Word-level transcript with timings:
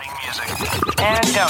And 0.00 1.26
go. 1.34 1.46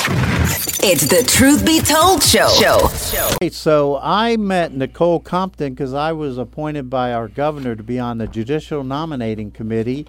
It's 0.83 1.07
the 1.07 1.23
Truth 1.25 1.65
Be 1.65 1.81
Told 1.81 2.21
Show. 2.21 2.49
Show. 2.49 3.37
Hey, 3.41 3.51
so 3.51 4.01
I 4.03 4.37
met 4.39 4.73
Nicole 4.73 5.21
Compton 5.21 5.73
because 5.73 5.95
I 5.95 6.11
was 6.11 6.37
appointed 6.37 6.91
by 6.91 7.13
our 7.13 7.29
governor 7.29 7.77
to 7.77 7.83
be 7.85 8.01
on 8.01 8.19
the 8.19 8.27
Judicial 8.27 8.83
Nominating 8.83 9.53
Committee, 9.53 10.05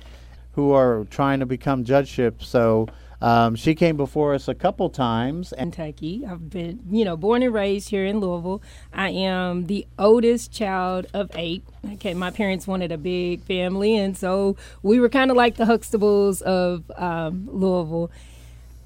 who 0.54 0.72
are 0.72 1.06
trying 1.12 1.40
to 1.42 1.46
become 1.46 1.84
judgeship. 1.84 2.42
So 2.42 2.88
um, 3.22 3.56
she 3.56 3.76
came 3.76 3.96
before 3.96 4.34
us 4.34 4.48
a 4.48 4.56
couple 4.56 4.90
times. 4.90 5.54
And 5.54 5.72
Kentucky. 5.72 6.26
I've 6.28 6.50
been, 6.50 6.80
you 6.90 7.06
know, 7.06 7.16
born 7.16 7.44
and 7.44 7.54
raised 7.54 7.90
here 7.90 8.06
in 8.06 8.20
Louisville. 8.20 8.64
I 8.92 9.12
am 9.12 9.68
the 9.68 9.86
oldest 10.00 10.52
child 10.52 11.06
of 11.14 11.30
eight. 11.36 11.64
Okay, 11.94 12.16
my 12.16 12.32
parents 12.32 12.66
wanted 12.66 12.92
a 12.92 12.98
big 12.98 13.44
family, 13.44 13.96
and 13.98 14.18
so 14.18 14.58
we 14.82 15.00
were 15.00 15.10
kind 15.10 15.30
of 15.30 15.38
like 15.38 15.58
the 15.58 15.66
Huxtables 15.66 16.42
of 16.42 16.92
um, 16.96 17.48
Louisville. 17.52 18.10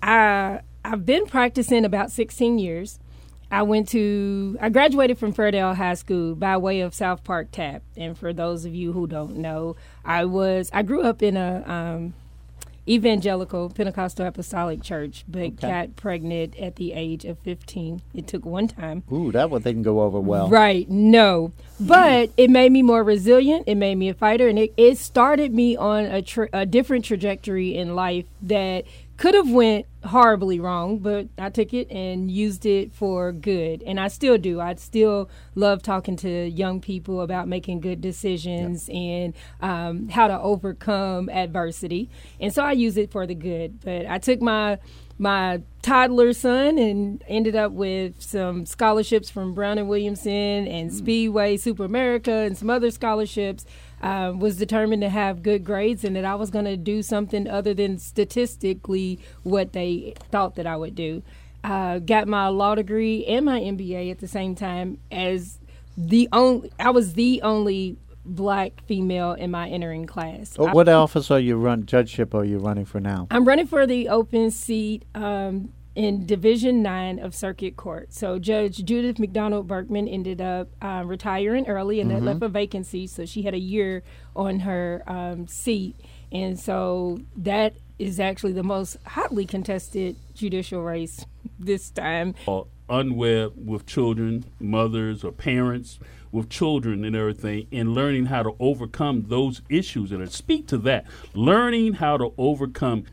I 0.05 0.61
I've 0.83 1.05
been 1.05 1.25
practicing 1.25 1.83
about 1.83 2.11
16 2.11 2.59
years. 2.59 2.99
I 3.51 3.63
went 3.63 3.87
to 3.89 4.57
I 4.61 4.69
graduated 4.69 5.17
from 5.17 5.33
Fairdale 5.33 5.75
High 5.75 5.93
School 5.95 6.35
by 6.35 6.57
way 6.57 6.81
of 6.81 6.93
South 6.93 7.23
Park 7.23 7.51
TAPP. 7.51 7.81
And 7.97 8.17
for 8.17 8.31
those 8.33 8.65
of 8.65 8.75
you 8.75 8.91
who 8.93 9.07
don't 9.07 9.37
know, 9.37 9.75
I 10.03 10.25
was 10.25 10.69
I 10.73 10.83
grew 10.83 11.01
up 11.01 11.23
in 11.23 11.37
a 11.37 11.63
um, 11.65 12.13
evangelical 12.87 13.69
Pentecostal 13.71 14.27
Apostolic 14.27 14.83
Church, 14.83 15.25
but 15.27 15.41
Okay. 15.41 15.67
got 15.67 15.95
pregnant 15.95 16.55
at 16.59 16.75
the 16.75 16.93
age 16.93 17.25
of 17.25 17.39
15. 17.39 18.01
It 18.13 18.27
took 18.27 18.45
one 18.45 18.67
time. 18.67 19.03
ooh, 19.11 19.31
that 19.31 19.49
one 19.49 19.61
didn't 19.63 19.81
go 19.83 20.01
over 20.01 20.19
well. 20.19 20.49
Right, 20.49 20.87
no. 20.87 21.51
But 21.79 22.29
it 22.37 22.49
made 22.51 22.71
me 22.71 22.83
more 22.83 23.03
resilient. 23.03 23.63
It 23.67 23.75
made 23.75 23.95
me 23.95 24.09
a 24.09 24.13
fighter, 24.13 24.47
and 24.47 24.59
it, 24.59 24.71
it 24.77 24.97
started 24.99 25.51
me 25.53 25.75
on 25.75 26.05
a, 26.05 26.21
tra- 26.21 26.49
a 26.53 26.65
different 26.67 27.05
trajectory 27.05 27.75
in 27.75 27.95
life 27.95 28.25
that 28.43 28.85
could 29.17 29.33
have 29.33 29.49
went 29.49 29.85
horribly 30.03 30.59
wrong, 30.59 30.99
but 30.99 31.27
I 31.37 31.49
took 31.49 31.73
it 31.73 31.89
and 31.89 32.29
used 32.29 32.65
it 32.65 32.93
for 32.93 33.31
good, 33.31 33.81
and 33.83 33.99
I 33.99 34.07
still 34.07 34.37
do. 34.37 34.59
I 34.59 34.75
still 34.75 35.29
love 35.55 35.81
talking 35.81 36.15
to 36.17 36.47
young 36.47 36.81
people 36.81 37.21
about 37.21 37.47
making 37.47 37.79
good 37.79 38.01
decisions 38.01 38.89
and 38.89 39.33
um, 39.61 40.09
how 40.09 40.27
to 40.27 40.39
overcome 40.39 41.29
adversity, 41.29 42.09
and 42.39 42.53
so 42.53 42.63
I 42.63 42.73
use 42.73 42.97
it 42.97 43.11
for 43.11 43.25
the 43.25 43.35
good. 43.35 43.79
But 43.81 44.05
I 44.05 44.17
took 44.17 44.41
my 44.41 44.79
my 45.17 45.61
toddler 45.81 46.33
son 46.33 46.77
and 46.77 47.23
ended 47.27 47.55
up 47.55 47.71
with 47.71 48.21
some 48.21 48.65
scholarships 48.65 49.29
from 49.29 49.53
Brown 49.53 49.77
and 49.77 49.87
Williamson 49.87 50.67
and 50.67 50.93
Speedway 50.93 51.55
Super 51.57 51.85
America 51.85 52.31
and 52.31 52.57
some 52.57 52.69
other 52.69 52.91
scholarships. 52.91 53.65
Um, 54.01 54.39
was 54.39 54.57
determined 54.57 55.01
to 55.01 55.09
have 55.09 55.41
good 55.41 55.63
grades 55.63 56.03
and 56.03 56.15
that 56.15 56.25
I 56.25 56.35
was 56.35 56.49
going 56.51 56.65
to 56.65 56.77
do 56.77 57.01
something 57.01 57.47
other 57.47 57.73
than 57.73 57.97
statistically 57.97 59.19
what 59.43 59.73
they 59.73 60.13
thought 60.31 60.55
that 60.55 60.67
I 60.67 60.75
would 60.77 60.95
do. 60.95 61.23
Uh, 61.63 61.97
got 61.99 62.27
my 62.27 62.47
law 62.49 62.75
degree 62.75 63.25
and 63.25 63.45
my 63.45 63.59
MBA 63.59 64.11
at 64.11 64.19
the 64.19 64.27
same 64.27 64.53
time 64.53 64.99
as 65.11 65.57
the 65.97 66.29
only. 66.31 66.71
I 66.79 66.91
was 66.91 67.13
the 67.13 67.41
only 67.41 67.97
black 68.25 68.83
female 68.85 69.33
in 69.33 69.49
my 69.49 69.69
entering 69.69 70.05
class. 70.05 70.57
What, 70.57 70.69
I- 70.69 70.73
what 70.73 70.89
office 70.89 71.31
are 71.31 71.39
you 71.39 71.55
run? 71.57 71.85
Judgeship 71.85 72.35
are 72.35 72.43
you 72.45 72.59
running 72.59 72.85
for 72.85 72.99
now? 72.99 73.27
I'm 73.31 73.45
running 73.45 73.65
for 73.67 73.87
the 73.87 74.09
open 74.09 74.51
seat 74.51 75.05
um, 75.15 75.71
in 75.95 76.25
Division 76.25 76.83
9 76.83 77.19
of 77.19 77.33
Circuit 77.33 77.77
Court. 77.77 78.13
So 78.13 78.37
Judge 78.37 78.83
Judith 78.83 79.17
McDonald 79.17 79.67
Burkman 79.67 80.07
ended 80.07 80.41
up 80.41 80.69
uh, 80.81 81.03
retiring 81.05 81.67
early, 81.67 82.01
and 82.01 82.11
that 82.11 82.21
left 82.21 82.43
a 82.43 82.49
vacancy. 82.49 83.07
So 83.07 83.25
she 83.25 83.43
had 83.43 83.53
a 83.53 83.59
year 83.59 84.03
on 84.35 84.59
her 84.59 85.03
um, 85.07 85.47
seat. 85.47 85.95
And 86.31 86.59
so 86.59 87.21
that 87.37 87.75
is 87.97 88.19
actually 88.19 88.51
the 88.51 88.63
most 88.63 88.97
hotly 89.05 89.45
contested 89.45 90.17
judicial 90.33 90.83
race 90.83 91.25
this 91.57 91.89
time. 91.89 92.35
or 92.45 92.67
unwed 92.89 93.53
with 93.55 93.85
children, 93.85 94.45
mothers 94.59 95.23
or 95.23 95.31
parents 95.31 95.99
with 96.31 96.49
children 96.49 97.05
and 97.05 97.15
everything, 97.15 97.67
and 97.71 97.93
learning 97.93 98.25
how 98.25 98.43
to 98.43 98.51
overcome 98.59 99.25
those 99.27 99.61
issues. 99.69 100.11
And 100.11 100.21
I 100.21 100.25
speak 100.25 100.67
to 100.67 100.77
that, 100.79 101.05
learning 101.33 101.93
how 101.93 102.17
to 102.17 102.33
overcome. 102.37 103.05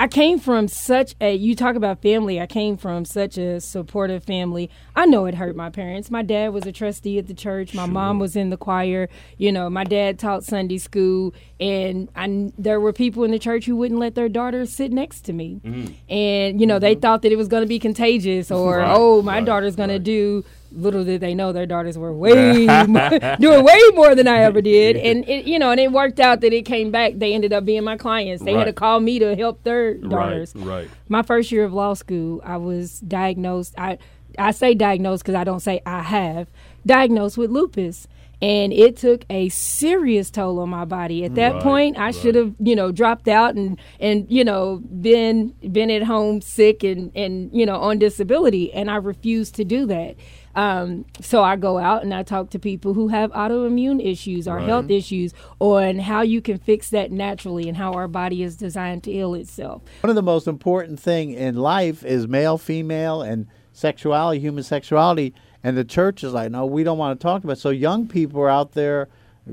I 0.00 0.08
came 0.08 0.38
from 0.38 0.66
such 0.66 1.14
a 1.20 1.34
you 1.34 1.54
talk 1.54 1.76
about 1.76 2.00
family. 2.00 2.40
I 2.40 2.46
came 2.46 2.78
from 2.78 3.04
such 3.04 3.36
a 3.36 3.60
supportive 3.60 4.24
family. 4.24 4.70
I 4.96 5.04
know 5.04 5.26
it 5.26 5.34
hurt 5.34 5.54
my 5.54 5.68
parents. 5.68 6.10
My 6.10 6.22
dad 6.22 6.54
was 6.54 6.64
a 6.64 6.72
trustee 6.72 7.18
at 7.18 7.26
the 7.26 7.34
church. 7.34 7.74
My 7.74 7.84
mom 7.84 8.18
was 8.18 8.34
in 8.34 8.48
the 8.48 8.56
choir. 8.56 9.10
You 9.36 9.52
know, 9.52 9.68
my 9.68 9.84
dad 9.84 10.18
taught 10.18 10.42
Sunday 10.42 10.78
school, 10.78 11.34
and 11.60 12.08
I 12.16 12.50
there 12.56 12.80
were 12.80 12.94
people 12.94 13.24
in 13.24 13.30
the 13.30 13.38
church 13.38 13.66
who 13.66 13.76
wouldn't 13.76 14.00
let 14.00 14.14
their 14.14 14.30
daughters 14.30 14.72
sit 14.72 14.90
next 14.90 15.20
to 15.26 15.34
me, 15.34 15.60
mm-hmm. 15.62 15.92
and 16.10 16.58
you 16.62 16.66
know 16.66 16.78
they 16.78 16.94
mm-hmm. 16.94 17.02
thought 17.02 17.20
that 17.20 17.30
it 17.30 17.36
was 17.36 17.48
going 17.48 17.62
to 17.62 17.68
be 17.68 17.78
contagious, 17.78 18.50
or 18.50 18.78
Right, 18.78 18.94
oh 18.96 19.20
my 19.20 19.34
right, 19.34 19.44
daughter's 19.44 19.76
going 19.76 19.90
right. 19.90 19.98
to 19.98 20.02
do. 20.02 20.44
Little 20.72 21.04
did 21.04 21.20
they 21.20 21.34
know 21.34 21.52
their 21.52 21.66
daughters 21.66 21.98
were 21.98 22.12
way 22.12 22.66
more, 22.86 23.10
doing 23.40 23.64
way 23.64 23.80
more 23.94 24.14
than 24.14 24.28
I 24.28 24.38
ever 24.38 24.60
did, 24.60 24.96
and 25.08 25.28
it, 25.28 25.46
you 25.46 25.58
know, 25.58 25.70
and 25.70 25.80
it 25.80 25.90
worked 25.92 26.20
out 26.20 26.40
that 26.42 26.52
it 26.52 26.62
came 26.62 26.90
back. 26.90 27.14
They 27.16 27.34
ended 27.34 27.52
up 27.52 27.64
being 27.64 27.84
my 27.84 27.96
clients. 27.96 28.42
They 28.42 28.54
had 28.54 28.64
to 28.64 28.72
call 28.72 29.00
me 29.00 29.18
to 29.18 29.34
help 29.36 29.62
their 29.64 29.94
daughters. 29.94 30.52
Right, 30.54 30.66
right. 30.66 30.90
My 31.08 31.22
first 31.22 31.50
year 31.50 31.64
of 31.64 31.72
law 31.72 31.94
school, 31.94 32.40
I 32.44 32.56
was 32.56 33.00
diagnosed. 33.00 33.74
I 33.78 33.98
I 34.38 34.52
say 34.52 34.74
diagnosed 34.74 35.24
because 35.24 35.34
I 35.34 35.44
don't 35.44 35.60
say 35.60 35.80
I 35.84 36.02
have 36.02 36.48
diagnosed 36.86 37.36
with 37.36 37.50
lupus, 37.50 38.06
and 38.40 38.72
it 38.72 38.96
took 38.96 39.24
a 39.28 39.48
serious 39.48 40.30
toll 40.30 40.60
on 40.60 40.68
my 40.70 40.84
body. 40.84 41.24
At 41.24 41.34
that 41.34 41.54
Right, 41.54 41.62
point, 41.62 41.98
I 41.98 42.06
right. 42.06 42.14
should 42.14 42.34
have 42.36 42.54
you 42.60 42.76
know 42.76 42.92
dropped 42.92 43.28
out 43.28 43.54
and 43.56 43.78
and 43.98 44.26
you 44.30 44.44
know 44.44 44.80
been 45.00 45.48
been 45.72 45.90
at 45.90 46.04
home 46.04 46.40
sick 46.40 46.82
and 46.84 47.10
and 47.16 47.50
you 47.52 47.66
know 47.66 47.76
on 47.76 47.98
disability, 47.98 48.72
and 48.72 48.90
I 48.90 48.96
refused 48.96 49.56
to 49.56 49.64
do 49.64 49.84
that. 49.86 50.14
Um, 50.54 51.04
so 51.20 51.42
I 51.44 51.56
go 51.56 51.78
out 51.78 52.02
and 52.02 52.12
I 52.12 52.22
talk 52.22 52.50
to 52.50 52.58
people 52.58 52.94
who 52.94 53.08
have 53.08 53.30
autoimmune 53.32 54.04
issues 54.04 54.48
or 54.48 54.56
Right. 54.56 54.66
health 54.66 54.90
issues 54.90 55.32
on 55.60 55.98
how 56.00 56.22
you 56.22 56.40
can 56.40 56.58
fix 56.58 56.90
that 56.90 57.12
naturally 57.12 57.68
and 57.68 57.76
how 57.76 57.92
our 57.92 58.08
body 58.08 58.42
is 58.42 58.56
designed 58.56 59.04
to 59.04 59.12
heal 59.12 59.34
itself. 59.34 59.82
One 60.02 60.10
of 60.10 60.16
the 60.16 60.22
most 60.22 60.48
important 60.48 60.98
thing 60.98 61.32
in 61.32 61.54
life 61.56 62.04
is 62.04 62.26
male, 62.26 62.58
female, 62.58 63.22
and 63.22 63.46
sexuality, 63.72 64.40
human 64.40 64.64
sexuality. 64.64 65.34
And 65.62 65.76
the 65.76 65.84
church 65.84 66.24
is 66.24 66.32
like, 66.32 66.50
no, 66.50 66.66
we 66.66 66.82
don't 66.84 66.98
want 66.98 67.18
to 67.20 67.22
talk 67.22 67.44
about. 67.44 67.54
It. 67.58 67.60
So 67.60 67.70
young 67.70 68.08
people 68.08 68.40
are 68.40 68.48
out 68.48 68.72
there 68.72 69.08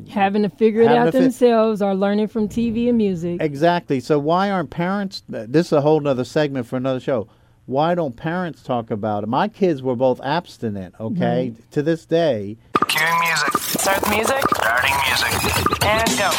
having 0.09 0.43
to 0.43 0.49
figure 0.49 0.81
it 0.81 0.87
out 0.87 1.05
to 1.05 1.11
fi- 1.11 1.19
themselves 1.19 1.81
or 1.81 1.93
learning 1.95 2.27
from 2.27 2.47
TV 2.47 2.87
and 2.89 2.97
music. 2.97 3.41
Exactly. 3.41 3.99
So 3.99 4.17
why 4.19 4.49
aren't 4.49 4.69
parents? 4.69 5.23
This 5.27 5.67
is 5.67 5.73
a 5.73 5.81
whole 5.81 5.99
nother 5.99 6.23
segment 6.23 6.65
for 6.67 6.75
another 6.77 6.99
show. 6.99 7.27
Why 7.67 7.95
don't 7.95 8.15
parents 8.15 8.63
talk 8.63 8.91
about 8.91 9.23
it? 9.23 9.27
My 9.27 9.49
kids 9.49 9.83
were 9.83 9.97
both 9.97 10.21
abstinent. 10.21 10.95
Okay, 11.01 11.51
mm-hmm. 11.51 11.69
to 11.71 11.83
this 11.83 12.05
day. 12.05 12.55
Cueing 12.73 13.19
music. 13.19 13.57
Start 13.57 14.01
the 14.03 14.09
music. 14.09 14.41
Starting 14.55 14.95
music. 15.05 15.85
And 15.85 16.07
go. 16.17 16.31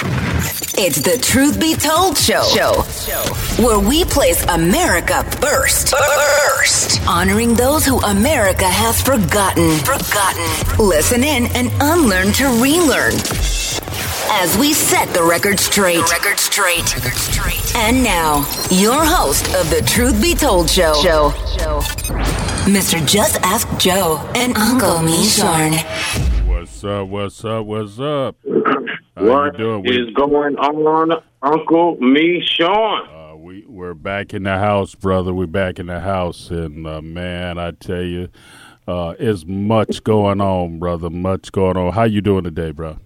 It's 0.80 1.02
the 1.02 1.18
Truth 1.20 1.60
Be 1.60 1.74
Told 1.74 2.16
Show. 2.16 2.42
Show. 2.44 2.82
Where 3.62 3.78
we 3.78 4.06
place 4.06 4.42
America 4.46 5.22
first. 5.38 5.94
First. 5.94 7.06
Honoring 7.06 7.52
those 7.52 7.84
who 7.84 7.98
America 8.00 8.66
has 8.66 9.02
forgotten. 9.02 9.76
Forgotten. 9.80 10.78
Listen 10.78 11.22
in 11.22 11.44
and 11.48 11.70
unlearn 11.82 12.32
to 12.32 12.46
relearn. 12.62 13.12
As 14.30 14.56
we 14.58 14.72
set 14.72 15.08
the 15.14 15.22
record 15.22 15.58
straight. 15.58 16.02
record 16.10 16.38
straight. 16.38 16.94
Record 16.94 17.14
straight. 17.14 17.76
And 17.76 18.02
now, 18.04 18.38
your 18.70 19.04
host 19.04 19.46
of 19.54 19.68
the 19.70 19.82
Truth 19.86 20.20
Be 20.22 20.34
Told 20.34 20.70
Show. 20.70 20.94
Show. 21.02 21.30
show. 21.58 21.80
Mr. 22.68 23.04
Just 23.06 23.40
Ask 23.42 23.66
Joe 23.78 24.18
and 24.34 24.56
Uncle 24.56 24.98
Meshorn. 24.98 25.78
What's 26.46 26.84
up? 26.84 27.08
What's 27.08 27.44
up? 27.44 27.66
What's 27.66 27.98
up? 27.98 28.36
How 29.16 29.24
What 29.26 29.52
you 29.54 29.58
doing? 29.58 29.84
is 29.86 30.06
We, 30.06 30.14
going 30.14 30.56
on, 30.56 31.22
Uncle 31.42 31.96
Meshorn? 31.96 33.32
uh, 33.32 33.36
we 33.36 33.64
we're 33.66 33.94
back 33.94 34.34
in 34.34 34.42
the 34.44 34.58
house, 34.58 34.94
brother. 34.94 35.32
We're 35.34 35.46
back 35.46 35.78
in 35.78 35.86
the 35.86 36.00
house, 36.00 36.50
and 36.50 36.86
uh, 36.86 37.00
man, 37.02 37.58
I 37.58 37.70
tell 37.72 38.02
you, 38.02 38.28
uh, 38.86 39.14
is 39.18 39.44
much 39.46 40.04
going 40.04 40.40
on, 40.40 40.78
brother. 40.78 41.10
Much 41.10 41.50
going 41.52 41.76
on. 41.76 41.92
How 41.92 42.04
you 42.04 42.20
doing 42.20 42.44
today, 42.44 42.70
bro? 42.70 42.98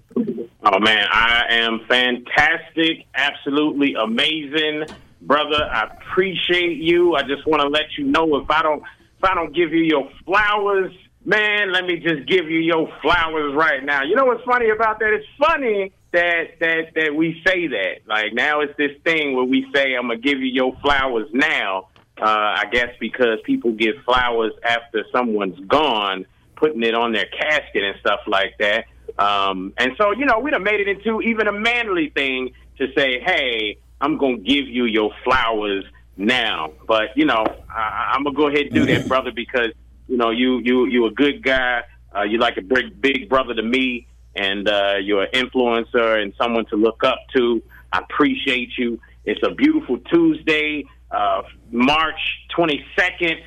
Oh 0.74 0.78
man, 0.80 1.04
I 1.12 1.44
am 1.50 1.80
fantastic, 1.86 3.04
absolutely 3.14 3.92
amazing, 3.92 4.86
brother. 5.20 5.68
I 5.70 5.82
appreciate 5.82 6.78
you. 6.78 7.14
I 7.14 7.24
just 7.24 7.46
want 7.46 7.60
to 7.60 7.68
let 7.68 7.98
you 7.98 8.06
know 8.06 8.36
if 8.36 8.50
I 8.50 8.62
don't 8.62 8.82
if 9.18 9.22
I 9.22 9.34
don't 9.34 9.54
give 9.54 9.74
you 9.74 9.82
your 9.82 10.08
flowers, 10.24 10.90
man, 11.26 11.72
let 11.72 11.84
me 11.84 11.96
just 11.96 12.26
give 12.26 12.48
you 12.48 12.60
your 12.60 12.90
flowers 13.02 13.54
right 13.54 13.84
now. 13.84 14.02
You 14.02 14.16
know 14.16 14.24
what's 14.24 14.44
funny 14.44 14.70
about 14.70 14.98
that? 15.00 15.12
It's 15.12 15.26
funny 15.38 15.92
that 16.12 16.58
that 16.60 16.94
that 16.94 17.14
we 17.14 17.42
say 17.46 17.66
that. 17.66 18.06
Like 18.06 18.32
now 18.32 18.60
it's 18.60 18.74
this 18.78 18.92
thing 19.04 19.36
where 19.36 19.44
we 19.44 19.66
say 19.74 19.94
I'm 19.94 20.08
gonna 20.08 20.16
give 20.16 20.38
you 20.38 20.46
your 20.46 20.74
flowers 20.80 21.28
now. 21.34 21.88
Uh, 22.18 22.24
I 22.24 22.64
guess 22.72 22.88
because 22.98 23.40
people 23.44 23.72
give 23.72 23.96
flowers 24.06 24.52
after 24.64 25.04
someone's 25.12 25.60
gone, 25.66 26.24
putting 26.56 26.82
it 26.82 26.94
on 26.94 27.12
their 27.12 27.26
casket 27.26 27.82
and 27.82 28.00
stuff 28.00 28.20
like 28.26 28.54
that. 28.58 28.86
Um, 29.18 29.72
and 29.78 29.92
so, 29.98 30.12
you 30.12 30.24
know, 30.24 30.38
we'd 30.38 30.54
have 30.54 30.62
made 30.62 30.80
it 30.80 30.88
into 30.88 31.20
even 31.22 31.48
a 31.48 31.52
manly 31.52 32.10
thing 32.10 32.52
to 32.78 32.86
say, 32.96 33.20
hey, 33.20 33.78
I'm 34.00 34.18
going 34.18 34.38
to 34.38 34.42
give 34.42 34.66
you 34.68 34.84
your 34.84 35.10
flowers 35.24 35.84
now. 36.16 36.72
But 36.86 37.16
you 37.16 37.24
know, 37.24 37.44
I, 37.70 38.12
I'm 38.14 38.24
gonna 38.24 38.36
go 38.36 38.48
ahead 38.48 38.66
and 38.66 38.74
do 38.74 38.86
that, 38.86 39.08
brother, 39.08 39.30
because 39.34 39.70
you 40.08 40.16
know 40.16 40.30
you 40.30 40.58
you 40.58 40.86
you 40.86 41.06
a 41.06 41.10
good 41.10 41.42
guy. 41.42 41.82
Uh, 42.14 42.22
you 42.22 42.38
like 42.38 42.56
a 42.56 42.62
big 42.62 43.00
big 43.00 43.28
brother 43.28 43.54
to 43.54 43.62
me, 43.62 44.06
and 44.34 44.68
uh, 44.68 44.94
you're 45.02 45.22
an 45.22 45.30
influencer 45.32 46.22
and 46.22 46.34
someone 46.36 46.66
to 46.66 46.76
look 46.76 47.04
up 47.04 47.18
to. 47.36 47.62
I 47.92 48.00
appreciate 48.00 48.70
you. 48.76 49.00
It's 49.24 49.40
a 49.46 49.54
beautiful 49.54 49.98
Tuesday, 49.98 50.84
uh, 51.10 51.42
March 51.70 52.18
22nd. 52.56 53.40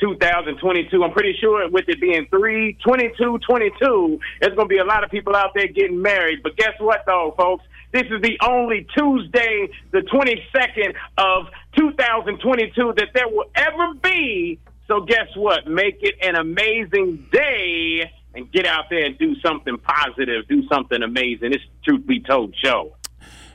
2022. 0.00 1.04
I'm 1.04 1.12
pretty 1.12 1.36
sure 1.40 1.68
with 1.70 1.84
it 1.88 2.00
being 2.00 2.26
3 2.30 2.78
22 2.84 3.38
22, 3.46 4.20
there's 4.40 4.54
going 4.54 4.68
to 4.68 4.72
be 4.72 4.78
a 4.78 4.84
lot 4.84 5.04
of 5.04 5.10
people 5.10 5.36
out 5.36 5.50
there 5.54 5.68
getting 5.68 6.00
married. 6.00 6.42
But 6.42 6.56
guess 6.56 6.74
what, 6.78 7.04
though, 7.06 7.34
folks? 7.36 7.64
This 7.92 8.04
is 8.04 8.22
the 8.22 8.38
only 8.42 8.86
Tuesday, 8.96 9.68
the 9.90 9.98
22nd 9.98 10.94
of 11.18 11.46
2022, 11.76 12.94
that 12.96 13.08
there 13.14 13.28
will 13.28 13.50
ever 13.54 13.94
be. 14.02 14.60
So, 14.86 15.00
guess 15.00 15.28
what? 15.36 15.66
Make 15.66 15.98
it 16.02 16.14
an 16.22 16.36
amazing 16.36 17.28
day 17.32 18.10
and 18.34 18.50
get 18.52 18.66
out 18.66 18.84
there 18.90 19.04
and 19.04 19.18
do 19.18 19.34
something 19.40 19.76
positive, 19.78 20.46
do 20.48 20.66
something 20.68 21.02
amazing. 21.02 21.52
It's 21.52 21.64
Truth 21.84 22.06
Be 22.06 22.20
Told 22.20 22.54
show. 22.56 22.96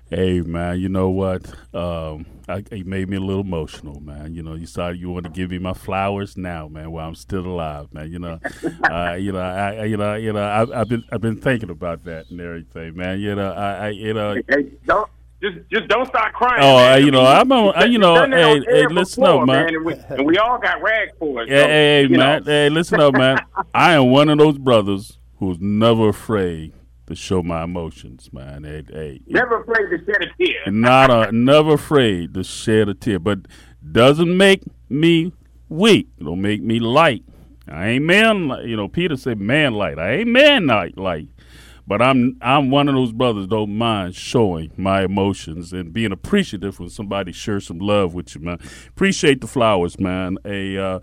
Hey 0.10 0.42
man, 0.42 0.80
you 0.80 0.88
know 0.88 1.10
what? 1.10 1.52
Um, 1.74 2.28
I, 2.48 2.64
it 2.72 2.86
made 2.86 3.10
me 3.10 3.18
a 3.18 3.20
little 3.20 3.42
emotional, 3.42 4.00
man. 4.00 4.36
You 4.36 4.44
know, 4.44 4.54
you 4.54 4.66
started 4.68 5.00
you 5.00 5.10
want 5.10 5.26
to 5.26 5.32
give 5.32 5.50
me 5.50 5.58
my 5.58 5.74
flowers 5.74 6.38
now, 6.38 6.68
man, 6.68 6.92
while 6.92 7.08
I'm 7.08 7.16
still 7.16 7.46
alive, 7.46 7.92
man. 7.94 8.12
You 8.12 8.20
know, 8.20 8.40
uh, 8.84 9.14
you 9.14 9.32
know, 9.32 9.40
I, 9.40 9.86
you 9.86 9.98
know, 9.98 10.14
you 10.16 10.34
know, 10.34 10.44
I, 10.44 10.78
have 10.78 10.90
been 10.90 11.04
I've 11.12 11.22
been 11.22 11.38
thinking 11.38 11.70
about 11.70 12.04
that 12.06 12.30
and 12.30 12.40
everything, 12.40 12.96
man. 12.96 13.20
You 13.20 13.36
know, 13.36 13.52
I, 13.52 13.88
I 13.88 13.90
you 13.90 14.14
know. 14.14 14.36
Hey, 14.48 14.72
don't 14.86 15.10
just 15.42 15.58
just 15.72 15.88
don't 15.88 16.08
start 16.08 16.34
crying. 16.34 16.62
Oh, 16.64 16.78
man. 16.78 17.04
you 17.04 17.12
know, 17.12 17.26
I'm 17.26 17.52
on. 17.52 17.74
I, 17.76 17.86
you 17.86 17.98
know, 17.98 18.26
hey, 18.26 18.62
hey, 18.68 18.88
listen 18.88 19.24
before, 19.24 19.42
up, 19.42 19.48
man. 19.48 19.66
man 19.66 19.76
and, 19.76 19.86
we, 19.86 19.94
and, 19.94 20.28
we, 20.28 20.38
all 20.38 20.60
got 20.60 20.82
rags 20.82 21.12
for 21.18 21.42
it. 21.42 21.50
Hey, 21.50 21.62
so, 21.62 21.68
hey, 21.68 22.08
man. 22.10 22.44
Know. 22.44 22.52
Hey, 22.52 22.70
listen 22.70 23.00
up, 23.00 23.14
man. 23.14 23.40
I 23.74 23.94
am 23.94 24.12
one 24.12 24.30
of 24.30 24.38
those 24.38 24.58
brothers 24.58 25.18
who's 25.40 25.58
never 25.60 26.10
afraid 26.10 26.74
to 27.08 27.16
show 27.16 27.44
my 27.44 27.64
emotions, 27.64 28.32
man. 28.34 28.64
Hey, 28.64 28.84
hey, 28.92 29.22
never 29.28 29.62
afraid 29.62 29.90
to 29.90 30.06
shed 30.06 30.22
a 30.22 30.44
tear. 30.44 30.72
Not 30.72 31.12
a, 31.12 31.32
never 31.32 31.74
afraid 31.74 32.34
to 32.34 32.44
shed 32.44 32.90
a 32.90 32.94
tear, 32.94 33.20
but 33.20 33.40
doesn't 33.92 34.36
make 34.36 34.64
me 34.90 35.34
weak. 35.70 36.08
It 36.18 36.24
don't 36.24 36.42
make 36.42 36.62
me 36.62 36.80
light. 36.80 37.24
I 37.68 37.88
ain't 37.88 38.06
man. 38.06 38.50
You 38.66 38.76
know, 38.76 38.88
Peter 38.88 39.16
said 39.16 39.40
man 39.40 39.74
light. 39.74 40.00
I 40.00 40.18
ain't 40.18 40.30
man 40.30 40.68
light 40.68 40.98
light. 40.98 41.30
But 41.88 42.02
I'm 42.02 42.38
I'm 42.42 42.72
one 42.72 42.88
of 42.90 42.96
those 42.96 43.12
brothers 43.12 43.48
don't 43.48 43.78
mind 43.78 44.16
showing 44.16 44.72
my 44.76 45.04
emotions 45.04 45.72
and 45.72 45.94
being 45.94 46.12
appreciative 46.12 46.80
when 46.80 46.90
somebody 46.90 47.32
shares 47.32 47.68
some 47.68 47.80
love 47.80 48.14
with 48.14 48.34
you, 48.34 48.42
man. 48.42 48.60
Appreciate 48.88 49.42
the 49.42 49.48
flowers, 49.48 50.00
man. 50.00 50.38
A 50.46 50.78
uh, 50.78 51.00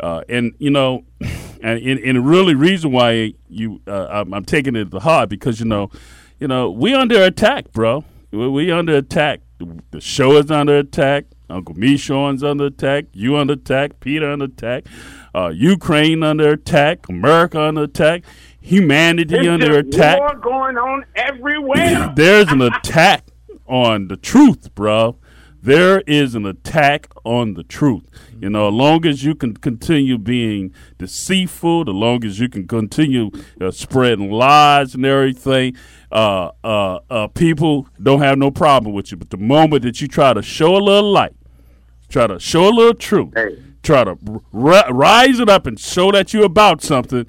uh, 0.00 0.22
and 0.28 0.54
you 0.58 0.70
know, 0.70 1.04
and, 1.62 1.80
and 1.80 2.28
really 2.28 2.54
reason 2.54 2.92
why 2.92 3.34
you 3.48 3.80
uh, 3.86 4.06
I'm, 4.10 4.34
I'm, 4.34 4.44
taking 4.44 4.76
it 4.76 4.90
to 4.90 5.00
heart 5.00 5.28
because 5.28 5.60
you 5.60 5.66
know, 5.66 5.90
you 6.38 6.48
know 6.48 6.70
we 6.70 6.94
under 6.94 7.22
attack, 7.22 7.72
bro. 7.72 8.04
We, 8.30 8.48
we 8.48 8.70
under 8.70 8.96
attack. 8.96 9.40
The, 9.58 10.00
show 10.00 10.36
is 10.36 10.50
under 10.50 10.78
attack. 10.78 11.24
Uncle 11.50 11.74
Meshaw's 11.74 12.44
under 12.44 12.66
attack. 12.66 13.06
You 13.12 13.36
under 13.36 13.54
attack. 13.54 14.00
Peter 14.00 14.30
under 14.30 14.44
attack. 14.44 14.84
Uh, 15.34 15.48
Ukraine 15.48 16.22
under 16.22 16.50
attack. 16.50 17.08
America 17.08 17.60
under 17.60 17.84
attack. 17.84 18.24
Humanity 18.60 19.34
There's 19.34 19.48
under 19.48 19.78
attack. 19.78 20.18
War 20.18 20.36
going 20.36 20.76
on 20.76 21.06
everywhere. 21.16 22.12
There's 22.16 22.52
an 22.52 22.60
attack 22.60 23.24
on 23.66 24.08
the 24.08 24.16
truth, 24.16 24.74
bro. 24.74 25.16
There 25.60 26.00
is 26.02 26.34
an 26.34 26.46
attack 26.46 27.08
on 27.24 27.54
the 27.54 27.64
truth. 27.64 28.04
You 28.40 28.50
know, 28.50 28.68
as 28.68 28.74
long 28.74 29.04
as 29.04 29.24
you 29.24 29.34
can 29.34 29.56
continue 29.56 30.16
being 30.16 30.72
deceitful, 30.98 31.84
the 31.84 31.92
long 31.92 32.24
as 32.24 32.38
you 32.38 32.48
can 32.48 32.68
continue 32.68 33.30
uh, 33.60 33.72
spreading 33.72 34.30
lies 34.30 34.94
and 34.94 35.04
everything, 35.04 35.76
uh, 36.12 36.50
uh, 36.62 37.00
uh, 37.10 37.26
people 37.28 37.88
don't 38.00 38.20
have 38.20 38.38
no 38.38 38.50
problem 38.50 38.94
with 38.94 39.10
you. 39.10 39.16
But 39.16 39.30
the 39.30 39.36
moment 39.36 39.82
that 39.82 40.00
you 40.00 40.06
try 40.06 40.32
to 40.32 40.42
show 40.42 40.76
a 40.76 40.78
little 40.78 41.10
light, 41.10 41.34
try 42.08 42.28
to 42.28 42.38
show 42.38 42.68
a 42.68 42.70
little 42.70 42.94
truth, 42.94 43.32
hey. 43.34 43.60
try 43.82 44.04
to 44.04 44.16
r- 44.54 44.92
rise 44.92 45.40
it 45.40 45.48
up 45.48 45.66
and 45.66 45.78
show 45.78 46.12
that 46.12 46.32
you're 46.32 46.44
about 46.44 46.82
something, 46.82 47.26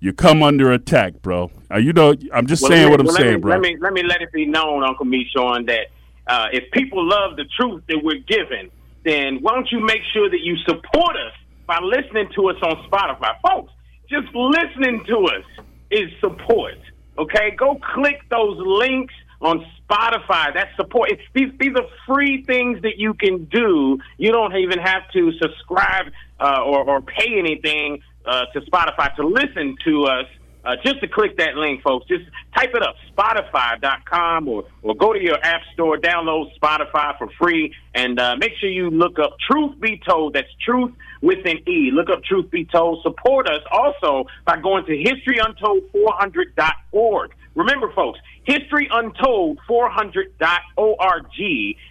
you 0.00 0.12
come 0.12 0.42
under 0.42 0.70
attack, 0.72 1.22
bro. 1.22 1.50
Uh, 1.70 1.78
you 1.78 1.92
know, 1.92 2.14
I'm 2.32 2.46
just 2.46 2.62
well, 2.62 2.70
saying 2.70 2.84
me, 2.84 2.90
what 2.90 3.00
I'm 3.00 3.06
well, 3.06 3.16
saying, 3.16 3.34
me, 3.34 3.40
bro. 3.40 3.52
Let 3.52 3.60
me 3.60 3.76
let 3.80 3.92
me 3.94 4.02
let 4.02 4.20
it 4.20 4.32
be 4.32 4.44
known, 4.44 4.84
Uncle 4.84 5.06
Meshorn, 5.06 5.66
that 5.66 5.86
uh, 6.30 6.46
if 6.52 6.70
people 6.70 7.04
love 7.04 7.36
the 7.36 7.44
truth 7.58 7.82
that 7.88 7.98
we're 8.04 8.20
given, 8.20 8.70
then 9.04 9.38
why 9.42 9.52
don't 9.52 9.70
you 9.72 9.80
make 9.80 10.02
sure 10.12 10.30
that 10.30 10.40
you 10.40 10.56
support 10.58 11.16
us 11.16 11.34
by 11.66 11.80
listening 11.80 12.28
to 12.36 12.50
us 12.50 12.56
on 12.62 12.88
Spotify, 12.88 13.34
folks? 13.42 13.72
Just 14.08 14.32
listening 14.32 15.04
to 15.06 15.16
us 15.26 15.44
is 15.90 16.08
support. 16.20 16.78
Okay, 17.18 17.50
go 17.58 17.80
click 17.94 18.20
those 18.30 18.56
links 18.58 19.12
on 19.40 19.66
Spotify. 19.82 20.54
That's 20.54 20.74
support. 20.76 21.10
These 21.34 21.50
these 21.58 21.74
are 21.74 21.86
free 22.06 22.44
things 22.44 22.80
that 22.82 22.96
you 22.96 23.14
can 23.14 23.46
do. 23.46 23.98
You 24.16 24.30
don't 24.30 24.56
even 24.56 24.78
have 24.78 25.10
to 25.12 25.32
subscribe 25.42 26.12
uh, 26.38 26.62
or, 26.64 26.88
or 26.88 27.00
pay 27.02 27.38
anything 27.38 28.02
uh, 28.24 28.44
to 28.52 28.60
Spotify 28.60 29.14
to 29.16 29.26
listen 29.26 29.76
to 29.84 30.04
us. 30.04 30.26
Uh, 30.64 30.76
just 30.84 31.00
to 31.00 31.08
click 31.08 31.36
that 31.38 31.56
link, 31.56 31.82
folks, 31.82 32.06
just 32.06 32.24
type 32.54 32.70
it 32.74 32.82
up, 32.82 32.94
spotify.com, 33.16 34.46
or, 34.46 34.66
or 34.82 34.94
go 34.94 35.10
to 35.12 35.22
your 35.22 35.38
app 35.42 35.62
store, 35.72 35.96
download 35.96 36.50
Spotify 36.60 37.16
for 37.16 37.28
free, 37.38 37.74
and 37.94 38.20
uh, 38.20 38.36
make 38.36 38.52
sure 38.60 38.68
you 38.68 38.90
look 38.90 39.18
up 39.18 39.36
Truth 39.50 39.80
Be 39.80 39.98
Told. 40.06 40.34
That's 40.34 40.52
Truth 40.64 40.92
with 41.22 41.46
an 41.46 41.66
E. 41.66 41.90
Look 41.92 42.10
up 42.10 42.22
Truth 42.24 42.50
Be 42.50 42.66
Told. 42.66 43.02
Support 43.02 43.48
us 43.48 43.62
also 43.72 44.26
by 44.44 44.60
going 44.60 44.84
to 44.84 44.92
historyuntold400.org. 44.92 47.30
Remember, 47.54 47.90
folks, 47.94 48.18
historyuntold400.org 48.46 51.26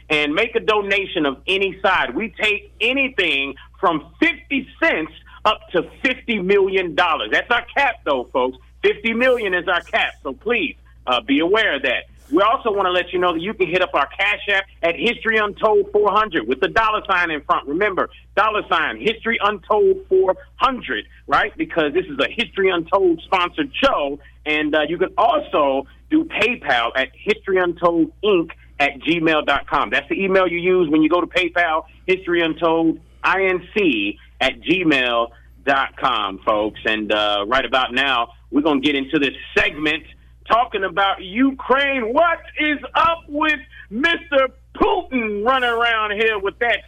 and 0.10 0.34
make 0.34 0.56
a 0.56 0.60
donation 0.60 1.26
of 1.26 1.38
any 1.48 1.80
side. 1.82 2.14
We 2.16 2.34
take 2.40 2.72
anything 2.80 3.56
from 3.80 4.14
50 4.20 4.68
cents 4.82 5.12
up 5.46 5.62
to 5.72 5.84
$50 6.04 6.44
million. 6.44 6.96
That's 6.96 7.50
our 7.50 7.66
cap, 7.76 7.96
though, 8.06 8.26
folks. 8.26 8.58
50 8.84 9.14
million 9.14 9.54
is 9.54 9.68
our 9.68 9.82
cap, 9.82 10.14
so 10.24 10.34
please 10.34 10.76
uh, 11.06 11.22
be 11.22 11.40
aware 11.40 11.76
of 11.76 11.82
that. 11.84 12.06
We 12.32 12.44
also 12.44 12.72
want 12.72 12.86
to 12.86 12.92
let 12.92 13.12
you 13.12 13.20
know 13.20 13.34
that 13.34 13.42
you 13.42 13.54
can 13.56 13.68
hit 13.68 13.82
up 13.82 13.94
our 13.96 14.08
Cash 14.08 14.48
App 14.50 14.66
at 14.84 14.96
History 14.96 15.38
Untold 15.38 15.92
400 15.92 16.48
with 16.48 16.60
the 16.60 16.68
dollar 16.68 17.02
sign 17.10 17.32
in 17.32 17.42
front. 17.42 17.68
Remember, 17.68 18.10
dollar 18.36 18.62
sign, 18.70 19.02
History 19.02 19.40
Untold 19.42 20.06
400, 20.10 21.06
right? 21.26 21.56
Because 21.58 21.94
this 21.94 22.06
is 22.06 22.20
a 22.20 22.30
History 22.30 22.70
Untold 22.70 23.22
sponsored 23.26 23.72
show. 23.74 24.20
And 24.46 24.76
uh, 24.76 24.82
you 24.88 25.00
can 25.00 25.10
also 25.18 25.88
do 26.12 26.26
PayPal 26.26 26.92
at 26.96 27.10
History 27.16 27.58
Untold 27.58 28.12
Inc. 28.24 28.52
at 28.80 29.00
gmail.com. 29.00 29.90
That's 29.90 30.08
the 30.08 30.24
email 30.24 30.48
you 30.48 30.60
use 30.60 30.88
when 30.90 31.02
you 31.02 31.10
go 31.10 31.22
to 31.22 31.28
PayPal, 31.28 31.86
History 32.06 32.42
Untold 32.42 33.00
Inc. 33.24 34.18
at 34.40 34.62
gmail.com, 34.62 36.40
folks. 36.46 36.80
And 36.86 37.12
uh, 37.12 37.46
right 37.48 37.66
about 37.66 37.94
now, 37.94 38.34
we're 38.52 38.62
going 38.62 38.82
to 38.82 38.86
get 38.86 38.96
into 38.96 39.20
this 39.20 39.34
segment 39.58 40.04
talking 40.48 40.84
about 40.84 41.24
Ukraine. 41.24 42.14
What 42.14 42.40
is 42.60 42.80
up 42.96 43.24
with 43.28 43.60
Mr. 43.92 44.52
Putin 44.76 45.46
running 45.46 45.70
around 45.70 46.12
here 46.14 46.40
with 46.40 46.58
that 46.60 46.80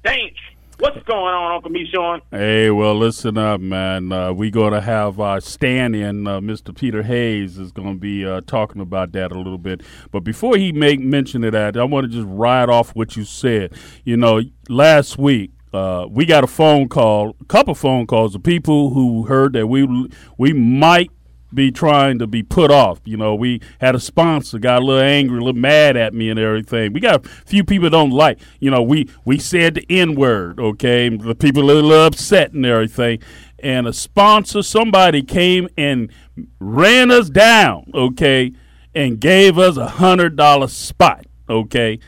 stink? 0.00 0.34
What's 0.80 1.02
going 1.02 1.34
on, 1.34 1.56
Uncle 1.56 1.70
Me, 1.70 1.86
Sean? 1.92 2.22
Hey, 2.30 2.70
well, 2.70 2.94
listen 2.94 3.36
up, 3.36 3.60
man. 3.60 4.10
Uh, 4.10 4.32
we're 4.32 4.50
going 4.50 4.72
to 4.72 4.80
have 4.80 5.20
our 5.20 5.38
stand-in, 5.38 6.26
uh, 6.26 6.40
Mr. 6.40 6.74
Peter 6.74 7.02
Hayes, 7.02 7.58
is 7.58 7.70
going 7.70 7.96
to 7.96 8.00
be 8.00 8.24
uh, 8.24 8.40
talking 8.46 8.80
about 8.80 9.12
that 9.12 9.30
a 9.30 9.34
little 9.34 9.58
bit. 9.58 9.82
But 10.10 10.20
before 10.20 10.56
he 10.56 10.72
make 10.72 10.98
mention 10.98 11.44
of 11.44 11.52
that, 11.52 11.76
I 11.76 11.84
want 11.84 12.06
to 12.06 12.08
just 12.10 12.26
ride 12.26 12.70
off 12.70 12.96
what 12.96 13.14
you 13.14 13.26
said. 13.26 13.74
You 14.04 14.16
know, 14.16 14.40
last 14.70 15.18
week, 15.18 15.50
uh, 15.72 16.06
we 16.10 16.26
got 16.26 16.44
a 16.44 16.48
phone 16.48 16.88
call, 16.88 17.36
a 17.40 17.44
couple 17.44 17.74
phone 17.74 18.06
calls 18.06 18.34
of 18.34 18.42
people 18.42 18.90
who 18.90 19.24
heard 19.24 19.52
that 19.52 19.66
we 19.66 20.08
we 20.36 20.52
might 20.52 21.10
be 21.52 21.70
trying 21.70 22.18
to 22.18 22.26
be 22.26 22.42
put 22.42 22.70
off. 22.70 23.00
You 23.04 23.16
know, 23.16 23.34
we 23.34 23.60
had 23.80 23.94
a 23.94 24.00
sponsor 24.00 24.58
got 24.58 24.82
a 24.82 24.84
little 24.84 25.02
angry, 25.02 25.38
a 25.38 25.40
little 25.40 25.60
mad 25.60 25.96
at 25.96 26.14
me 26.14 26.30
and 26.30 26.38
everything. 26.38 26.92
We 26.92 27.00
got 27.00 27.24
a 27.24 27.28
few 27.28 27.64
people 27.64 27.90
don't 27.90 28.10
like. 28.10 28.38
You 28.58 28.70
know, 28.70 28.82
we 28.82 29.08
we 29.24 29.38
said 29.38 29.74
the 29.74 29.86
N 29.88 30.14
word. 30.14 30.60
Okay, 30.60 31.08
the 31.08 31.34
people 31.34 31.62
a 31.62 31.72
little 31.72 31.92
upset 31.92 32.52
and 32.52 32.64
everything. 32.64 33.20
And 33.58 33.86
a 33.86 33.92
sponsor, 33.92 34.62
somebody 34.62 35.22
came 35.22 35.68
and 35.76 36.10
ran 36.58 37.10
us 37.10 37.28
down. 37.28 37.90
Okay, 37.94 38.52
and 38.94 39.20
gave 39.20 39.58
us 39.58 39.76
a 39.76 39.88
hundred 39.88 40.36
dollar 40.36 40.68
spot. 40.68 41.26
Okay, 41.48 41.98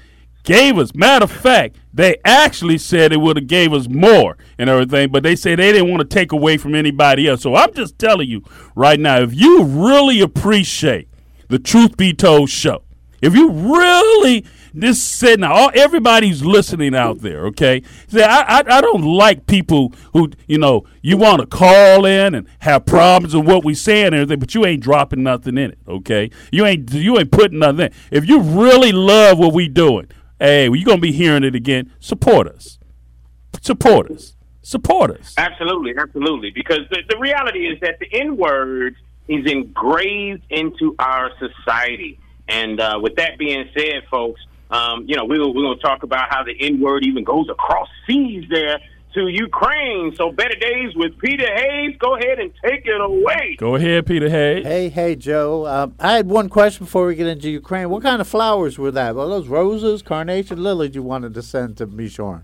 gave 0.44 0.78
us. 0.78 0.94
Matter 0.94 1.24
of 1.24 1.32
fact, 1.32 1.76
they 1.92 2.16
actually 2.24 2.78
said 2.78 3.12
it 3.12 3.18
would 3.18 3.36
have 3.36 3.46
gave 3.46 3.72
us 3.72 3.88
more 3.88 4.36
and 4.58 4.70
everything, 4.70 5.10
but 5.10 5.22
they 5.22 5.36
say 5.36 5.54
they 5.54 5.72
didn't 5.72 5.90
want 5.90 6.00
to 6.00 6.14
take 6.14 6.32
away 6.32 6.56
from 6.56 6.74
anybody 6.74 7.28
else. 7.28 7.42
So 7.42 7.54
I'm 7.54 7.72
just 7.74 7.98
telling 7.98 8.28
you 8.28 8.42
right 8.74 8.98
now, 8.98 9.20
if 9.20 9.34
you 9.34 9.64
really 9.64 10.20
appreciate 10.20 11.08
the 11.48 11.58
Truth 11.58 11.96
Be 11.96 12.14
Told 12.14 12.48
show, 12.48 12.82
if 13.20 13.34
you 13.34 13.50
really 13.50 14.44
this 14.74 15.02
sitting 15.02 15.44
all 15.44 15.70
everybody's 15.74 16.44
listening 16.44 16.94
out 16.94 17.20
there. 17.20 17.46
Okay, 17.46 17.82
say 18.08 18.22
I, 18.22 18.40
I 18.40 18.58
I 18.66 18.80
don't 18.80 19.02
like 19.02 19.46
people 19.46 19.92
who 20.12 20.30
you 20.46 20.58
know 20.58 20.84
you 21.02 21.16
want 21.16 21.40
to 21.40 21.46
call 21.46 22.04
in 22.04 22.34
and 22.34 22.46
have 22.60 22.86
problems 22.86 23.34
with 23.34 23.46
what 23.46 23.64
we 23.64 23.74
say 23.74 24.04
and 24.04 24.14
everything, 24.14 24.38
but 24.38 24.54
you 24.54 24.64
ain't 24.64 24.82
dropping 24.82 25.22
nothing 25.22 25.58
in 25.58 25.72
it. 25.72 25.78
Okay, 25.86 26.30
you 26.50 26.64
ain't 26.64 26.92
you 26.92 27.18
ain't 27.18 27.30
putting 27.30 27.58
nothing. 27.58 27.80
in. 27.80 27.92
If 28.10 28.28
you 28.28 28.40
really 28.40 28.92
love 28.92 29.38
what 29.38 29.52
we 29.52 29.68
doing, 29.68 30.08
hey, 30.42 30.68
well, 30.68 30.76
you're 30.76 30.86
gonna 30.86 31.00
be 31.00 31.12
hearing 31.12 31.44
it 31.44 31.54
again. 31.54 31.92
Support 32.00 32.48
us. 32.48 32.78
Support 33.60 34.10
us. 34.10 34.34
Support 34.62 35.12
us. 35.12 35.34
Absolutely, 35.38 35.94
absolutely. 35.98 36.50
Because 36.50 36.80
the, 36.90 37.02
the 37.08 37.18
reality 37.18 37.66
is 37.66 37.80
that 37.80 37.98
the 37.98 38.08
N 38.12 38.36
word 38.36 38.96
is 39.28 39.50
engraved 39.50 40.42
into 40.50 40.94
our 40.98 41.30
society. 41.38 42.18
And 42.48 42.80
uh, 42.80 42.98
with 43.00 43.16
that 43.16 43.38
being 43.38 43.68
said, 43.76 44.02
folks, 44.10 44.40
um, 44.70 45.04
you 45.06 45.16
know, 45.16 45.24
we, 45.24 45.38
we're 45.38 45.52
going 45.52 45.76
to 45.76 45.82
talk 45.82 46.02
about 46.02 46.28
how 46.30 46.42
the 46.42 46.54
N 46.60 46.80
word 46.80 47.04
even 47.04 47.24
goes 47.24 47.48
across 47.48 47.88
seas 48.06 48.44
there 48.50 48.78
to 49.14 49.28
Ukraine. 49.28 50.14
So, 50.16 50.32
better 50.32 50.54
days 50.54 50.94
with 50.94 51.18
Peter 51.18 51.46
Hayes. 51.54 51.96
Go 51.98 52.16
ahead 52.16 52.38
and 52.38 52.52
take 52.64 52.86
it 52.86 53.00
away. 53.00 53.56
Go 53.58 53.76
ahead, 53.76 54.06
Peter 54.06 54.28
Hayes. 54.28 54.64
Hey, 54.64 54.88
hey, 54.88 55.16
Joe. 55.16 55.66
Um, 55.66 55.94
I 55.98 56.12
had 56.12 56.28
one 56.28 56.48
question 56.48 56.86
before 56.86 57.06
we 57.06 57.14
get 57.14 57.26
into 57.26 57.50
Ukraine. 57.50 57.90
What 57.90 58.02
kind 58.02 58.20
of 58.20 58.28
flowers 58.28 58.78
were 58.78 58.90
that? 58.90 59.14
Were 59.14 59.26
those 59.26 59.48
roses, 59.48 60.02
carnation, 60.02 60.62
lilies 60.62 60.94
you 60.94 61.02
wanted 61.02 61.34
to 61.34 61.42
send 61.42 61.76
to 61.78 61.86
Meshorn? 61.86 62.42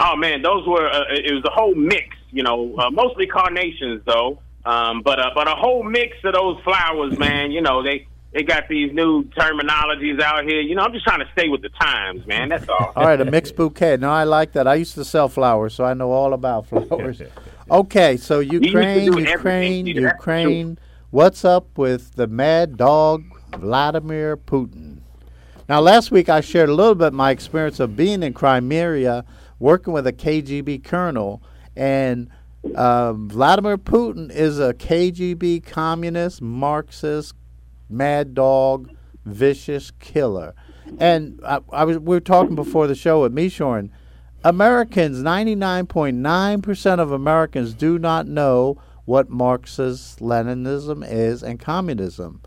Oh 0.00 0.14
man, 0.16 0.42
those 0.42 0.66
were 0.66 0.86
uh, 0.88 1.04
it 1.10 1.34
was 1.34 1.44
a 1.44 1.50
whole 1.50 1.74
mix. 1.74 2.16
You 2.30 2.42
know, 2.42 2.76
uh, 2.76 2.90
mostly 2.90 3.26
carnations 3.26 4.02
though. 4.06 4.38
Um, 4.64 5.02
but 5.02 5.18
uh, 5.18 5.30
but 5.34 5.48
a 5.48 5.54
whole 5.54 5.82
mix 5.82 6.16
of 6.24 6.34
those 6.34 6.60
flowers, 6.62 7.18
man. 7.18 7.50
You 7.50 7.62
know, 7.62 7.82
they 7.82 8.06
they 8.32 8.42
got 8.42 8.68
these 8.68 8.92
new 8.92 9.24
terminologies 9.30 10.20
out 10.20 10.44
here. 10.44 10.60
You 10.60 10.74
know, 10.74 10.82
I'm 10.82 10.92
just 10.92 11.04
trying 11.04 11.20
to 11.20 11.28
stay 11.32 11.48
with 11.48 11.62
the 11.62 11.70
times, 11.70 12.26
man. 12.26 12.48
That's 12.50 12.68
all. 12.68 12.92
All 12.94 13.06
right, 13.06 13.20
a 13.20 13.24
mixed 13.24 13.56
bouquet. 13.56 13.96
No, 13.96 14.10
I 14.10 14.24
like 14.24 14.52
that. 14.52 14.66
I 14.66 14.74
used 14.74 14.94
to 14.94 15.04
sell 15.04 15.28
flowers, 15.28 15.74
so 15.74 15.84
I 15.84 15.94
know 15.94 16.10
all 16.10 16.32
about 16.34 16.66
flowers. 16.68 17.22
Okay, 17.70 18.16
so 18.16 18.40
Ukraine. 18.40 19.12
Ukraine, 19.12 19.86
You 19.86 19.92
have 19.94 19.94
to 19.94 19.94
do- 19.94 20.00
Ukraine. 20.18 20.78
What's 21.10 21.44
up 21.44 21.78
with 21.78 22.16
the 22.16 22.26
mad 22.26 22.76
dog 22.76 23.24
Vladimir 23.58 24.36
Putin? 24.36 24.98
Now, 25.68 25.80
last 25.80 26.10
week 26.10 26.28
I 26.28 26.40
shared 26.42 26.68
a 26.68 26.74
little 26.74 26.94
bit 26.94 27.12
my 27.14 27.30
experience 27.30 27.80
of 27.80 27.96
being 27.96 28.22
in 28.22 28.32
Crimea, 28.34 29.24
working 29.58 29.92
with 29.94 30.06
a 30.06 30.12
KGB 30.12 30.84
colonel, 30.84 31.42
and 31.76 32.28
um, 32.74 33.28
Vladimir 33.30 33.78
Putin 33.78 34.30
is 34.30 34.58
a 34.60 34.74
KGB 34.74 35.64
communist, 35.64 36.40
Marxist, 36.42 37.34
mad 37.88 38.34
dog, 38.34 38.90
vicious 39.24 39.90
killer. 39.98 40.54
And 40.98 41.40
I, 41.44 41.60
I 41.72 41.84
was 41.84 41.98
we 41.98 42.16
were 42.16 42.20
talking 42.20 42.54
before 42.54 42.86
the 42.86 42.94
show 42.94 43.22
with 43.22 43.34
Meshorn. 43.34 43.90
Americans, 44.44 45.18
99.9% 45.18 46.98
of 47.00 47.10
Americans 47.10 47.74
do 47.74 47.98
not 47.98 48.26
know 48.26 48.80
what 49.04 49.28
Marxist 49.28 50.20
Leninism 50.20 51.04
is 51.06 51.42
and 51.42 51.58
communism. 51.58 52.40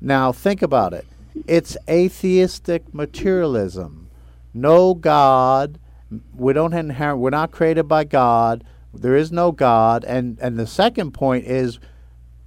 Now, 0.00 0.32
think 0.32 0.62
about 0.62 0.92
it. 0.92 1.06
It's 1.46 1.76
atheistic 1.88 2.94
materialism. 2.94 4.08
No 4.52 4.94
God. 4.94 5.80
We 6.36 6.52
don't 6.52 6.72
inherit. 6.72 7.18
We're 7.18 7.30
not 7.30 7.50
created 7.50 7.88
by 7.88 8.04
God. 8.04 8.62
There 8.92 9.16
is 9.16 9.32
no 9.32 9.50
God. 9.50 10.04
And 10.04 10.38
and 10.40 10.58
the 10.58 10.66
second 10.66 11.12
point 11.12 11.46
is 11.46 11.80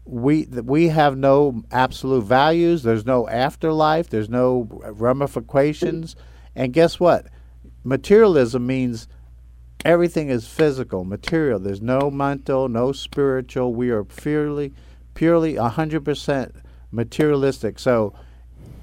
we 0.08 0.46
we 0.46 0.88
have 0.88 1.18
no 1.18 1.64
absolute 1.72 2.24
values. 2.24 2.84
There's 2.84 3.06
no 3.06 3.28
afterlife. 3.28 4.10
There's 4.10 4.30
no 4.30 4.68
ramifications. 4.86 6.16
And 6.56 6.74
guess 6.74 7.00
what? 7.00 7.28
Materialism 7.84 8.66
means 8.66 9.08
everything 9.86 10.30
is 10.30 10.48
physical, 10.48 11.04
material. 11.04 11.60
There's 11.60 11.82
no 11.82 12.10
mental, 12.10 12.68
no 12.70 12.92
spiritual. 12.92 13.74
We 13.74 13.90
are 13.90 14.04
purely, 14.04 14.74
purely 15.14 15.54
100% 15.56 16.52
materialistic. 16.92 17.80
So, 17.80 18.14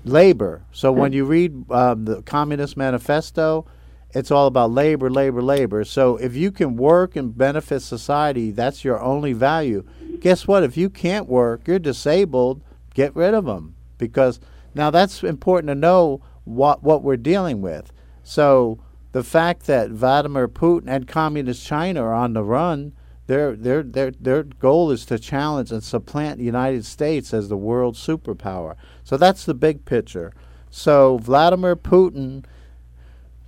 labor. 0.04 0.62
So, 0.72 0.92
when 0.92 1.12
you 1.12 1.24
read 1.24 1.70
um, 1.70 2.04
the 2.04 2.22
Communist 2.22 2.76
Manifesto, 2.76 3.66
it's 4.10 4.30
all 4.30 4.46
about 4.46 4.70
labor, 4.70 5.10
labor, 5.10 5.42
labor. 5.42 5.84
So, 5.84 6.16
if 6.16 6.36
you 6.36 6.52
can 6.52 6.76
work 6.76 7.16
and 7.16 7.36
benefit 7.36 7.80
society, 7.80 8.50
that's 8.50 8.84
your 8.84 9.00
only 9.00 9.32
value. 9.32 9.84
Guess 10.20 10.46
what? 10.46 10.62
If 10.62 10.76
you 10.76 10.90
can't 10.90 11.28
work, 11.28 11.66
you're 11.66 11.78
disabled, 11.78 12.62
get 12.94 13.14
rid 13.14 13.34
of 13.34 13.44
them. 13.44 13.74
Because 13.98 14.40
now 14.74 14.90
that's 14.90 15.22
important 15.22 15.68
to 15.68 15.74
know 15.74 16.22
what, 16.44 16.82
what 16.82 17.02
we're 17.02 17.16
dealing 17.16 17.60
with. 17.60 17.92
So, 18.22 18.78
the 19.12 19.22
fact 19.22 19.66
that 19.66 19.90
Vladimir 19.90 20.48
Putin 20.48 20.88
and 20.88 21.06
Communist 21.06 21.64
China 21.64 22.02
are 22.02 22.12
on 22.12 22.32
the 22.32 22.42
run, 22.42 22.92
their 23.26 23.54
their 23.54 23.82
their 23.82 24.10
their 24.10 24.42
goal 24.42 24.90
is 24.90 25.06
to 25.06 25.18
challenge 25.18 25.70
and 25.70 25.84
supplant 25.84 26.38
the 26.38 26.44
United 26.44 26.84
States 26.84 27.32
as 27.32 27.48
the 27.48 27.56
world 27.56 27.94
superpower. 27.94 28.74
So 29.04 29.16
that's 29.16 29.44
the 29.44 29.54
big 29.54 29.84
picture. 29.84 30.32
So 30.68 31.18
Vladimir 31.18 31.76
Putin 31.76 32.44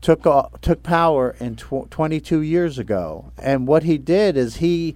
took 0.01 0.25
o- 0.25 0.51
took 0.63 0.85
power 0.85 1.35
in 1.41 1.57
tw- 1.57 1.91
22 1.91 2.41
years 2.41 2.79
ago, 2.79 3.33
and 3.37 3.67
what 3.67 3.83
he 3.83 3.99
did 3.99 4.37
is 4.37 4.57
he 4.57 4.95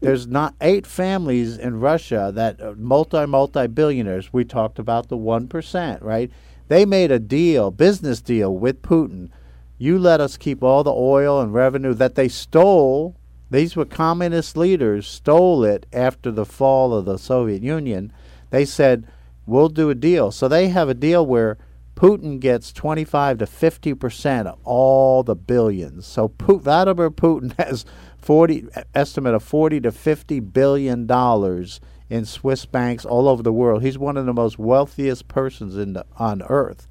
there's 0.00 0.26
not 0.26 0.54
eight 0.60 0.86
families 0.86 1.56
in 1.56 1.80
Russia 1.80 2.30
that 2.34 2.60
are 2.60 2.74
multi 2.74 3.24
multi 3.26 3.66
billionaires. 3.66 4.32
We 4.32 4.44
talked 4.44 4.78
about 4.78 5.08
the 5.08 5.16
one 5.16 5.48
percent, 5.48 6.02
right? 6.02 6.30
They 6.68 6.84
made 6.84 7.10
a 7.10 7.18
deal, 7.18 7.70
business 7.70 8.20
deal 8.20 8.56
with 8.56 8.82
Putin. 8.82 9.30
You 9.78 9.98
let 9.98 10.20
us 10.20 10.36
keep 10.36 10.62
all 10.62 10.82
the 10.82 10.92
oil 10.92 11.40
and 11.40 11.54
revenue 11.54 11.94
that 11.94 12.14
they 12.14 12.28
stole. 12.28 13.16
These 13.50 13.76
were 13.76 13.84
communist 13.84 14.56
leaders, 14.56 15.06
stole 15.06 15.64
it 15.64 15.86
after 15.92 16.32
the 16.32 16.46
fall 16.46 16.92
of 16.92 17.04
the 17.04 17.18
Soviet 17.18 17.62
Union. 17.62 18.12
They 18.50 18.64
said, 18.64 19.06
we'll 19.46 19.68
do 19.68 19.90
a 19.90 19.94
deal. 19.94 20.32
So 20.32 20.48
they 20.48 20.68
have 20.68 20.88
a 20.88 20.94
deal 20.94 21.24
where 21.24 21.56
Putin 21.94 22.40
gets 22.40 22.72
25 22.72 23.38
to 23.38 23.46
50 23.46 23.94
percent 23.94 24.48
of 24.48 24.58
all 24.64 25.22
the 25.22 25.36
billions. 25.36 26.06
So 26.06 26.32
Vladimir 26.38 27.10
Putin 27.10 27.56
has 27.58 27.84
40 28.26 28.66
estimate 28.92 29.34
of 29.34 29.42
40 29.44 29.82
to 29.82 29.92
50 29.92 30.40
billion 30.40 31.06
dollars 31.06 31.80
in 32.10 32.24
Swiss 32.24 32.66
banks 32.66 33.04
all 33.04 33.28
over 33.28 33.40
the 33.40 33.52
world. 33.52 33.82
He's 33.84 33.98
one 33.98 34.16
of 34.16 34.26
the 34.26 34.32
most 34.32 34.58
wealthiest 34.58 35.28
persons 35.28 35.76
in 35.76 35.92
the, 35.92 36.04
on 36.18 36.42
earth, 36.42 36.88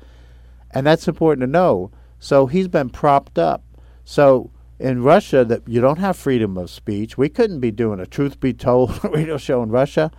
and 0.72 0.88
that's 0.88 1.10
important 1.10 1.42
to 1.42 1.48
know. 1.48 1.92
So 2.20 2.48
he's 2.48 2.70
been 2.70 2.90
propped 2.90 3.38
up. 3.38 3.64
So 4.06 4.50
in 4.80 5.04
Russia, 5.04 5.44
that 5.44 5.68
you 5.68 5.82
don't 5.82 6.00
have 6.00 6.16
freedom 6.16 6.58
of 6.58 6.70
speech. 6.70 7.18
We 7.18 7.28
couldn't 7.28 7.60
be 7.60 7.70
doing 7.72 8.00
a 8.00 8.06
truth 8.06 8.40
be 8.40 8.54
told 8.54 9.04
radio 9.14 9.38
show 9.38 9.62
in 9.62 9.70
Russia. 9.72 10.12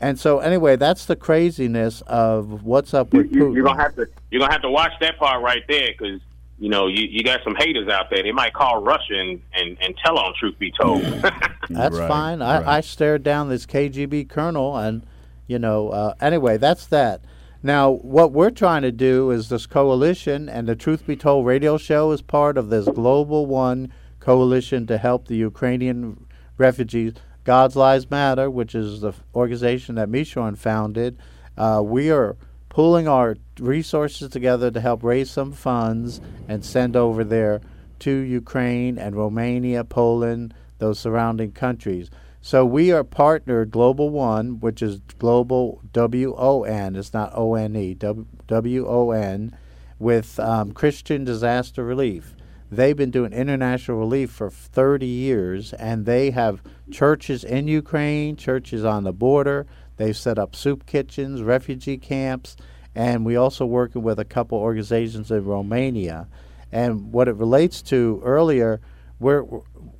And 0.00 0.18
so 0.18 0.38
anyway, 0.38 0.76
that's 0.76 1.06
the 1.06 1.16
craziness 1.16 2.02
of 2.06 2.62
what's 2.62 2.94
up 2.94 3.12
with 3.12 3.32
You, 3.32 3.46
Putin. 3.46 3.54
you're 3.56 3.64
gonna 3.64 3.82
have 3.82 3.96
to 3.96 4.06
you're 4.30 4.40
gonna 4.40 4.52
have 4.52 4.62
to 4.62 4.70
watch 4.70 4.92
that 5.00 5.18
part 5.18 5.42
right 5.42 5.62
there 5.68 5.88
because 5.98 6.20
you 6.62 6.68
know 6.68 6.86
you, 6.86 7.08
you 7.10 7.24
got 7.24 7.40
some 7.42 7.56
haters 7.56 7.88
out 7.88 8.08
there. 8.08 8.22
They 8.22 8.30
might 8.30 8.52
call 8.52 8.80
Russia 8.80 9.14
and, 9.14 9.42
and, 9.52 9.76
and 9.80 9.96
tell 10.04 10.16
on 10.16 10.32
truth 10.38 10.56
be 10.60 10.70
told. 10.80 11.02
That's 11.68 11.96
Right, 11.96 12.08
fine. 12.08 12.40
I, 12.40 12.58
right. 12.58 12.66
I 12.68 12.80
stared 12.82 13.24
down 13.24 13.48
this 13.48 13.66
KGB 13.66 14.28
colonel, 14.28 14.76
and 14.76 15.04
you 15.48 15.58
know, 15.58 15.88
uh, 15.88 16.14
anyway, 16.20 16.58
that's 16.58 16.86
that. 16.86 17.24
Now, 17.64 17.90
what 17.90 18.30
we're 18.30 18.50
trying 18.50 18.82
to 18.82 18.92
do 18.92 19.32
is 19.32 19.48
this 19.48 19.66
coalition, 19.66 20.48
and 20.48 20.68
the 20.68 20.76
Truth 20.76 21.04
Be 21.04 21.16
Told 21.16 21.46
radio 21.46 21.78
show 21.78 22.12
is 22.12 22.22
part 22.22 22.56
of 22.56 22.70
this 22.70 22.86
Global 22.86 23.46
One 23.46 23.92
coalition 24.20 24.86
to 24.86 24.98
help 24.98 25.26
the 25.26 25.36
Ukrainian 25.36 26.26
refugees. 26.58 27.14
God's 27.42 27.74
Lives 27.74 28.08
Matter, 28.08 28.48
which 28.48 28.72
is 28.76 29.00
the 29.00 29.14
organization 29.34 29.96
that 29.96 30.08
Meshorn 30.08 30.56
founded, 30.56 31.18
uh, 31.58 31.82
we 31.84 32.08
are 32.08 32.36
pulling 32.72 33.06
our 33.06 33.36
resources 33.60 34.30
together 34.30 34.70
to 34.70 34.80
help 34.80 35.02
raise 35.02 35.30
some 35.30 35.52
funds 35.52 36.22
and 36.48 36.64
send 36.64 36.96
over 36.96 37.22
there 37.22 37.60
to 37.98 38.10
Ukraine 38.10 38.96
and 38.96 39.14
Romania, 39.14 39.84
Poland, 39.84 40.54
those 40.78 40.98
surrounding 40.98 41.52
countries. 41.52 42.10
So 42.40 42.64
we 42.64 42.90
are 42.90 43.04
partnered 43.04 43.70
Global 43.70 44.08
One, 44.08 44.58
which 44.58 44.80
is 44.80 45.00
Global 45.18 45.82
W 45.92 46.34
O 46.34 46.62
N. 46.62 46.96
It's 46.96 47.12
not 47.12 47.32
O 47.34 47.56
N 47.56 47.76
E. 47.76 47.92
W 47.92 48.86
O 48.88 49.10
N, 49.10 49.54
with 49.98 50.40
um, 50.40 50.72
Christian 50.72 51.24
Disaster 51.24 51.84
Relief. 51.84 52.34
They've 52.70 52.96
been 52.96 53.10
doing 53.10 53.34
international 53.34 53.98
relief 53.98 54.30
for 54.30 54.48
30 54.48 55.06
years, 55.06 55.74
and 55.74 56.06
they 56.06 56.30
have 56.30 56.62
churches 56.90 57.44
in 57.44 57.68
Ukraine, 57.68 58.34
churches 58.36 58.82
on 58.82 59.04
the 59.04 59.12
border. 59.12 59.66
They've 60.02 60.16
set 60.16 60.36
up 60.36 60.56
soup 60.56 60.84
kitchens, 60.84 61.42
refugee 61.42 61.96
camps, 61.96 62.56
and 62.92 63.24
we 63.24 63.36
also 63.36 63.64
working 63.64 64.02
with 64.02 64.18
a 64.18 64.24
couple 64.24 64.58
organizations 64.58 65.30
in 65.30 65.44
Romania. 65.44 66.26
And 66.72 67.12
what 67.12 67.28
it 67.28 67.36
relates 67.36 67.82
to 67.82 68.20
earlier, 68.24 68.80
we're, 69.20 69.44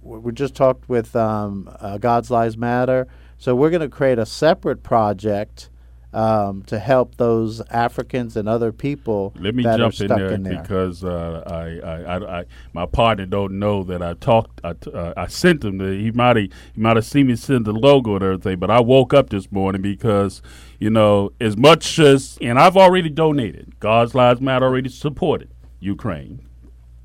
we 0.02 0.32
just 0.32 0.56
talked 0.56 0.88
with 0.88 1.14
um, 1.14 1.71
uh, 1.78 1.99
God's 1.99 2.32
Lives 2.32 2.56
Matter. 2.56 3.06
So 3.38 3.54
we're 3.54 3.71
going 3.71 3.82
to 3.82 3.88
create 3.88 4.18
a 4.18 4.26
separate 4.26 4.82
project 4.82 5.71
um, 6.12 6.62
to 6.64 6.78
help 6.78 7.16
those 7.16 7.61
Africans 7.71 8.37
and 8.37 8.49
other 8.49 8.73
people 8.73 9.33
Let 9.38 9.54
me 9.54 9.62
jump 9.62 9.99
in 10.00 10.09
there, 10.09 10.33
in 10.33 10.42
there. 10.42 10.61
because 10.61 11.02
uh, 11.02 11.42
I, 11.47 11.87
I, 11.87 12.40
I, 12.40 12.45
my 12.73 12.87
partner 12.87 13.25
don't 13.26 13.59
know 13.59 13.83
that 13.85 14.02
I 14.02 14.14
talked. 14.14 14.61
I, 14.62 14.75
uh, 14.92 15.14
I 15.16 15.26
sent 15.26 15.64
him. 15.64 15.78
The, 15.78 15.95
he 15.97 16.11
might 16.11 16.37
he 16.37 16.50
might 16.76 16.97
have 16.97 17.07
seen 17.07 17.28
me 17.28 17.37
send 17.37 17.64
the 17.64 17.73
logo 17.73 18.14
and 18.16 18.25
everything. 18.25 18.59
But 18.59 18.71
I 18.71 18.81
woke 18.81 19.14
up 19.14 19.31
this 19.31 19.50
morning 19.50 19.81
because 19.81 20.42
you 20.78 20.90
know 20.90 21.33
as 21.40 21.57
much 21.57 21.99
as 21.99 22.38
and 22.40 22.59
I've 22.59 22.76
already 22.76 23.09
donated. 23.09 23.78
God's 23.81 24.14
Lives 24.14 24.40
Matter 24.40 24.66
already 24.66 24.90
supported 24.90 25.50
Ukraine, 25.81 26.47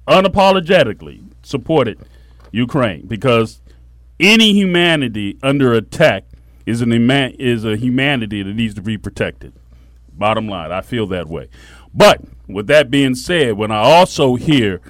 unapologetically 0.08 1.24
supported 1.44 2.00
Ukraine 2.52 3.08
because 3.08 3.62
any 4.20 4.54
humanity 4.54 5.38
under 5.42 5.74
attack 5.74 6.26
is 6.68 6.82
an 6.82 6.92
ima- 6.92 7.32
is 7.40 7.66
a 7.66 7.78
humanity 7.78 8.44
that 8.44 8.54
needs 8.54 8.76
to 8.76 8.82
be 8.82 8.98
protected. 8.98 9.54
Bottom 10.12 10.48
line, 10.48 10.72
I 10.72 10.82
feel 10.82 11.08
that 11.08 11.28
way. 11.28 11.48
But 11.94 12.22
with 12.48 12.68
that 12.68 12.92
being 12.92 13.16
said, 13.16 13.54
when 13.54 13.72
I 13.72 13.78
also 13.78 14.36
hear 14.36 14.82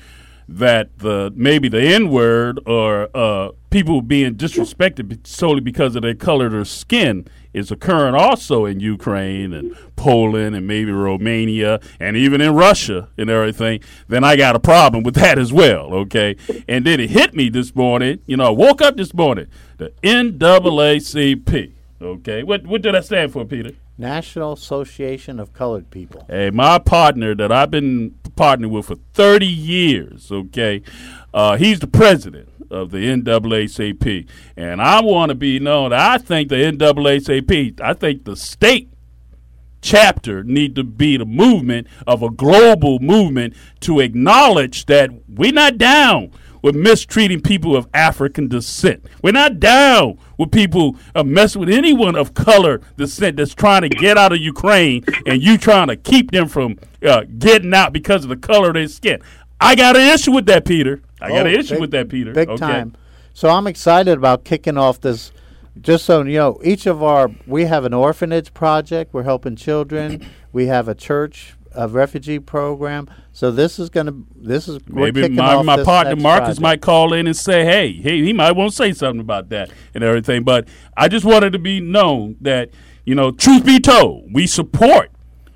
that 0.50 0.98
the 0.98 1.32
maybe 1.36 1.70
the 1.70 1.82
N 1.82 2.10
word 2.10 2.60
or 2.66 3.10
uh, 3.14 3.52
people 3.70 4.02
being 4.02 4.36
disrespected 4.36 5.26
solely 5.28 5.62
because 5.62 5.96
of 5.96 6.02
their 6.02 6.16
color 6.16 6.50
their 6.50 6.66
skin 6.66 7.28
is 7.54 7.72
occurring 7.72 8.16
also 8.16 8.66
in 8.66 8.80
Ukraine 8.80 9.54
and 9.54 9.76
Poland 9.96 10.56
and 10.56 10.68
maybe 10.68 10.92
Romania 10.92 11.80
and 12.00 12.16
even 12.16 12.42
in 12.42 12.54
Russia 12.54 13.10
and 13.18 13.30
everything, 13.30 13.80
then 14.08 14.24
I 14.24 14.36
got 14.36 14.56
a 14.56 14.60
problem 14.60 15.04
with 15.04 15.16
that 15.22 15.40
as 15.40 15.52
well. 15.52 15.94
Okay, 15.94 16.36
and 16.68 16.86
then 16.86 17.00
it 17.00 17.10
hit 17.10 17.34
me 17.34 17.50
this 17.50 17.76
morning. 17.76 18.20
You 18.26 18.38
know, 18.38 18.48
I 18.48 18.52
woke 18.52 18.82
up 18.82 18.98
this 18.98 19.14
morning. 19.14 19.48
The 19.78 19.92
NAACP. 20.04 21.74
Okay, 22.02 22.44
what 22.44 22.66
what 22.68 22.82
did 22.82 22.94
that 22.94 23.06
stand 23.06 23.32
for, 23.32 23.46
Peter? 23.46 23.72
National 23.98 24.54
Association 24.54 25.40
of 25.40 25.54
Colored 25.54 25.90
People. 25.90 26.24
Hey, 26.30 26.52
my 26.52 26.78
partner 26.78 27.34
that 27.34 27.52
I've 27.52 27.72
been 27.72 28.14
partnering 28.38 28.70
with 28.70 28.86
for 28.86 28.96
30 29.14 29.46
years, 29.46 30.32
okay, 30.32 30.82
uh, 31.34 31.58
he's 31.58 31.80
the 31.80 31.88
president 31.88 32.50
of 32.72 32.92
the 32.92 32.98
NAACP. 32.98 34.28
And 34.56 34.82
I 34.82 35.02
want 35.02 35.30
to 35.30 35.36
be 35.36 35.60
known, 35.60 35.94
I 35.94 36.18
think 36.18 36.50
the 36.50 36.56
NAACP, 36.56 37.82
I 37.82 37.94
think 37.94 38.24
the 38.24 38.36
state 38.36 38.90
chapter 39.82 40.44
need 40.44 40.76
to 40.76 40.84
be 40.84 41.18
the 41.18 41.26
movement 41.26 41.88
of 42.06 42.24
a 42.24 42.30
global 42.30 43.00
movement 43.00 43.54
to 43.82 44.00
acknowledge 44.00 44.86
that 44.88 45.12
we're 45.28 45.54
not 45.54 45.78
down 45.78 46.32
with 46.68 46.76
mistreating 46.76 47.40
people 47.42 47.76
of 47.78 47.88
African 47.94 48.50
descent. 48.50 49.06
We're 49.24 49.32
not 49.32 49.58
down 49.60 50.18
with 50.38 50.52
people 50.52 50.98
uh, 51.16 51.24
messing 51.24 51.62
with 51.62 51.70
anyone 51.70 52.16
of 52.18 52.34
color 52.34 52.82
descent 52.98 53.38
that's 53.38 53.56
trying 53.56 53.84
to 53.84 53.90
get 53.90 54.18
out 54.18 54.34
of 54.34 54.40
Ukraine 54.40 55.06
and 55.26 55.42
you 55.42 55.58
trying 55.58 55.88
to 55.88 55.96
keep 55.96 56.32
them 56.32 56.50
from 56.50 56.78
uh, 57.02 57.24
getting 57.40 57.74
out 57.74 57.94
because 57.94 58.24
of 58.24 58.30
the 58.30 58.36
color 58.36 58.68
of 58.68 58.74
their 58.74 58.88
skin. 58.90 59.22
I 59.62 59.76
got 59.76 59.96
an 59.96 60.14
issue 60.14 60.34
with 60.34 60.46
that, 60.48 60.66
Peter. 60.66 61.02
I 61.22 61.30
got 61.30 61.46
Oh, 61.46 61.50
an 61.50 61.56
issue 61.60 61.76
big- 61.76 61.82
with 61.82 61.92
that, 61.92 62.10
Peter. 62.10 62.34
Big 62.34 62.50
Okay. 62.50 62.58
time. 62.60 62.94
So 63.34 63.50
I'm 63.50 63.66
excited 63.66 64.18
about 64.18 64.44
kicking 64.44 64.78
off 64.78 65.00
this. 65.00 65.32
Just 65.80 66.06
so 66.06 66.24
you 66.24 66.38
know, 66.38 66.60
each 66.66 66.86
of 66.86 67.02
our 67.02 67.32
we 67.46 67.66
have 67.66 67.86
an 67.86 67.94
orphanage 67.94 68.54
project. 68.54 69.14
We're 69.14 69.24
helping 69.24 69.56
children. 69.56 70.26
we 70.52 70.66
have 70.68 70.88
a 70.90 70.96
church 70.96 71.54
a 71.78 71.88
refugee 71.88 72.40
program. 72.40 73.08
So 73.32 73.52
this 73.52 73.80
is 73.80 73.90
going 73.90 74.08
to 74.08 74.26
this 74.36 74.68
is 74.68 74.80
Maybe 74.88 75.30
my, 75.30 75.62
my 75.62 75.84
partner 75.84 76.16
Marcus 76.16 76.46
project. 76.46 76.62
might 76.62 76.82
call 76.82 77.14
in 77.14 77.28
and 77.28 77.36
say, 77.36 77.64
hey, 77.64 77.94
hey, 77.94 78.24
he 78.24 78.34
might 78.34 78.54
want 78.54 78.72
to 78.72 78.76
say 78.76 78.92
something 78.92 79.22
about 79.22 79.50
that 79.50 79.72
and 79.94 80.04
everything. 80.04 80.44
But 80.44 80.68
I 80.98 81.08
just 81.08 81.24
wanted 81.24 81.54
to 81.54 81.60
be 81.60 81.80
known 81.80 82.36
that, 82.42 82.72
you 83.06 83.16
know, 83.16 83.32
truth 83.32 83.66
be 83.66 83.80
told, 83.80 84.34
we 84.34 84.48
support. 84.48 85.12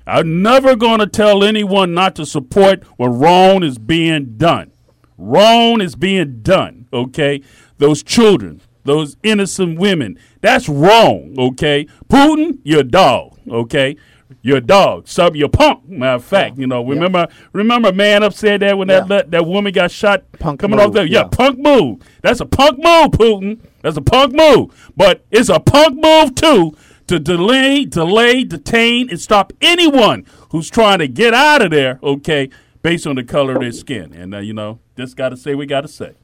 I'm 0.06 0.42
never 0.42 0.74
going 0.76 1.00
to 1.00 1.06
tell 1.06 1.44
anyone 1.44 1.94
not 1.94 2.16
to 2.16 2.26
support 2.26 2.84
when 2.96 3.18
wrong 3.18 3.62
is 3.62 3.78
being 3.78 4.36
done. 4.36 4.72
Wrong 5.16 5.80
is 5.80 5.94
being 5.94 6.42
done, 6.42 6.86
okay? 6.92 7.42
Those 7.78 8.02
children, 8.02 8.60
those 8.84 9.16
innocent 9.22 9.78
women, 9.78 10.18
that's 10.40 10.68
wrong, 10.68 11.34
okay? 11.38 11.86
Putin, 12.08 12.58
you're 12.64 12.80
a 12.80 12.84
dog, 12.84 13.38
okay? 13.48 13.96
You're 14.40 14.58
a 14.58 14.60
dog. 14.62 15.08
Sub, 15.08 15.36
you're 15.36 15.48
punk. 15.48 15.88
Matter 15.88 16.14
of 16.16 16.24
fact, 16.24 16.58
you 16.58 16.66
know, 16.66 16.84
remember, 16.84 17.28
remember, 17.52 17.92
man 17.92 18.22
up 18.22 18.32
said 18.32 18.60
that 18.60 18.78
when 18.78 18.88
that 18.88 19.08
Yeah. 19.08 19.22
that, 19.28 19.46
woman 19.46 19.72
got 19.72 19.90
shot 19.90 20.24
Punk 20.38 20.60
coming 20.60 20.78
move, 20.78 20.88
off 20.88 20.92
there. 20.94 21.04
Yeah, 21.04 21.20
yeah. 21.22 21.28
punk 21.28 21.58
move. 21.58 21.98
That's 22.22 22.40
a 22.40 22.46
punk 22.46 22.78
move, 22.78 23.10
Putin. 23.12 23.58
That's 23.82 23.96
a 23.96 24.02
punk 24.02 24.34
move. 24.34 24.90
But 24.96 25.24
it's 25.30 25.48
a 25.48 25.60
punk 25.60 26.02
move 26.02 26.34
too 26.34 26.74
to 27.08 27.18
delay, 27.18 27.84
delay, 27.84 28.44
detain, 28.44 29.10
and 29.10 29.20
stop 29.20 29.52
anyone 29.60 30.24
who's 30.50 30.70
trying 30.70 30.98
to 31.00 31.08
get 31.08 31.34
out 31.34 31.60
of 31.62 31.70
there. 31.70 31.98
Okay, 32.02 32.48
based 32.82 33.06
on 33.06 33.16
the 33.16 33.24
color 33.24 33.54
of 33.54 33.60
their 33.60 33.72
skin. 33.72 34.12
And 34.14 34.34
uh, 34.34 34.38
you 34.38 34.54
know, 34.54 34.78
just 34.96 35.16
got 35.16 35.30
to 35.30 35.36
say 35.36 35.54
we 35.54 35.66
got 35.66 35.82
to 35.82 35.88
say. 35.88 36.14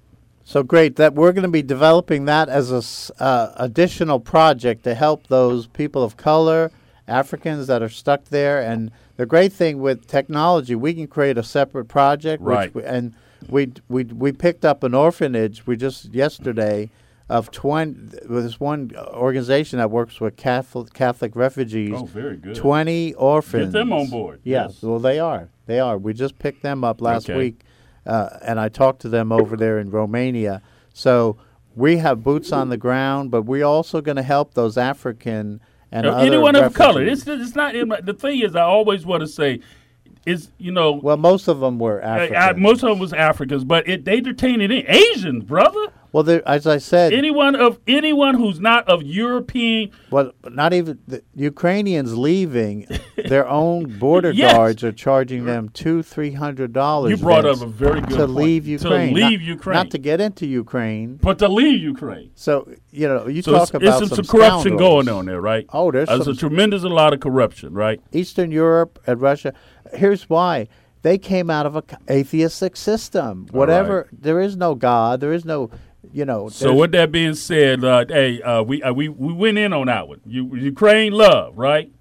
So 0.45 0.63
great 0.63 0.97
that 0.97 1.15
we're 1.15 1.33
going 1.33 1.43
to 1.43 1.51
be 1.51 1.61
developing 1.61 2.25
that 2.25 2.49
as 2.49 2.73
a 2.73 3.23
uh, 3.23 3.53
additional 3.57 4.19
project 4.19 4.83
to 4.85 4.95
help 4.95 5.27
those 5.27 5.67
people 5.67 6.03
of 6.03 6.17
color, 6.17 6.71
Africans 7.09 7.67
that 7.67 7.83
are 7.83 7.89
stuck 7.89 8.25
there. 8.27 8.61
And 8.61 8.91
the 9.17 9.27
great 9.27 9.53
thing 9.53 9.79
with 9.81 10.07
technology, 10.07 10.75
we 10.75 10.95
can 10.95 11.07
create 11.07 11.39
a 11.39 11.43
separate 11.43 11.87
project. 11.87 12.43
which 12.43 12.55
Right. 12.55 12.75
we- 12.75 12.85
and 12.85 13.15
we 13.49 13.73
we 13.89 14.05
we 14.05 14.33
picked 14.33 14.65
up 14.65 14.83
an 14.83 14.95
orphanage. 14.95 15.67
We 15.67 15.77
just 15.77 16.13
yesterday 16.15 16.91
of 17.29 17.51
twenty. 17.51 17.95
There's 18.29 18.59
one 18.61 18.91
organization 19.13 19.79
that 19.79 19.91
works 19.91 20.21
with 20.21 20.37
Catholic 20.37 20.93
Catholic 20.93 21.37
refugees. 21.37 21.95
Oh, 21.97 22.05
very 22.05 22.37
good. 22.37 22.55
Twenty 22.57 23.15
orphans. 23.15 23.73
Get 23.73 23.79
them 23.79 23.93
on 23.93 24.09
board, 24.09 24.41
Yeah. 24.45 24.65
yes. 24.65 24.83
Well, 24.83 24.99
they 24.99 25.19
are. 25.19 25.49
They 25.67 25.79
are. 25.81 25.97
We 25.99 26.15
just 26.15 26.39
picked 26.39 26.63
them 26.63 26.83
up 26.85 27.01
last 27.01 27.29
Okay. 27.31 27.39
week 27.39 27.61
uh, 28.07 28.31
and 28.43 28.59
I 28.59 28.69
talked 28.69 29.01
to 29.03 29.09
them 29.09 29.31
over 29.33 29.57
there 29.57 29.79
in 29.79 29.91
Romania. 29.91 30.63
So 30.95 31.37
we 31.77 31.99
have 31.99 32.25
boots 32.25 32.51
on 32.51 32.71
the 32.71 32.77
ground, 32.79 33.31
but 33.31 33.43
we're 33.43 33.65
also 33.65 34.01
going 34.01 34.17
to 34.17 34.23
help 34.23 34.55
those 34.55 34.77
African 34.79 35.61
and 35.93 36.07
Uh, 36.07 36.17
anyone 36.19 36.55
of 36.57 36.75
color. 36.75 37.03
It's 37.05 37.27
it's 37.27 37.55
not. 37.55 37.73
The 37.75 38.15
thing 38.15 38.41
is, 38.41 38.55
I 38.57 38.63
always 38.63 39.07
want 39.07 39.23
to 39.23 39.27
say, 39.27 39.61
is 40.27 40.51
you 40.59 40.73
know, 40.73 40.93
well, 40.93 41.17
most 41.17 41.49
of 41.49 41.61
them 41.61 41.79
were 41.79 42.05
I- 42.05 42.27
African. 42.27 42.37
I- 42.37 42.53
most 42.55 42.83
of 42.83 42.91
them 42.91 42.99
was 42.99 43.13
Africans, 43.13 43.65
but 43.65 43.89
it, 43.89 44.05
they 44.05 44.21
detained 44.21 44.63
it 44.63 44.71
in 44.71 44.85
Asians, 44.87 45.45
brother. 45.45 45.87
Well, 46.13 46.23
there- 46.23 46.47
as 46.49 46.67
I 46.67 46.79
said, 46.79 47.13
Anyone 47.13 47.55
of 47.57 47.79
anyone 47.87 48.35
who's 48.35 48.61
not 48.61 48.89
of 48.89 49.03
European 49.03 49.91
well, 50.11 50.33
not 50.51 50.73
even 50.73 50.99
the 51.07 51.23
Ukrainians 51.35 52.17
leaving. 52.17 52.87
their 53.29 53.47
own 53.49 53.99
border 53.99 54.31
Yes. 54.31 54.53
guards 54.53 54.85
are 54.85 54.93
charging 54.93 55.45
them 55.45 55.69
two, 55.71 56.03
three 56.03 56.33
hundred 56.33 56.73
dollars. 56.73 57.11
You 57.11 57.17
brought 57.17 57.45
up 57.45 57.61
a 57.61 57.67
very 57.67 58.01
good 58.01 58.11
to 58.11 58.17
point. 58.27 58.35
leave 58.35 58.65
To 58.65 58.71
Ukraine. 58.71 59.15
leave 59.15 59.41
not, 59.41 59.49
Ukraine. 59.57 59.75
not 59.77 59.91
to 59.91 59.99
get 59.99 60.21
into 60.21 60.47
Ukraine. 60.47 61.19
but 61.23 61.39
to 61.41 61.49
leave 61.49 61.81
Ukraine. 61.83 62.31
So 62.35 62.69
you 62.91 63.07
know, 63.09 63.27
you 63.27 63.43
So 63.43 63.53
talk 63.53 63.63
it's, 63.63 63.71
about 63.75 64.03
it's 64.03 64.09
some, 64.15 64.25
some 64.25 64.25
corruption 64.35 64.61
scoundrels. 64.79 65.05
going 65.07 65.09
on 65.17 65.27
there, 65.27 65.41
right? 65.41 65.67
Oh, 65.73 65.91
there's 65.91 66.09
There's 66.09 66.27
a 66.29 66.35
tremendous 66.35 66.85
a 66.85 66.89
lot 66.89 67.13
of 67.13 67.21
corruption, 67.21 67.75
right? 67.75 68.01
Eastern 68.13 68.51
Europe 68.51 68.99
and 69.07 69.21
Russia. 69.21 69.53
Here's 69.93 70.29
why. 70.31 70.69
They 71.03 71.17
came 71.17 71.49
out 71.49 71.65
of 71.65 71.77
a 71.77 71.85
atheistic 72.11 72.77
system. 72.77 73.47
Whatever, 73.53 74.09
there 74.13 74.41
is 74.41 74.57
no 74.57 74.75
God. 74.75 75.21
There 75.21 75.33
is 75.33 75.45
no, 75.45 75.71
you 76.13 76.25
know. 76.25 76.49
So 76.49 76.75
with 76.75 76.93
that 76.93 77.13
being 77.13 77.35
said, 77.35 77.85
uh, 77.85 78.05
hey, 78.09 78.41
uh, 78.43 78.63
we 78.63 78.83
uh, 78.83 78.93
we 78.93 79.09
we 79.09 79.33
went 79.33 79.59
in 79.59 79.73
on 79.73 79.87
that 79.87 80.09
one. 80.09 80.21
You, 80.27 80.55
Ukraine 80.57 81.13
love, 81.13 81.57
right? 81.57 81.93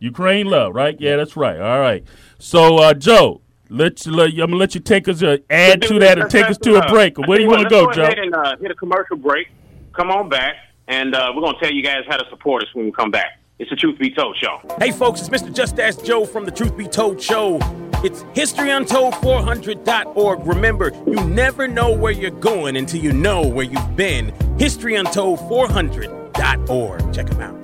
Ukraine 0.00 0.46
love, 0.46 0.74
right? 0.74 0.96
Yeah, 1.00 1.16
that's 1.16 1.36
right. 1.36 1.58
All 1.60 1.80
right. 1.80 2.04
So 2.38 2.78
uh, 2.78 2.94
Joe, 2.94 3.40
let's 3.68 4.06
let 4.06 4.32
you, 4.32 4.42
I'm 4.42 4.50
gonna 4.50 4.60
let 4.60 4.74
you 4.74 4.80
take 4.80 5.08
us 5.08 5.22
uh, 5.22 5.38
add 5.50 5.82
to 5.82 5.98
that 6.00 6.18
and 6.18 6.30
take 6.30 6.46
us 6.46 6.58
to 6.58 6.76
a 6.76 6.88
break. 6.90 7.18
Where 7.18 7.38
do 7.38 7.44
you 7.44 7.50
want 7.50 7.62
to 7.62 7.68
go, 7.68 7.84
Let's 7.84 7.96
Joe? 7.96 8.02
ahead 8.04 8.18
and 8.18 8.34
uh, 8.34 8.56
hit 8.60 8.70
a 8.70 8.74
commercial 8.74 9.16
break. 9.16 9.48
Come 9.92 10.10
on 10.10 10.28
back, 10.28 10.56
and 10.88 11.14
uh, 11.14 11.32
we're 11.34 11.42
going 11.42 11.54
to 11.54 11.60
tell 11.60 11.72
you 11.72 11.82
guys 11.82 12.02
how 12.08 12.16
to 12.16 12.28
support 12.30 12.62
us 12.62 12.68
when 12.74 12.84
we 12.86 12.92
come 12.92 13.10
back. 13.10 13.38
It's 13.60 13.70
the 13.70 13.76
Truth 13.76 13.98
Be 14.00 14.12
Told 14.12 14.36
show. 14.36 14.60
Hey, 14.80 14.90
folks, 14.90 15.20
it's 15.20 15.28
Mr. 15.28 15.54
Just 15.54 15.78
Ask 15.78 16.04
Joe 16.04 16.24
from 16.24 16.44
the 16.44 16.50
Truth 16.50 16.76
Be 16.76 16.88
Told 16.88 17.22
show. 17.22 17.60
It's 18.04 18.22
historyuntold400.org. 18.34 20.46
Remember, 20.46 20.92
you 21.06 21.24
never 21.24 21.66
know 21.66 21.90
where 21.90 22.12
you're 22.12 22.30
going 22.30 22.76
until 22.76 23.00
you 23.00 23.14
know 23.14 23.46
where 23.46 23.64
you've 23.64 23.96
been. 23.96 24.30
Historyuntold400.org. 24.58 27.14
Check 27.14 27.30
them 27.30 27.40
out. 27.40 27.54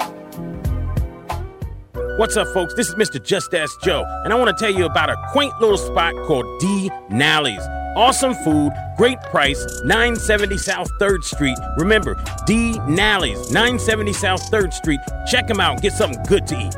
What's 2.18 2.38
up, 2.38 2.48
folks? 2.54 2.72
This 2.74 2.88
is 2.88 2.94
Mr. 2.94 3.22
Just 3.22 3.52
Ask 3.52 3.82
Joe, 3.82 4.02
and 4.24 4.32
I 4.32 4.36
want 4.36 4.56
to 4.56 4.64
tell 4.64 4.72
you 4.74 4.86
about 4.86 5.10
a 5.10 5.16
quaint 5.32 5.52
little 5.60 5.76
spot 5.76 6.14
called 6.26 6.46
D. 6.58 6.90
Nalley's. 7.10 7.60
Awesome 7.94 8.32
food, 8.34 8.72
great 8.96 9.20
price, 9.22 9.62
970 9.84 10.56
South 10.56 10.90
3rd 11.00 11.24
Street. 11.24 11.58
Remember, 11.76 12.14
D. 12.46 12.78
Nalley's, 12.86 13.50
970 13.50 14.14
South 14.14 14.40
3rd 14.50 14.72
Street. 14.72 15.00
Check 15.30 15.46
them 15.48 15.60
out, 15.60 15.82
get 15.82 15.92
something 15.92 16.22
good 16.24 16.46
to 16.46 16.58
eat. 16.58 16.74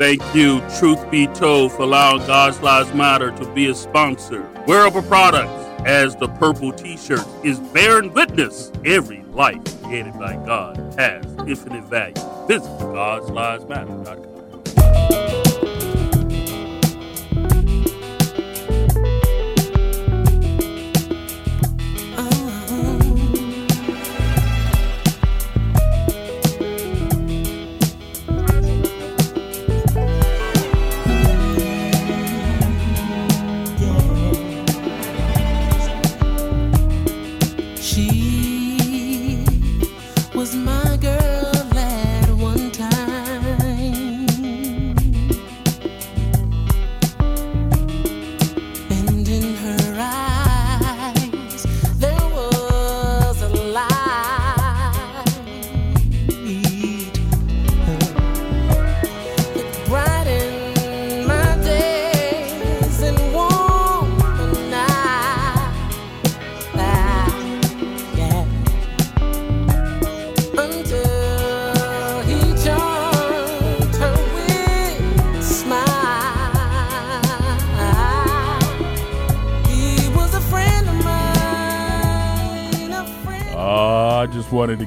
Thank 0.00 0.34
you, 0.34 0.62
Truth 0.78 1.10
Be 1.10 1.26
Told, 1.26 1.72
for 1.72 1.82
allowing 1.82 2.26
God's 2.26 2.58
Lives 2.62 2.90
Matter 2.94 3.32
to 3.32 3.52
be 3.52 3.68
a 3.68 3.74
sponsor. 3.74 4.48
Wearable 4.66 5.02
products, 5.02 5.52
as 5.86 6.16
the 6.16 6.26
purple 6.26 6.72
t-shirt 6.72 7.26
is 7.44 7.60
bearing 7.60 8.10
witness 8.14 8.72
every 8.86 9.22
life 9.24 9.60
created 9.82 10.14
by 10.14 10.36
God 10.36 10.78
has 10.96 11.22
infinite 11.46 11.84
value. 11.84 12.14
Visit 12.48 12.70
God'sLivesMatter.com. 12.80 14.29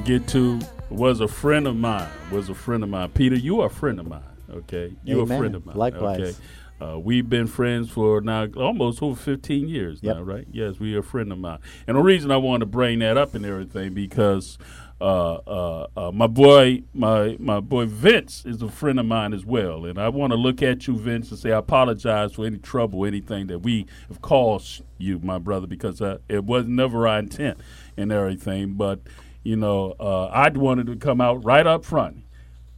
get 0.04 0.28
to 0.28 0.60
was 0.90 1.20
a 1.20 1.28
friend 1.28 1.66
of 1.66 1.76
mine. 1.76 2.08
Was 2.30 2.48
a 2.48 2.54
friend 2.54 2.82
of 2.82 2.90
mine. 2.90 3.10
Peter, 3.10 3.36
you 3.36 3.60
are 3.60 3.66
a 3.66 3.70
friend 3.70 3.98
of 3.98 4.06
mine. 4.06 4.22
Okay, 4.50 4.92
you 5.04 5.20
Amen. 5.20 5.36
a 5.36 5.38
friend 5.38 5.54
of 5.54 5.66
mine. 5.66 5.76
Likewise. 5.76 6.20
Okay. 6.20 6.34
Uh, 6.80 6.98
we've 6.98 7.30
been 7.30 7.46
friends 7.46 7.88
for 7.88 8.20
now 8.20 8.46
almost 8.56 9.00
over 9.00 9.14
15 9.18 9.68
years 9.68 10.00
Yep. 10.02 10.16
now, 10.16 10.22
right? 10.22 10.44
Yes, 10.50 10.80
we 10.80 10.94
are 10.96 10.98
a 10.98 11.02
friend 11.04 11.30
of 11.30 11.38
mine. 11.38 11.60
And 11.86 11.96
the 11.96 12.02
reason 12.02 12.32
I 12.32 12.36
wanted 12.36 12.60
to 12.60 12.66
bring 12.66 12.98
that 12.98 13.16
up 13.16 13.34
and 13.34 13.46
everything 13.46 13.94
because 13.94 14.58
uh, 15.00 15.34
uh, 15.34 15.86
uh, 15.96 16.10
my 16.12 16.26
boy, 16.26 16.82
my 16.92 17.36
my 17.38 17.60
boy 17.60 17.86
Vince 17.86 18.44
is 18.44 18.60
a 18.60 18.68
friend 18.68 18.98
of 18.98 19.06
mine 19.06 19.32
as 19.32 19.44
well, 19.44 19.84
and 19.86 19.98
I 19.98 20.08
want 20.08 20.32
to 20.32 20.36
look 20.36 20.62
at 20.62 20.86
you, 20.86 20.96
Vince, 20.96 21.30
and 21.30 21.38
say 21.38 21.52
I 21.52 21.58
apologize 21.58 22.32
for 22.32 22.44
any 22.44 22.58
trouble, 22.58 23.04
anything 23.04 23.46
that 23.48 23.60
we 23.60 23.86
have 24.08 24.20
caused 24.20 24.82
you, 24.98 25.18
my 25.20 25.38
brother, 25.38 25.66
because 25.66 26.00
uh, 26.00 26.18
it 26.28 26.44
was 26.44 26.66
never 26.66 27.06
our 27.08 27.18
intent 27.18 27.58
and 27.96 28.12
everything. 28.12 28.74
But 28.74 29.00
you 29.44 29.56
know, 29.56 29.94
uh, 30.00 30.26
I 30.26 30.48
wanted 30.48 30.86
to 30.88 30.96
come 30.96 31.20
out 31.20 31.44
right 31.44 31.66
up 31.66 31.84
front. 31.84 32.24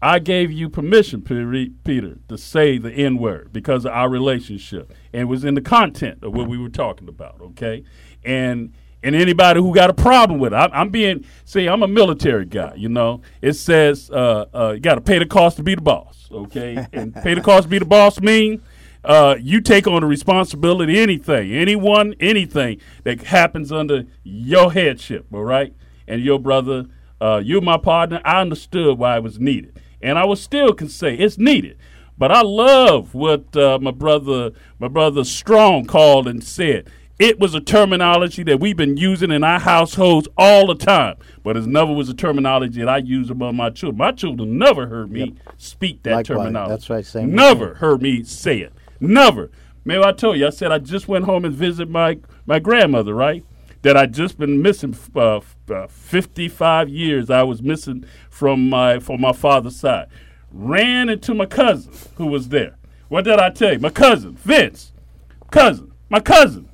I 0.02 0.18
gave 0.18 0.52
you 0.52 0.68
permission, 0.68 1.22
Peter, 1.22 2.18
to 2.28 2.36
say 2.36 2.76
the 2.76 2.92
N 2.92 3.16
word 3.16 3.52
because 3.52 3.86
of 3.86 3.92
our 3.92 4.10
relationship, 4.10 4.92
and 5.12 5.22
it 5.22 5.24
was 5.24 5.44
in 5.44 5.54
the 5.54 5.62
content 5.62 6.22
of 6.22 6.34
what 6.34 6.48
we 6.48 6.58
were 6.58 6.68
talking 6.68 7.08
about. 7.08 7.40
Okay, 7.40 7.82
and 8.24 8.74
and 9.02 9.14
anybody 9.14 9.60
who 9.60 9.74
got 9.74 9.88
a 9.88 9.94
problem 9.94 10.38
with 10.38 10.52
it, 10.52 10.56
I, 10.56 10.66
I'm 10.66 10.90
being 10.90 11.24
see, 11.46 11.66
I'm 11.66 11.82
a 11.82 11.88
military 11.88 12.44
guy. 12.44 12.74
You 12.76 12.90
know, 12.90 13.22
it 13.40 13.54
says 13.54 14.10
uh, 14.10 14.44
uh, 14.52 14.72
you 14.74 14.80
got 14.80 14.96
to 14.96 15.00
pay 15.00 15.18
the 15.18 15.26
cost 15.26 15.56
to 15.56 15.62
be 15.62 15.74
the 15.74 15.80
boss. 15.80 16.28
Okay, 16.30 16.86
and 16.92 17.14
pay 17.14 17.32
the 17.32 17.40
cost 17.40 17.62
to 17.62 17.68
be 17.68 17.78
the 17.78 17.86
boss 17.86 18.20
mean 18.20 18.60
uh, 19.06 19.36
you 19.40 19.60
take 19.60 19.86
on 19.86 20.00
the 20.00 20.06
responsibility 20.06 20.98
anything, 20.98 21.52
anyone, 21.52 22.14
anything 22.18 22.80
that 23.04 23.22
happens 23.22 23.70
under 23.70 24.04
your 24.24 24.72
headship. 24.72 25.26
All 25.32 25.44
right, 25.44 25.72
and 26.06 26.22
your 26.22 26.38
brother, 26.38 26.86
uh, 27.20 27.40
you're 27.44 27.60
my 27.60 27.78
partner. 27.78 28.20
I 28.24 28.40
understood 28.40 28.98
why 28.98 29.16
it 29.16 29.22
was 29.22 29.38
needed, 29.38 29.80
and 30.00 30.18
I 30.18 30.24
will 30.24 30.36
still 30.36 30.72
can 30.72 30.88
say 30.88 31.14
it's 31.14 31.38
needed. 31.38 31.78
But 32.18 32.32
I 32.32 32.40
love 32.40 33.14
what 33.14 33.54
uh, 33.56 33.78
my 33.80 33.90
brother, 33.90 34.52
my 34.78 34.88
brother 34.88 35.24
Strong 35.24 35.86
called 35.86 36.28
and 36.28 36.42
said. 36.42 36.88
It 37.18 37.40
was 37.40 37.54
a 37.54 37.60
terminology 37.60 38.42
that 38.42 38.60
we've 38.60 38.76
been 38.76 38.98
using 38.98 39.30
in 39.30 39.42
our 39.42 39.58
households 39.58 40.28
all 40.36 40.66
the 40.66 40.74
time, 40.74 41.16
but 41.42 41.56
it 41.56 41.64
never 41.64 41.90
was 41.90 42.10
a 42.10 42.14
terminology 42.14 42.80
that 42.80 42.90
I 42.90 42.98
use 42.98 43.30
among 43.30 43.56
my 43.56 43.70
children. 43.70 43.96
My 43.96 44.12
children 44.12 44.58
never 44.58 44.86
heard 44.86 45.10
me 45.10 45.34
speak 45.56 46.02
that 46.02 46.10
Likewise. 46.10 46.26
terminology. 46.26 46.70
That's 46.72 46.90
right, 46.90 47.06
same 47.06 47.34
Never 47.34 47.76
heard 47.76 48.02
me 48.02 48.22
say 48.22 48.58
it. 48.58 48.74
Never. 49.00 49.50
Maybe 49.86 50.04
I 50.04 50.12
told 50.12 50.36
you. 50.36 50.46
I 50.46 50.50
said 50.50 50.72
I 50.72 50.78
just 50.78 51.08
went 51.08 51.24
home 51.24 51.46
and 51.46 51.54
visited 51.54 51.88
my 51.88 52.18
my 52.44 52.58
grandmother. 52.58 53.14
Right. 53.14 53.44
That 53.82 53.96
I 53.96 54.06
just 54.06 54.38
been 54.38 54.62
missing 54.62 54.96
uh, 55.14 55.40
uh, 55.70 55.86
55 55.86 56.88
years. 56.88 57.30
I 57.30 57.42
was 57.42 57.62
missing 57.62 58.04
from 58.30 58.68
my 58.68 58.98
from 58.98 59.20
my 59.20 59.32
father's 59.32 59.76
side. 59.76 60.08
Ran 60.50 61.08
into 61.08 61.34
my 61.34 61.46
cousin 61.46 61.92
who 62.16 62.26
was 62.26 62.48
there. 62.48 62.76
What 63.08 63.24
did 63.24 63.38
I 63.38 63.50
tell 63.50 63.74
you? 63.74 63.78
My 63.78 63.90
cousin 63.90 64.36
Vince. 64.36 64.92
Cousin. 65.50 65.92
My 66.08 66.20
cousin. 66.20 66.68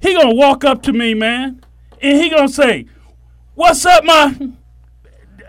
He 0.00 0.14
gonna 0.14 0.34
walk 0.34 0.64
up 0.64 0.82
to 0.82 0.92
me, 0.92 1.14
man, 1.14 1.62
and 2.00 2.22
he 2.22 2.30
gonna 2.30 2.48
say, 2.48 2.86
"What's 3.54 3.84
up, 3.84 4.04
my?" 4.04 4.34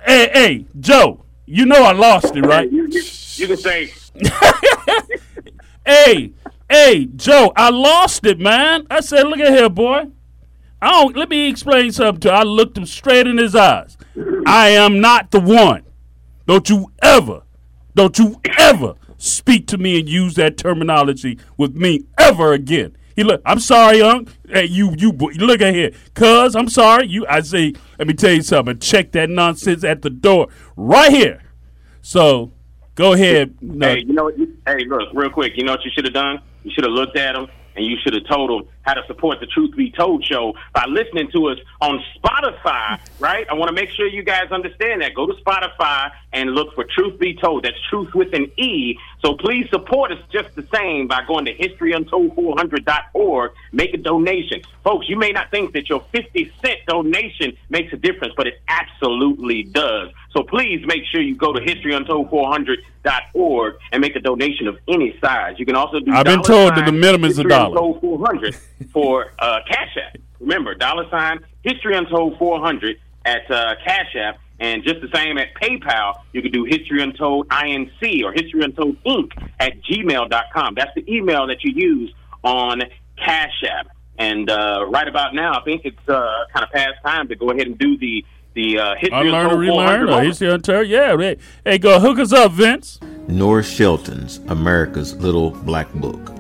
Hey, 0.05 0.29
hey, 0.33 0.65
Joe. 0.79 1.25
You 1.47 1.65
know 1.65 1.83
I 1.83 1.91
lost 1.91 2.35
it, 2.35 2.41
right? 2.41 2.71
You, 2.71 2.87
you, 2.89 3.01
you 3.35 3.47
can 3.47 3.57
say, 3.57 3.91
hey, 5.85 6.33
hey, 6.69 7.05
Joe, 7.15 7.53
I 7.55 7.69
lost 7.69 8.25
it, 8.25 8.39
man. 8.39 8.87
I 8.89 9.01
said, 9.01 9.27
look 9.27 9.39
at 9.39 9.53
here, 9.53 9.69
boy. 9.69 10.07
I 10.85 10.91
don't. 10.91 11.17
Let 11.17 11.29
me 11.29 11.49
explain 11.49 11.91
something 11.91 12.21
to 12.21 12.27
you. 12.27 12.33
I 12.35 12.43
looked 12.43 12.77
him 12.77 12.85
straight 12.85 13.25
in 13.25 13.39
his 13.39 13.55
eyes. 13.55 13.97
I 14.45 14.69
am 14.69 15.01
not 15.01 15.31
the 15.31 15.39
one. 15.39 15.83
Don't 16.45 16.69
you 16.69 16.91
ever, 17.01 17.41
don't 17.95 18.19
you 18.19 18.39
ever 18.59 18.93
speak 19.17 19.65
to 19.67 19.79
me 19.79 19.99
and 19.99 20.07
use 20.07 20.35
that 20.35 20.57
terminology 20.57 21.39
with 21.57 21.75
me 21.75 22.05
ever 22.19 22.53
again. 22.53 22.95
He 23.15 23.23
look. 23.23 23.41
I'm 23.47 23.59
sorry, 23.59 23.99
Unc. 23.99 24.29
Hey, 24.47 24.65
you, 24.65 24.93
you, 24.95 25.11
look 25.11 25.59
at 25.59 25.73
here, 25.73 25.89
cuz. 26.13 26.55
I'm 26.55 26.69
sorry. 26.69 27.07
You. 27.07 27.25
I 27.27 27.41
say. 27.41 27.73
Let 27.97 28.07
me 28.07 28.13
tell 28.13 28.33
you 28.33 28.43
something. 28.43 28.77
Check 28.77 29.11
that 29.13 29.31
nonsense 29.31 29.83
at 29.83 30.03
the 30.03 30.11
door 30.11 30.49
right 30.75 31.11
here. 31.11 31.41
So, 32.03 32.51
go 32.93 33.13
ahead. 33.13 33.55
No, 33.59 33.87
hey, 33.87 34.03
you 34.05 34.13
know 34.13 34.29
Hey, 34.67 34.85
look, 34.85 35.09
real 35.15 35.31
quick. 35.31 35.53
You 35.55 35.63
know 35.63 35.71
what 35.71 35.83
you 35.83 35.89
should 35.95 36.05
have 36.05 36.13
done? 36.13 36.41
You 36.63 36.69
should 36.75 36.83
have 36.83 36.93
looked 36.93 37.17
at 37.17 37.35
him 37.35 37.47
and 37.75 37.85
you 37.85 37.97
should 38.03 38.13
have 38.13 38.27
told 38.27 38.51
him 38.51 38.69
how 38.85 38.93
to 38.93 39.01
support 39.07 39.39
the 39.39 39.47
Truth 39.47 39.75
Be 39.75 39.89
Told 39.91 40.23
show 40.23 40.53
by 40.73 40.85
listening 40.87 41.31
to 41.31 41.47
us 41.47 41.57
on 41.81 42.01
Spotify, 42.15 42.99
right? 43.19 43.47
I 43.49 43.55
want 43.55 43.69
to 43.69 43.73
make 43.73 43.89
sure 43.89 44.07
you 44.07 44.21
guys 44.23 44.51
understand 44.51 45.01
that. 45.01 45.15
Go 45.15 45.25
to 45.25 45.33
Spotify 45.43 46.11
and 46.31 46.51
look 46.51 46.75
for 46.75 46.85
Truth 46.85 47.19
Be 47.19 47.33
Told. 47.35 47.65
That's 47.65 47.75
truth 47.89 48.13
with 48.13 48.33
an 48.33 48.51
E. 48.57 48.97
So 49.21 49.33
please 49.35 49.67
support 49.69 50.11
us 50.11 50.19
just 50.31 50.53
the 50.55 50.67
same 50.73 51.07
by 51.07 51.23
going 51.27 51.45
to 51.45 51.55
historyuntold400.org. 51.55 53.51
Make 53.71 53.93
a 53.93 53.97
donation. 53.97 54.61
Folks, 54.83 55.07
you 55.09 55.17
may 55.17 55.31
not 55.31 55.49
think 55.49 55.73
that 55.73 55.89
your 55.89 56.01
50 56.11 56.51
cent 56.63 56.81
donation 56.87 57.57
makes 57.69 57.91
a 57.93 57.97
difference, 57.97 58.35
but 58.37 58.45
it 58.47 58.61
absolutely 58.67 59.63
does. 59.63 60.11
So 60.31 60.43
please 60.43 60.85
make 60.85 61.05
sure 61.05 61.21
you 61.21 61.35
go 61.35 61.53
to 61.53 61.61
historyuntold400.org 61.61 63.77
and 63.91 64.01
make 64.01 64.15
a 64.15 64.19
donation 64.19 64.67
of 64.67 64.77
any 64.87 65.17
size. 65.19 65.55
You 65.57 65.65
can 65.65 65.75
also 65.75 65.99
do 65.99 66.11
I've 66.11 66.25
been 66.25 66.43
told 66.43 66.75
that 66.75 66.85
the 66.85 66.91
minimum 66.91 67.31
is 67.31 67.39
a 67.39 67.45
dollar. 67.45 67.99
400 67.99 68.55
for 68.91 69.33
uh, 69.39 69.59
Cash 69.67 69.97
App. 69.97 70.17
Remember, 70.39 70.75
dollar 70.75 71.09
sign 71.09 71.39
History 71.63 71.95
Untold 71.95 72.37
400 72.37 72.97
at 73.25 73.49
uh, 73.49 73.75
Cash 73.85 74.15
App. 74.15 74.39
And 74.59 74.83
just 74.83 75.01
the 75.01 75.09
same 75.13 75.37
at 75.37 75.53
PayPal, 75.55 76.15
you 76.31 76.41
can 76.41 76.51
do 76.51 76.63
History 76.63 77.01
Untold 77.01 77.49
INC 77.49 78.23
or 78.23 78.31
History 78.31 78.61
Untold 78.63 78.95
Inc. 79.03 79.31
at 79.59 79.73
gmail.com. 79.81 80.75
That's 80.75 80.91
the 80.95 81.03
email 81.13 81.47
that 81.47 81.63
you 81.63 81.73
use 81.75 82.13
on 82.43 82.81
Cash 83.17 83.63
App. 83.69 83.87
And 84.17 84.49
uh, 84.49 84.85
right 84.87 85.07
about 85.09 85.33
now, 85.33 85.59
I 85.59 85.63
think 85.63 85.81
it's 85.83 86.07
uh, 86.07 86.45
kind 86.53 86.63
of 86.63 86.71
past 86.71 86.93
time 87.05 87.27
to 87.27 87.35
go 87.35 87.49
ahead 87.49 87.67
and 87.67 87.77
do 87.77 87.97
the 87.97 88.25
the 88.53 88.79
uh, 88.79 88.95
History 88.95 89.27
Unlearn 89.27 89.47
or 89.47 89.49
Untold 89.49 89.59
relearn 89.59 90.07
400 90.07 90.09
or 90.09 90.23
history 90.23 90.49
untold. 90.49 90.87
Yeah, 90.87 91.17
hey, 91.17 91.37
hey, 91.65 91.77
go 91.77 91.99
hook 91.99 92.19
us 92.19 92.31
up, 92.31 92.53
Vince. 92.53 93.01
Norris 93.27 93.69
Shelton's 93.69 94.37
America's 94.47 95.13
Little 95.17 95.51
Black 95.51 95.91
Book. 95.95 96.31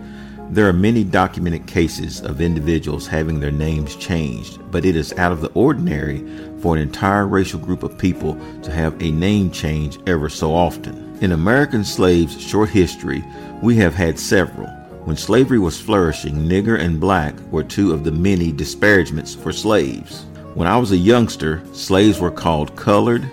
There 0.51 0.69
are 0.69 0.73
many 0.73 1.03
documented 1.03 1.65
cases 1.65 2.21
of 2.21 2.39
individuals 2.39 3.07
having 3.07 3.39
their 3.39 3.51
names 3.51 3.95
changed, 3.95 4.59
but 4.71 4.85
it 4.85 4.95
is 4.95 5.11
out 5.13 5.31
of 5.31 5.41
the 5.41 5.51
ordinary 5.53 6.23
for 6.59 6.75
an 6.75 6.81
entire 6.81 7.27
racial 7.27 7.59
group 7.59 7.83
of 7.83 7.97
people 7.97 8.37
to 8.61 8.71
have 8.71 9.01
a 9.01 9.11
name 9.11 9.49
change 9.49 9.97
ever 10.07 10.29
so 10.29 10.53
often. 10.53 11.17
In 11.19 11.31
American 11.31 11.83
slaves' 11.83 12.39
short 12.39 12.69
history, 12.69 13.23
we 13.61 13.75
have 13.77 13.95
had 13.95 14.19
several. 14.19 14.67
When 15.05 15.17
slavery 15.17 15.59
was 15.59 15.81
flourishing, 15.81 16.35
nigger 16.35 16.79
and 16.79 16.99
black 16.99 17.35
were 17.51 17.63
two 17.63 17.91
of 17.91 18.03
the 18.03 18.11
many 18.11 18.51
disparagements 18.51 19.33
for 19.33 19.51
slaves. 19.51 20.25
When 20.53 20.67
I 20.67 20.77
was 20.77 20.91
a 20.91 20.97
youngster, 20.97 21.63
slaves 21.73 22.19
were 22.19 22.31
called 22.31 22.75
colored. 22.75 23.23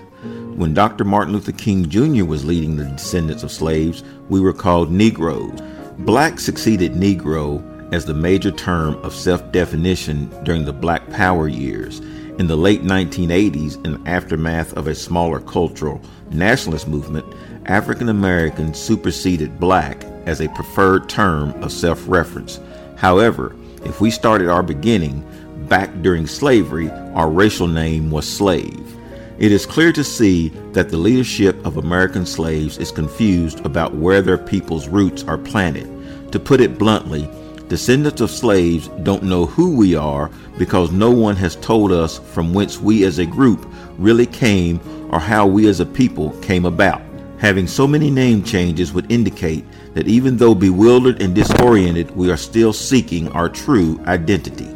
When 0.57 0.75
Dr. 0.75 1.05
Martin 1.05 1.35
Luther 1.35 1.53
King 1.53 1.89
Jr. 1.89 2.25
was 2.25 2.45
leading 2.45 2.77
the 2.77 2.85
descendants 2.85 3.43
of 3.43 3.53
slaves, 3.53 4.03
we 4.29 4.41
were 4.41 4.53
called 4.53 4.91
Negroes. 4.91 5.61
Black 5.99 6.41
succeeded 6.41 6.93
Negro 6.93 7.63
as 7.93 8.07
the 8.07 8.15
major 8.15 8.51
term 8.51 8.95
of 9.05 9.15
self 9.15 9.53
definition 9.53 10.31
during 10.43 10.65
the 10.65 10.73
Black 10.73 11.09
Power 11.11 11.49
years. 11.49 12.01
In 12.39 12.47
the 12.47 12.57
late 12.57 12.83
1980s, 12.83 13.85
in 13.85 14.03
the 14.03 14.11
aftermath 14.11 14.73
of 14.73 14.87
a 14.87 14.95
smaller 14.95 15.39
cultural 15.39 16.01
nationalist 16.31 16.89
movement, 16.89 17.27
African 17.67 18.09
Americans 18.09 18.81
superseded 18.81 19.61
black 19.61 20.03
as 20.25 20.41
a 20.41 20.49
preferred 20.51 21.11
term 21.11 21.51
of 21.63 21.71
self 21.71 22.03
reference. 22.09 22.59
However, 22.97 23.55
if 23.85 24.01
we 24.01 24.11
started 24.11 24.49
our 24.49 24.63
beginning 24.63 25.23
back 25.69 25.91
during 26.01 26.27
slavery, 26.27 26.91
our 27.15 27.29
racial 27.29 27.69
name 27.69 28.11
was 28.11 28.27
slave. 28.27 28.97
It 29.43 29.51
is 29.51 29.67
clear 29.67 29.91
to 29.95 30.05
see 30.05 30.51
that 30.71 30.89
the 30.89 30.97
leadership 30.97 31.67
of 31.67 31.77
American 31.77 32.25
slaves 32.25 32.79
is 32.79 32.93
confused 32.93 33.67
about 33.67 33.93
where 33.93 34.23
their 34.23 34.39
people's 34.39 34.87
roots 34.87 35.25
are 35.25 35.37
planted. 35.37 36.31
To 36.31 36.39
put 36.39 36.61
it 36.61 36.79
bluntly, 36.79 37.29
descendants 37.67 38.21
of 38.21 38.31
slaves 38.31 38.87
don't 39.03 39.25
know 39.25 39.47
who 39.47 39.77
we 39.77 39.97
are 39.97 40.31
because 40.59 40.93
no 40.93 41.11
one 41.11 41.35
has 41.35 41.57
told 41.57 41.91
us 41.91 42.21
from 42.21 42.55
whence 42.55 42.79
we 42.79 43.03
as 43.03 43.19
a 43.19 43.27
group 43.27 43.67
really 43.99 44.27
came 44.27 44.79
or 45.11 45.19
how 45.19 45.45
we 45.45 45.67
as 45.67 45.81
a 45.81 45.87
people 45.87 46.31
came 46.39 46.65
about. 46.65 47.03
Having 47.39 47.67
so 47.67 47.85
many 47.85 48.13
name 48.13 48.45
changes 48.45 48.93
would 48.93 49.11
indicate 49.11 49.65
that 49.95 50.07
even 50.07 50.37
though 50.37 50.55
bewildered 50.55 51.21
and 51.21 51.35
disoriented, 51.35 52.15
we 52.15 52.31
are 52.31 52.37
still 52.37 52.73
seeking 52.73 53.27
our 53.33 53.49
true 53.49 53.99
identity. 54.07 54.69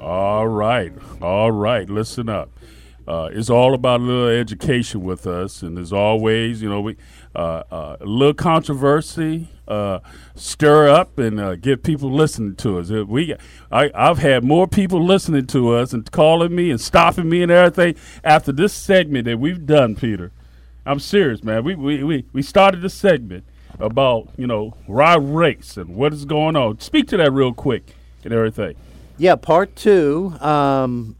All 0.00 0.48
right, 0.48 0.94
all 1.20 1.52
right. 1.52 1.90
Listen 1.90 2.30
up. 2.30 2.51
Uh, 3.06 3.28
it's 3.32 3.50
all 3.50 3.74
about 3.74 4.00
a 4.00 4.04
little 4.04 4.28
education 4.28 5.02
with 5.02 5.26
us, 5.26 5.62
and 5.62 5.76
as 5.78 5.92
always, 5.92 6.62
you 6.62 6.68
know, 6.68 6.80
we 6.80 6.96
uh, 7.34 7.62
uh, 7.70 7.96
a 8.00 8.04
little 8.04 8.34
controversy, 8.34 9.48
uh, 9.66 9.98
stir 10.34 10.88
up, 10.88 11.18
and 11.18 11.40
uh, 11.40 11.56
get 11.56 11.82
people 11.82 12.12
listening 12.12 12.54
to 12.54 12.78
us. 12.78 12.90
We, 12.90 13.34
I, 13.70 13.90
I've 13.94 14.18
had 14.18 14.44
more 14.44 14.68
people 14.68 15.04
listening 15.04 15.46
to 15.48 15.74
us 15.74 15.92
and 15.92 16.08
calling 16.12 16.54
me 16.54 16.70
and 16.70 16.80
stopping 16.80 17.28
me 17.28 17.42
and 17.42 17.50
everything 17.50 17.96
after 18.22 18.52
this 18.52 18.72
segment 18.72 19.24
that 19.24 19.38
we've 19.38 19.66
done, 19.66 19.96
Peter. 19.96 20.30
I'm 20.84 20.98
serious, 20.98 21.42
man. 21.42 21.64
We 21.64 21.74
we 21.74 22.02
we, 22.02 22.24
we 22.32 22.42
started 22.42 22.82
this 22.82 22.94
segment 22.94 23.44
about 23.78 24.28
you 24.36 24.46
know 24.46 24.74
raw 24.86 25.16
race 25.20 25.76
and 25.76 25.94
what 25.96 26.12
is 26.12 26.24
going 26.24 26.54
on. 26.56 26.80
Speak 26.80 27.08
to 27.08 27.16
that 27.16 27.32
real 27.32 27.52
quick 27.52 27.94
and 28.24 28.32
everything. 28.32 28.76
Yeah, 29.16 29.36
part 29.36 29.74
two. 29.76 30.34
Um, 30.40 31.16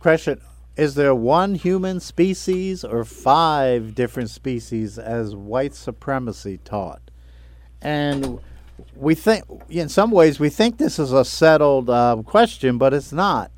question: 0.00 0.40
Is 0.78 0.94
there 0.94 1.12
one 1.12 1.56
human 1.56 1.98
species 1.98 2.84
or 2.84 3.04
five 3.04 3.96
different 3.96 4.30
species 4.30 4.96
as 4.96 5.34
white 5.34 5.74
supremacy 5.74 6.58
taught? 6.58 7.02
And 7.82 8.38
we 8.94 9.16
think, 9.16 9.44
in 9.68 9.88
some 9.88 10.12
ways, 10.12 10.38
we 10.38 10.50
think 10.50 10.78
this 10.78 11.00
is 11.00 11.12
a 11.12 11.24
settled 11.24 11.90
uh, 11.90 12.22
question, 12.24 12.78
but 12.78 12.94
it's 12.94 13.10
not, 13.10 13.50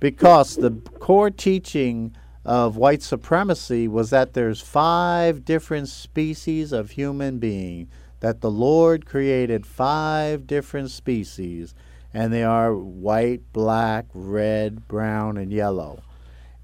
because 0.00 0.56
the 0.56 0.70
core 0.98 1.28
teaching 1.28 2.16
of 2.42 2.78
white 2.78 3.02
supremacy 3.02 3.86
was 3.86 4.08
that 4.08 4.32
there's 4.32 4.62
five 4.62 5.44
different 5.44 5.90
species 5.90 6.72
of 6.72 6.92
human 6.92 7.38
being 7.38 7.88
that 8.20 8.42
the 8.42 8.50
lord 8.50 9.06
created 9.06 9.64
five 9.64 10.46
different 10.46 10.90
species 10.90 11.74
and 12.12 12.34
they 12.34 12.42
are 12.42 12.74
white 12.74 13.40
black 13.54 14.04
red 14.12 14.86
brown 14.86 15.38
and 15.38 15.50
yellow 15.50 16.02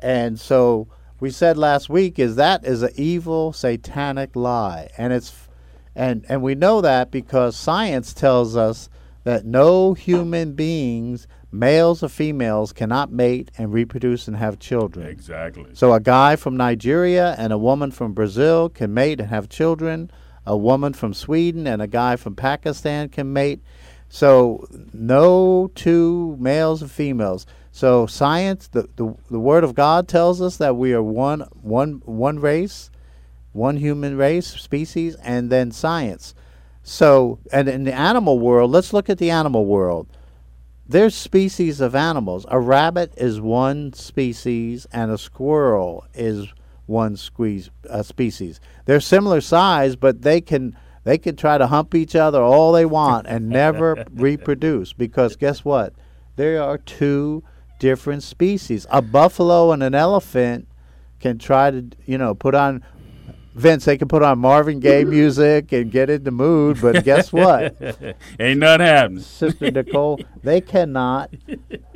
and 0.03 0.39
so 0.39 0.89
we 1.21 1.31
said 1.31 1.57
last 1.57 1.89
week 1.89 2.19
is 2.19 2.37
that 2.37 2.65
is 2.65 2.83
an 2.83 2.91
evil 2.97 3.53
satanic 3.53 4.35
lie 4.35 4.89
and 4.97 5.13
it's 5.13 5.49
and 5.95 6.25
and 6.29 6.43
we 6.43 6.55
know 6.55 6.81
that 6.81 7.11
because 7.11 7.57
science 7.57 8.13
tells 8.15 8.57
us 8.57 8.89
that 9.25 9.45
no 9.45 9.93
human 9.95 10.53
beings 10.55 11.27
males 11.53 12.03
or 12.03 12.09
females 12.09 12.73
cannot 12.73 13.11
mate 13.13 13.51
and 13.59 13.73
reproduce 13.73 14.29
and 14.29 14.37
have 14.37 14.59
children 14.59 15.07
Exactly. 15.07 15.67
so 15.75 15.93
a 15.93 16.01
guy 16.01 16.37
from 16.37 16.57
Nigeria 16.57 17.35
and 17.39 17.53
a 17.53 17.59
woman 17.59 17.91
from 17.91 18.13
Brazil 18.13 18.69
can 18.69 18.95
mate 18.95 19.21
and 19.21 19.29
have 19.29 19.49
children. 19.49 20.11
A 20.47 20.57
woman 20.57 20.95
from 20.95 21.13
Sweden 21.13 21.67
and 21.67 21.83
a 21.83 21.87
guy 21.87 22.17
from 22.17 22.35
Pakistan 22.35 23.09
can 23.11 23.33
mate. 23.33 23.61
So 24.09 24.67
no 24.93 25.71
two 25.75 26.37
males 26.41 26.83
and 26.83 26.91
females. 26.91 27.47
So 27.81 28.07
science, 28.07 28.69
the, 28.69 28.91
the, 28.97 29.17
the 29.31 29.41
word 29.41 29.65
of 29.65 29.75
God 29.75 30.07
tells 30.07 30.43
us 30.43 30.59
that 30.59 30.77
we 30.77 30.93
are 30.93 31.03
one 31.03 31.41
one 31.63 32.03
one 32.05 32.39
race, 32.39 32.91
one 33.53 33.79
human 33.79 34.19
race, 34.19 34.49
species, 34.49 35.15
and 35.23 35.49
then 35.49 35.73
science. 35.73 36.35
So 36.83 37.39
and 37.51 37.71
in 37.71 37.85
the 37.85 37.95
animal 37.95 38.39
world, 38.39 38.71
let's 38.71 38.93
look 38.93 39.09
at 39.09 39.17
the 39.17 39.31
animal 39.31 39.65
world 39.65 40.09
there's 40.87 41.15
species 41.15 41.81
of 41.81 41.95
animals. 41.95 42.45
A 42.49 42.61
rabbit 42.61 43.15
is 43.17 43.41
one 43.41 43.95
species, 43.95 44.87
and 44.93 45.11
a 45.11 45.17
squirrel 45.17 46.05
is 46.13 46.49
one 46.85 47.17
squeeze, 47.17 47.71
uh, 47.89 48.03
species. 48.03 48.61
They're 48.85 49.01
similar 49.01 49.41
size, 49.41 49.97
but 49.97 50.21
they 50.21 50.43
can 50.43 50.77
they 51.05 51.17
can 51.17 51.35
try 51.35 51.57
to 51.57 51.69
hump 51.69 51.95
each 51.95 52.15
other 52.15 52.43
all 52.43 52.73
they 52.73 52.85
want 52.85 53.27
and 53.27 53.49
never 53.49 54.05
reproduce 54.13 54.93
because 54.93 55.37
guess 55.37 55.65
what? 55.65 55.95
There 56.37 56.63
are 56.63 56.77
two 56.77 57.43
different 57.81 58.23
species. 58.23 58.87
A 58.91 59.03
buffalo 59.03 59.73
and 59.73 59.83
an 59.83 59.97
elephant 59.97 60.69
can 61.19 61.39
try 61.39 61.73
to 61.73 61.85
you 62.07 62.17
know 62.17 62.37
put 62.37 62.55
on 62.55 62.85
Vince. 63.55 63.85
They 63.85 63.99
can 63.99 64.07
put 64.07 64.23
on 64.23 64.39
Marvin 64.39 64.79
Gaye 64.79 65.05
music 65.19 65.73
and 65.73 65.91
get 65.91 66.09
in 66.09 66.23
the 66.23 66.31
mood, 66.31 66.79
but 66.81 67.03
guess 67.03 67.33
what? 67.33 67.75
Ain't 68.39 68.61
nothing 68.61 68.87
happening. 68.87 69.23
Sister 69.23 69.71
Nicole, 69.73 70.21
they 70.45 70.61
cannot 70.61 71.31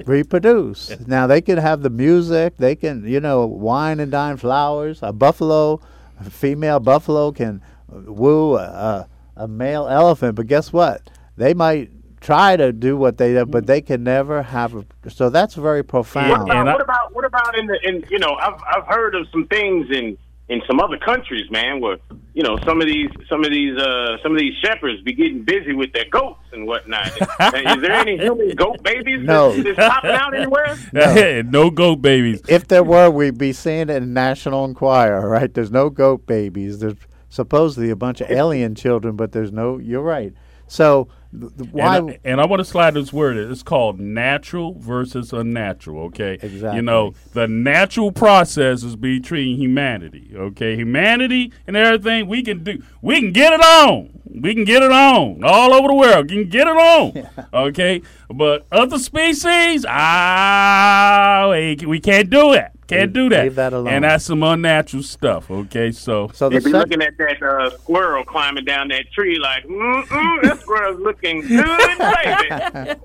reproduce. 0.05 0.99
Now 1.07 1.29
they 1.29 1.41
can 1.41 1.59
have 1.59 1.83
the 1.83 1.91
music, 1.91 2.57
they 2.57 2.75
can, 2.75 3.07
you 3.07 3.21
know, 3.21 3.47
wine 3.47 4.01
and 4.01 4.11
dine 4.11 4.37
flowers. 4.37 4.99
A 5.03 5.13
buffalo, 5.13 5.81
a 6.19 6.29
female 6.29 6.81
buffalo 6.81 7.31
can 7.31 7.63
uh, 7.95 8.11
woo 8.11 8.57
a, 8.57 9.09
a 9.37 9.47
male 9.47 9.87
elephant, 9.87 10.35
but 10.35 10.47
guess 10.47 10.73
what? 10.73 11.09
They 11.37 11.55
might 11.55 11.91
try 12.25 12.57
to 12.57 12.73
do 12.73 12.97
what 12.97 13.19
they 13.19 13.35
do, 13.35 13.45
but 13.45 13.67
they 13.67 13.81
can 13.83 14.03
never 14.03 14.43
have 14.43 14.75
a. 14.75 14.85
So 15.11 15.29
that's 15.29 15.55
very 15.55 15.85
profound. 15.85 16.31
What 16.31 16.47
profound. 16.47 16.69
about, 16.69 16.75
what 16.75 16.83
about 16.83 17.15
what 17.15 17.25
about 17.25 17.59
in 17.59 17.67
the 17.67 17.79
in 17.85 18.05
you 18.11 18.19
know 18.19 18.35
I've 18.41 18.61
I've 18.75 18.87
heard 18.87 19.15
of 19.15 19.27
some 19.31 19.47
things 19.47 19.89
in 19.91 20.17
in 20.49 20.61
some 20.67 20.81
other 20.81 20.99
countries, 20.99 21.51
man, 21.51 21.81
where 21.81 21.99
you 22.33 22.43
know 22.43 22.59
some 22.65 22.81
of 22.81 22.87
these 22.87 23.11
some 23.29 23.45
of 23.45 23.51
these 23.51 23.77
uh 23.79 24.17
some 24.23 24.33
of 24.33 24.39
these 24.39 24.55
shepherds 24.63 25.03
be 25.03 25.13
getting 25.13 25.43
busy 25.43 25.75
with 25.75 25.93
their 25.93 26.09
goats 26.11 26.41
and 26.53 26.67
whatnot. 26.67 27.09
Is 27.19 27.83
there 27.83 27.93
any 27.93 28.17
human 28.17 28.51
goat 28.57 28.83
babies 28.83 29.21
No. 29.23 29.55
that's, 29.55 29.77
that's 29.77 29.95
popping 29.95 30.11
out 30.11 30.35
anywhere? 30.35 30.77
No, 31.45 31.71
goat 31.71 32.03
babies. 32.03 32.43
if 32.49 32.69
there 32.69 32.85
were, 32.85 33.11
we'd 33.11 33.39
be 33.39 33.53
seeing 33.53 33.89
it 33.89 34.03
in 34.03 34.15
National 34.15 34.65
Enquirer, 34.65 35.29
right? 35.29 35.53
There's 35.53 35.71
no 35.71 35.91
goat 35.91 36.27
babies. 36.27 36.79
There's 36.79 36.97
supposedly 37.29 37.91
a 37.91 37.97
bunch 37.97 38.21
of 38.21 38.31
alien 38.31 38.75
children, 38.75 39.17
but 39.17 39.33
there's 39.33 39.53
no. 39.53 39.79
You're 39.79 40.03
right. 40.03 40.33
So 40.67 41.09
th- 41.41 41.53
th- 41.57 41.71
why? 41.73 41.97
And 41.99 42.11
I, 42.11 42.19
and 42.25 42.41
I 42.41 42.47
want 42.47 42.61
to 42.61 42.65
slide 42.65 42.95
this 42.95 43.13
word. 43.13 43.37
in. 43.37 43.51
It's 43.51 43.63
called 43.63 43.99
natural 44.01 44.75
versus 44.79 45.33
unnatural. 45.33 46.05
Okay. 46.07 46.35
Exactly. 46.41 46.77
You 46.77 46.83
know, 46.83 47.15
the 47.33 47.47
natural 47.49 48.13
process 48.13 48.83
is 48.83 48.97
between 48.97 49.57
humanity. 49.59 50.31
Okay. 50.35 50.77
Humanity 50.77 51.53
and 51.67 51.77
everything 51.77 52.27
we 52.29 52.43
can 52.43 52.65
do. 52.65 52.83
We 53.03 53.21
can 53.21 53.33
get 53.33 53.53
it 53.53 53.61
on. 53.61 54.21
We 54.41 54.55
can 54.55 54.65
get 54.65 54.83
it 54.83 54.91
on 54.91 55.45
all 55.45 55.73
over 55.75 55.89
the 55.89 55.95
world. 55.95 56.31
We 56.31 56.43
can 56.43 56.49
get 56.51 56.67
it 56.67 56.77
on. 56.77 57.29
Okay. 57.55 58.03
But 58.29 58.67
other 58.73 58.99
species, 58.99 59.85
ah, 59.89 61.49
we, 61.51 61.77
we 61.87 62.01
can't 62.01 62.31
do 62.31 62.53
it. 62.53 62.67
Can't 62.87 63.13
do 63.15 63.31
that. 63.31 63.45
leave 63.45 63.55
that 63.55 63.73
alone. 63.73 63.89
And 63.95 64.05
that's 64.05 64.25
some 64.27 64.43
unnatural 64.43 65.03
stuff. 65.03 65.51
Okay. 65.51 65.91
So. 65.91 66.31
so 66.35 66.49
They 66.51 66.57
be 66.59 66.65
sec- 66.65 66.73
looking 66.73 67.03
at 67.03 67.17
that 67.17 67.43
uh, 67.43 67.71
squirrel 67.79 68.25
climbing 68.25 68.65
down 68.67 68.89
that 68.89 69.11
tree 69.13 69.39
like, 69.39 69.65
mm-mm, 69.65 70.43
that 70.43 70.61
squirrel's 70.61 71.01
looking 71.01 71.24
good, 71.25 71.99
baby. 71.99 73.01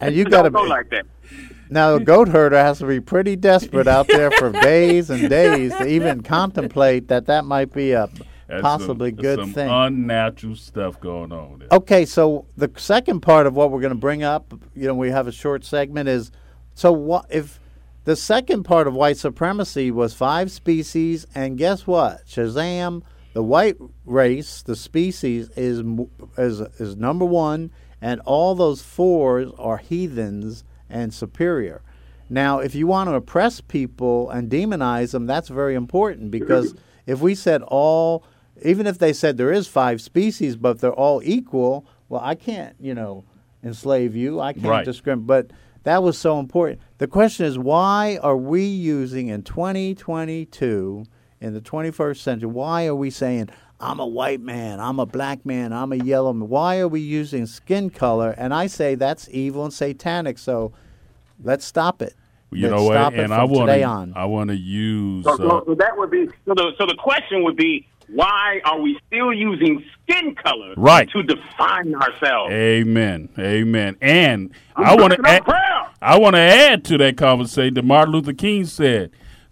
and 0.00 0.14
you 0.14 0.24
Don't 0.24 0.30
got 0.30 0.52
go 0.52 0.64
to 0.64 0.68
like 0.68 0.90
that. 0.90 1.06
Now, 1.70 1.96
a 1.96 2.00
goat 2.00 2.28
herder 2.28 2.56
has 2.56 2.78
to 2.78 2.86
be 2.86 3.00
pretty 3.00 3.36
desperate 3.36 3.86
out 3.86 4.08
there 4.08 4.30
for 4.30 4.52
days 4.62 5.10
and 5.10 5.28
days 5.28 5.74
to 5.76 5.86
even 5.86 6.22
contemplate 6.22 7.08
that 7.08 7.26
that 7.26 7.44
might 7.44 7.72
be 7.72 7.92
a 7.92 8.08
that's 8.46 8.62
possibly 8.62 9.10
some, 9.10 9.16
good 9.16 9.38
some 9.40 9.52
thing. 9.52 9.68
unnatural 9.68 10.56
stuff 10.56 10.98
going 10.98 11.32
on 11.32 11.58
there. 11.58 11.68
okay, 11.72 12.06
so 12.06 12.46
the 12.56 12.70
second 12.76 13.20
part 13.20 13.46
of 13.46 13.54
what 13.54 13.70
we're 13.70 13.82
going 13.82 13.92
to 13.92 13.98
bring 13.98 14.22
up, 14.22 14.54
you 14.74 14.86
know, 14.86 14.94
we 14.94 15.10
have 15.10 15.26
a 15.26 15.32
short 15.32 15.64
segment 15.64 16.08
is 16.08 16.30
so 16.74 16.92
what 16.92 17.26
if 17.28 17.60
the 18.04 18.16
second 18.16 18.62
part 18.62 18.86
of 18.86 18.94
white 18.94 19.18
supremacy 19.18 19.90
was 19.90 20.14
five 20.14 20.50
species, 20.50 21.26
and 21.34 21.58
guess 21.58 21.86
what? 21.86 22.24
Shazam! 22.26 23.02
The 23.38 23.42
white 23.44 23.76
race, 24.04 24.62
the 24.62 24.74
species, 24.74 25.48
is 25.50 25.80
is 26.36 26.58
is 26.80 26.96
number 26.96 27.24
one, 27.24 27.70
and 28.02 28.20
all 28.22 28.56
those 28.56 28.82
fours 28.82 29.52
are 29.60 29.76
heathens 29.76 30.64
and 30.90 31.14
superior. 31.14 31.80
Now, 32.28 32.58
if 32.58 32.74
you 32.74 32.88
want 32.88 33.08
to 33.10 33.14
oppress 33.14 33.60
people 33.60 34.28
and 34.28 34.50
demonize 34.50 35.12
them, 35.12 35.26
that's 35.26 35.50
very 35.50 35.76
important 35.76 36.32
because 36.32 36.74
if 37.06 37.20
we 37.20 37.36
said 37.36 37.62
all, 37.62 38.24
even 38.64 38.88
if 38.88 38.98
they 38.98 39.12
said 39.12 39.36
there 39.36 39.52
is 39.52 39.68
five 39.68 40.00
species, 40.00 40.56
but 40.56 40.80
they're 40.80 40.90
all 40.92 41.22
equal, 41.24 41.86
well, 42.08 42.20
I 42.24 42.34
can't, 42.34 42.74
you 42.80 42.92
know, 42.92 43.22
enslave 43.62 44.16
you. 44.16 44.40
I 44.40 44.52
can't 44.52 44.66
Right. 44.66 44.84
discriminate. 44.84 45.28
But 45.28 45.50
that 45.84 46.02
was 46.02 46.18
so 46.18 46.40
important. 46.40 46.80
The 46.98 47.06
question 47.06 47.46
is, 47.46 47.56
why 47.56 48.18
are 48.20 48.36
we 48.36 48.64
using 48.64 49.28
in 49.28 49.42
2022, 49.44 51.04
in 51.40 51.54
the 51.54 51.60
21st 51.60 52.16
century, 52.18 52.48
why 52.48 52.86
are 52.86 52.94
we 52.94 53.10
saying, 53.10 53.48
I'm 53.80 54.00
a 54.00 54.06
white 54.06 54.40
man, 54.40 54.80
I'm 54.80 54.98
a 54.98 55.06
black 55.06 55.46
man, 55.46 55.72
I'm 55.72 55.92
a 55.92 55.96
yellow 55.96 56.32
man? 56.32 56.48
Why 56.48 56.78
are 56.78 56.88
we 56.88 57.00
using 57.00 57.46
skin 57.46 57.90
color? 57.90 58.34
And 58.36 58.52
I 58.52 58.66
say 58.66 58.94
that's 58.96 59.28
evil 59.30 59.64
and 59.64 59.72
satanic. 59.72 60.38
So 60.38 60.72
let's 61.42 61.64
stop 61.64 62.02
it. 62.02 62.14
You 62.50 62.68
Let's 62.68 62.80
know 62.80 62.84
what? 62.86 62.94
stop 62.94 63.12
it 63.12 63.20
And 63.20 63.32
I 63.32 63.40
from 63.42 63.50
want 63.50 63.68
today 63.68 63.80
to 63.80 63.86
on. 63.86 64.12
I 64.16 64.24
want 64.24 64.48
to 64.48 64.56
use 64.56 65.24
So, 65.24 65.32
uh, 65.34 65.36
so, 65.36 65.62
so 65.66 65.74
that 65.74 65.96
would 65.96 66.10
be 66.10 66.26
so 66.46 66.54
the 66.54 66.72
so 66.78 66.86
the 66.86 66.96
question 66.98 67.44
would 67.44 67.56
be 67.56 67.86
why 68.08 68.58
are 68.64 68.80
we 68.80 68.98
still 69.06 69.34
using 69.34 69.84
skin 70.02 70.34
color 70.34 70.72
Right. 70.78 71.10
to 71.10 71.22
define 71.22 71.94
ourselves? 71.94 72.50
Amen. 72.50 73.28
Amen. 73.38 73.96
And 74.00 74.50
I'm 74.76 74.86
I 74.86 74.94
want 74.96 75.12
to 75.12 75.20
add. 75.28 75.42
I 76.00 76.18
want 76.18 76.34
to 76.36 76.40
add 76.40 76.84
to 76.86 76.96
that 76.98 77.18
conversation 77.18 77.74
that 77.74 77.84
Martin 77.84 78.14
Luther 78.14 78.32
King 78.32 78.64
said 78.64 79.10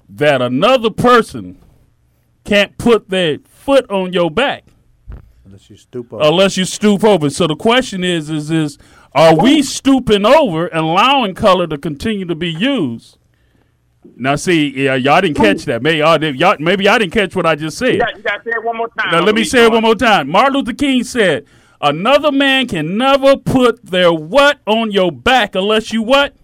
that 0.09 0.41
another 0.41 0.89
person 0.89 1.59
can't 2.47 2.79
put 2.79 3.11
their 3.11 3.39
foot 3.45 3.89
on 3.91 4.13
your 4.13 4.31
back 4.31 4.65
Unless 5.45 5.71
you 5.71 5.77
stoop 5.77 6.13
over. 6.13 6.23
unless 6.25 6.57
you 6.57 6.65
stoop 6.65 7.05
over. 7.05 7.31
So 7.31 7.47
the 7.47 7.57
question 7.57 8.03
is 8.05 8.31
is 8.31 8.51
is 8.51 8.79
are 9.13 9.35
we 9.35 9.63
stooping 9.63 10.27
over 10.27 10.67
and 10.67 10.81
allowing 10.81 11.35
color 11.35 11.67
to 11.67 11.79
continue 11.79 12.25
to 12.27 12.35
be 12.35 12.51
used? 12.51 13.19
Now, 14.15 14.37
see, 14.37 14.85
yeah, 14.85 14.95
y'all 14.95 15.21
didn't 15.21 15.37
catch 15.37 15.65
that. 15.65 15.83
Maybe 15.83 15.99
y'all, 15.99 16.09
uh, 16.11 16.19
did, 16.19 16.39
y'all, 16.39 16.57
maybe 16.61 16.89
I 16.89 16.99
didn't 16.99 17.13
catch 17.13 17.35
what 17.35 17.45
I 17.47 17.55
just 17.57 17.77
said. 17.77 17.95
You 17.95 17.99
got, 17.99 18.17
you 18.17 18.23
got 18.23 18.37
to 18.45 18.51
say 18.51 18.57
it 18.57 18.63
one 18.65 18.77
more 18.77 18.89
time. 18.89 19.11
Now, 19.11 19.21
let 19.21 19.35
me 19.35 19.43
say 19.43 19.65
it 19.65 19.73
one 19.73 19.83
more 19.83 19.95
time. 19.97 20.29
Martin 20.29 20.55
Luther 20.55 20.75
King 20.75 21.03
said, 21.03 21.45
"Another 21.81 22.31
man 22.31 22.67
can 22.69 22.97
never 22.97 23.37
put 23.37 23.85
their 23.85 24.13
what 24.13 24.61
on 24.67 24.91
your 24.93 25.11
back 25.11 25.55
unless 25.55 25.93
you 25.93 26.03
what 26.03 26.37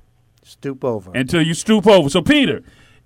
stoop 0.42 0.84
over. 0.84 1.12
until 1.14 1.42
you 1.42 1.54
stoop 1.54 1.86
over." 1.86 2.08
So, 2.08 2.20
Peter, 2.22 2.62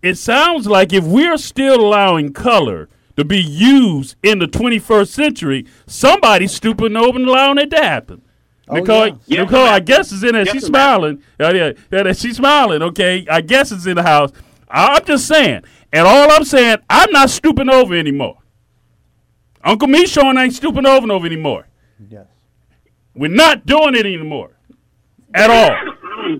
it 0.06 0.18
sounds 0.18 0.66
like 0.66 0.92
if 0.92 1.04
we're 1.04 1.36
still 1.38 1.80
allowing 1.80 2.32
color 2.32 2.88
to 3.16 3.24
be 3.24 3.38
used 3.38 4.16
in 4.22 4.38
the 4.38 4.46
21st 4.46 5.08
century, 5.08 5.66
somebody's 5.86 6.52
stooping 6.52 6.96
over 6.96 7.18
and 7.18 7.26
allowing 7.28 7.58
it 7.58 7.70
to 7.70 7.76
happen. 7.76 8.22
Oh, 8.68 8.74
Nicole, 8.76 9.20
yeah. 9.26 9.42
Nicole, 9.42 9.66
I 9.66 9.80
guess 9.80 10.12
is 10.12 10.24
in 10.24 10.32
there. 10.32 10.44
Yes, 10.44 10.52
she's 10.52 10.66
smiling. 10.66 11.22
Yeah, 11.38 11.52
yeah, 11.52 11.72
yeah, 11.90 12.12
she's 12.12 12.36
smiling. 12.36 12.82
Okay, 12.82 13.26
I 13.30 13.40
guess 13.40 13.70
it's 13.72 13.86
in 13.86 13.94
the 13.96 14.02
house. 14.02 14.32
I'm 14.68 15.04
just 15.04 15.26
saying, 15.28 15.62
and 15.92 16.06
all 16.06 16.30
I'm 16.32 16.44
saying, 16.44 16.78
I'm 16.90 17.10
not 17.12 17.30
stooping 17.30 17.70
over 17.70 17.94
anymore. 17.94 18.38
Uncle 19.62 19.88
Meshorn 19.88 20.40
ain't 20.40 20.54
stooping 20.54 20.86
over 20.86 21.02
and 21.02 21.12
over 21.12 21.26
anymore. 21.26 21.66
yes. 22.08 22.26
We're 23.14 23.30
not 23.30 23.64
doing 23.66 23.94
it 23.94 24.04
anymore 24.04 24.50
at 25.32 25.48
all. 25.50 25.74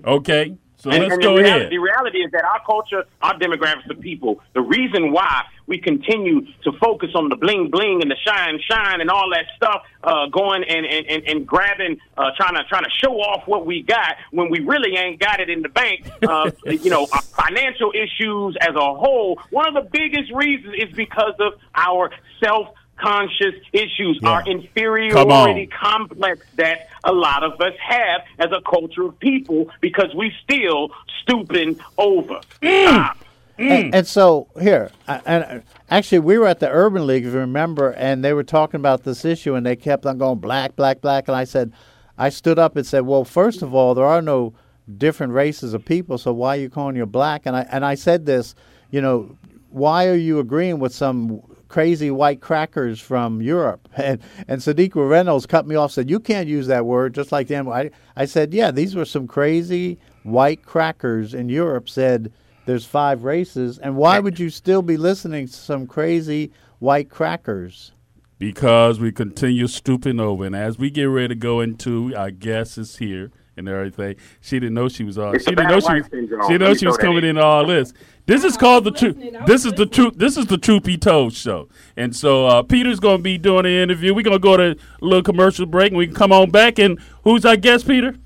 Okay, 0.04 0.56
so 0.86 0.92
And, 0.92 1.02
let's 1.02 1.14
and 1.14 1.22
go 1.22 1.36
the, 1.36 1.42
ahead. 1.42 1.44
reality, 1.44 1.76
the 1.76 1.78
reality 1.78 2.18
is 2.18 2.30
that 2.32 2.44
our 2.44 2.60
culture, 2.64 3.04
our 3.20 3.34
demographics 3.38 3.90
of 3.90 4.00
people, 4.00 4.40
the 4.54 4.60
reason 4.60 5.12
why 5.12 5.42
we 5.66 5.78
continue 5.78 6.42
to 6.62 6.72
focus 6.80 7.10
on 7.14 7.28
the 7.28 7.34
bling 7.36 7.70
bling 7.70 8.00
and 8.00 8.08
the 8.10 8.16
shine 8.24 8.60
shine 8.70 9.00
and 9.00 9.10
all 9.10 9.28
that 9.30 9.46
stuff, 9.56 9.82
uh, 10.04 10.26
going 10.28 10.62
and, 10.62 10.86
and, 10.86 11.06
and, 11.06 11.22
and 11.26 11.46
grabbing, 11.46 11.98
uh, 12.16 12.30
trying 12.36 12.54
to 12.54 12.62
trying 12.68 12.84
to 12.84 12.90
show 13.02 13.14
off 13.20 13.46
what 13.48 13.66
we 13.66 13.82
got 13.82 14.16
when 14.30 14.48
we 14.48 14.60
really 14.60 14.96
ain't 14.96 15.18
got 15.18 15.40
it 15.40 15.50
in 15.50 15.62
the 15.62 15.68
bank. 15.68 16.08
Uh, 16.22 16.50
you 16.66 16.90
know, 16.90 17.08
our 17.12 17.22
financial 17.22 17.92
issues 17.92 18.56
as 18.60 18.74
a 18.76 18.94
whole. 18.94 19.40
One 19.50 19.66
of 19.66 19.74
the 19.74 19.90
biggest 19.90 20.30
reasons 20.32 20.74
is 20.78 20.94
because 20.94 21.34
of 21.40 21.54
our 21.74 22.10
self. 22.42 22.68
Conscious 22.98 23.54
issues, 23.72 24.18
Yeah. 24.22 24.30
our 24.30 24.44
inferiority 24.46 25.66
complex 25.66 26.46
that 26.56 26.88
a 27.04 27.12
lot 27.12 27.42
of 27.42 27.60
us 27.60 27.74
have 27.78 28.22
as 28.38 28.50
a 28.52 28.60
culture 28.68 29.04
of 29.04 29.18
people 29.18 29.70
because 29.80 30.14
we 30.14 30.32
still 30.42 30.90
stooping 31.22 31.78
over. 31.98 32.40
Stop. 32.56 33.18
And, 33.58 33.94
and 33.94 34.06
so 34.06 34.48
here, 34.60 34.90
I- 35.08 35.20
and 35.24 35.44
uh, 35.44 35.58
actually, 35.90 36.18
we 36.20 36.36
were 36.38 36.46
at 36.46 36.60
the 36.60 36.68
Urban 36.70 37.06
League, 37.06 37.24
if 37.24 37.32
you 37.32 37.38
remember, 37.38 37.90
and 37.92 38.22
they 38.24 38.32
were 38.34 38.44
talking 38.44 38.78
about 38.80 39.04
this 39.04 39.24
issue, 39.24 39.54
and 39.54 39.64
they 39.64 39.76
kept 39.76 40.04
on 40.04 40.18
going 40.18 40.38
black, 40.40 40.76
black, 40.76 41.00
black, 41.00 41.26
and 41.28 41.36
I 41.36 41.44
said, 41.44 41.72
I 42.18 42.28
stood 42.28 42.58
up 42.58 42.76
and 42.76 42.86
said, 42.86 43.00
well, 43.06 43.24
first 43.24 43.62
of 43.62 43.74
all, 43.74 43.94
there 43.94 44.04
are 44.04 44.20
no 44.22 44.52
different 44.98 45.32
races 45.32 45.72
of 45.74 45.84
people, 45.84 46.18
so 46.18 46.32
why 46.32 46.56
are 46.56 46.60
you 46.60 46.70
calling 46.70 46.96
you 46.96 47.06
black? 47.06 47.42
And 47.46 47.56
I 47.56 47.66
and 47.70 47.84
I 47.84 47.94
said 47.94 48.24
this, 48.26 48.54
you 48.90 49.00
know, 49.00 49.36
why 49.70 50.06
are 50.06 50.14
you 50.14 50.38
agreeing 50.38 50.78
with 50.78 50.94
some 50.94 51.42
crazy 51.68 52.10
white 52.10 52.40
crackers 52.40 53.00
from 53.00 53.42
Europe? 53.42 53.88
And 53.96 54.20
and 54.48 54.60
Sadiqa 54.60 55.08
Reynolds 55.08 55.46
cut 55.46 55.66
me 55.66 55.74
off, 55.74 55.92
said 55.92 56.10
you 56.10 56.20
can't 56.20 56.48
use 56.48 56.66
that 56.66 56.86
word, 56.86 57.14
just 57.14 57.32
like 57.32 57.48
them. 57.48 57.68
I 57.68 57.90
I 58.16 58.24
said, 58.26 58.54
yeah, 58.54 58.70
these 58.70 58.94
were 58.94 59.04
some 59.04 59.26
crazy 59.26 59.98
white 60.22 60.64
crackers 60.64 61.34
in 61.34 61.48
Europe. 61.48 61.88
Said 61.88 62.32
there's 62.66 62.84
five 62.84 63.24
races, 63.24 63.78
and 63.78 63.96
why 63.96 64.18
would 64.18 64.38
you 64.38 64.50
still 64.50 64.82
be 64.82 64.96
listening 64.96 65.46
to 65.46 65.52
some 65.52 65.86
crazy 65.86 66.52
white 66.78 67.10
crackers? 67.10 67.92
because 68.38 69.00
we 69.00 69.10
continue 69.12 69.66
stooping 69.66 70.20
over. 70.20 70.44
And 70.44 70.54
as 70.54 70.78
we 70.78 70.90
get 70.90 71.04
ready 71.04 71.28
to 71.28 71.34
go 71.34 71.60
into, 71.60 72.14
I 72.16 72.30
guess 72.30 72.76
is 72.76 72.98
here 72.98 73.30
and 73.56 73.68
everything. 73.68 74.16
She 74.40 74.58
didn't 74.58 74.74
know 74.74 74.88
she 74.88 75.04
was 75.04 75.18
on. 75.18 75.34
It's 75.34 75.44
She 75.44 75.50
didn't 75.50 75.68
know 75.68 75.80
she 75.80 75.92
was. 75.92 76.02
wife 76.02 76.10
syndrome. 76.10 76.42
She 76.42 76.48
didn't 76.54 76.68
know 76.68 76.74
she 76.74 76.86
was 76.86 76.96
coming 76.96 77.18
in. 77.18 77.24
in 77.24 77.38
all 77.38 77.66
this. 77.66 77.92
This 78.26 78.44
is 78.44 78.56
called 78.56 78.84
the 78.84 78.90
truth. 78.90 79.16
listening. 79.16 79.36
I 79.36 79.40
was 79.40 79.48
This 79.48 79.64
is 79.64 79.72
the 79.74 79.86
truth. 79.86 80.14
This 80.16 80.36
is 80.36 80.46
the 80.46 80.58
truth 80.58 80.82
be 80.82 80.98
told 80.98 81.32
show. 81.32 81.68
And 81.96 82.14
so 82.14 82.46
uh, 82.46 82.62
Peter's 82.62 83.00
going 83.00 83.18
to 83.18 83.22
be 83.22 83.38
doing 83.38 83.62
the 83.64 83.82
interview. 83.82 84.14
We're 84.14 84.22
going 84.22 84.36
to 84.36 84.42
go 84.42 84.56
to 84.56 84.72
a 84.72 84.76
little 85.04 85.22
commercial 85.22 85.66
break, 85.66 85.90
and 85.90 85.96
we 85.98 86.06
can 86.06 86.14
come 86.16 86.32
on 86.32 86.50
back. 86.50 86.78
And 86.78 86.98
who's 87.24 87.44
our 87.44 87.56
guest, 87.56 87.86
Peter? 87.86 88.16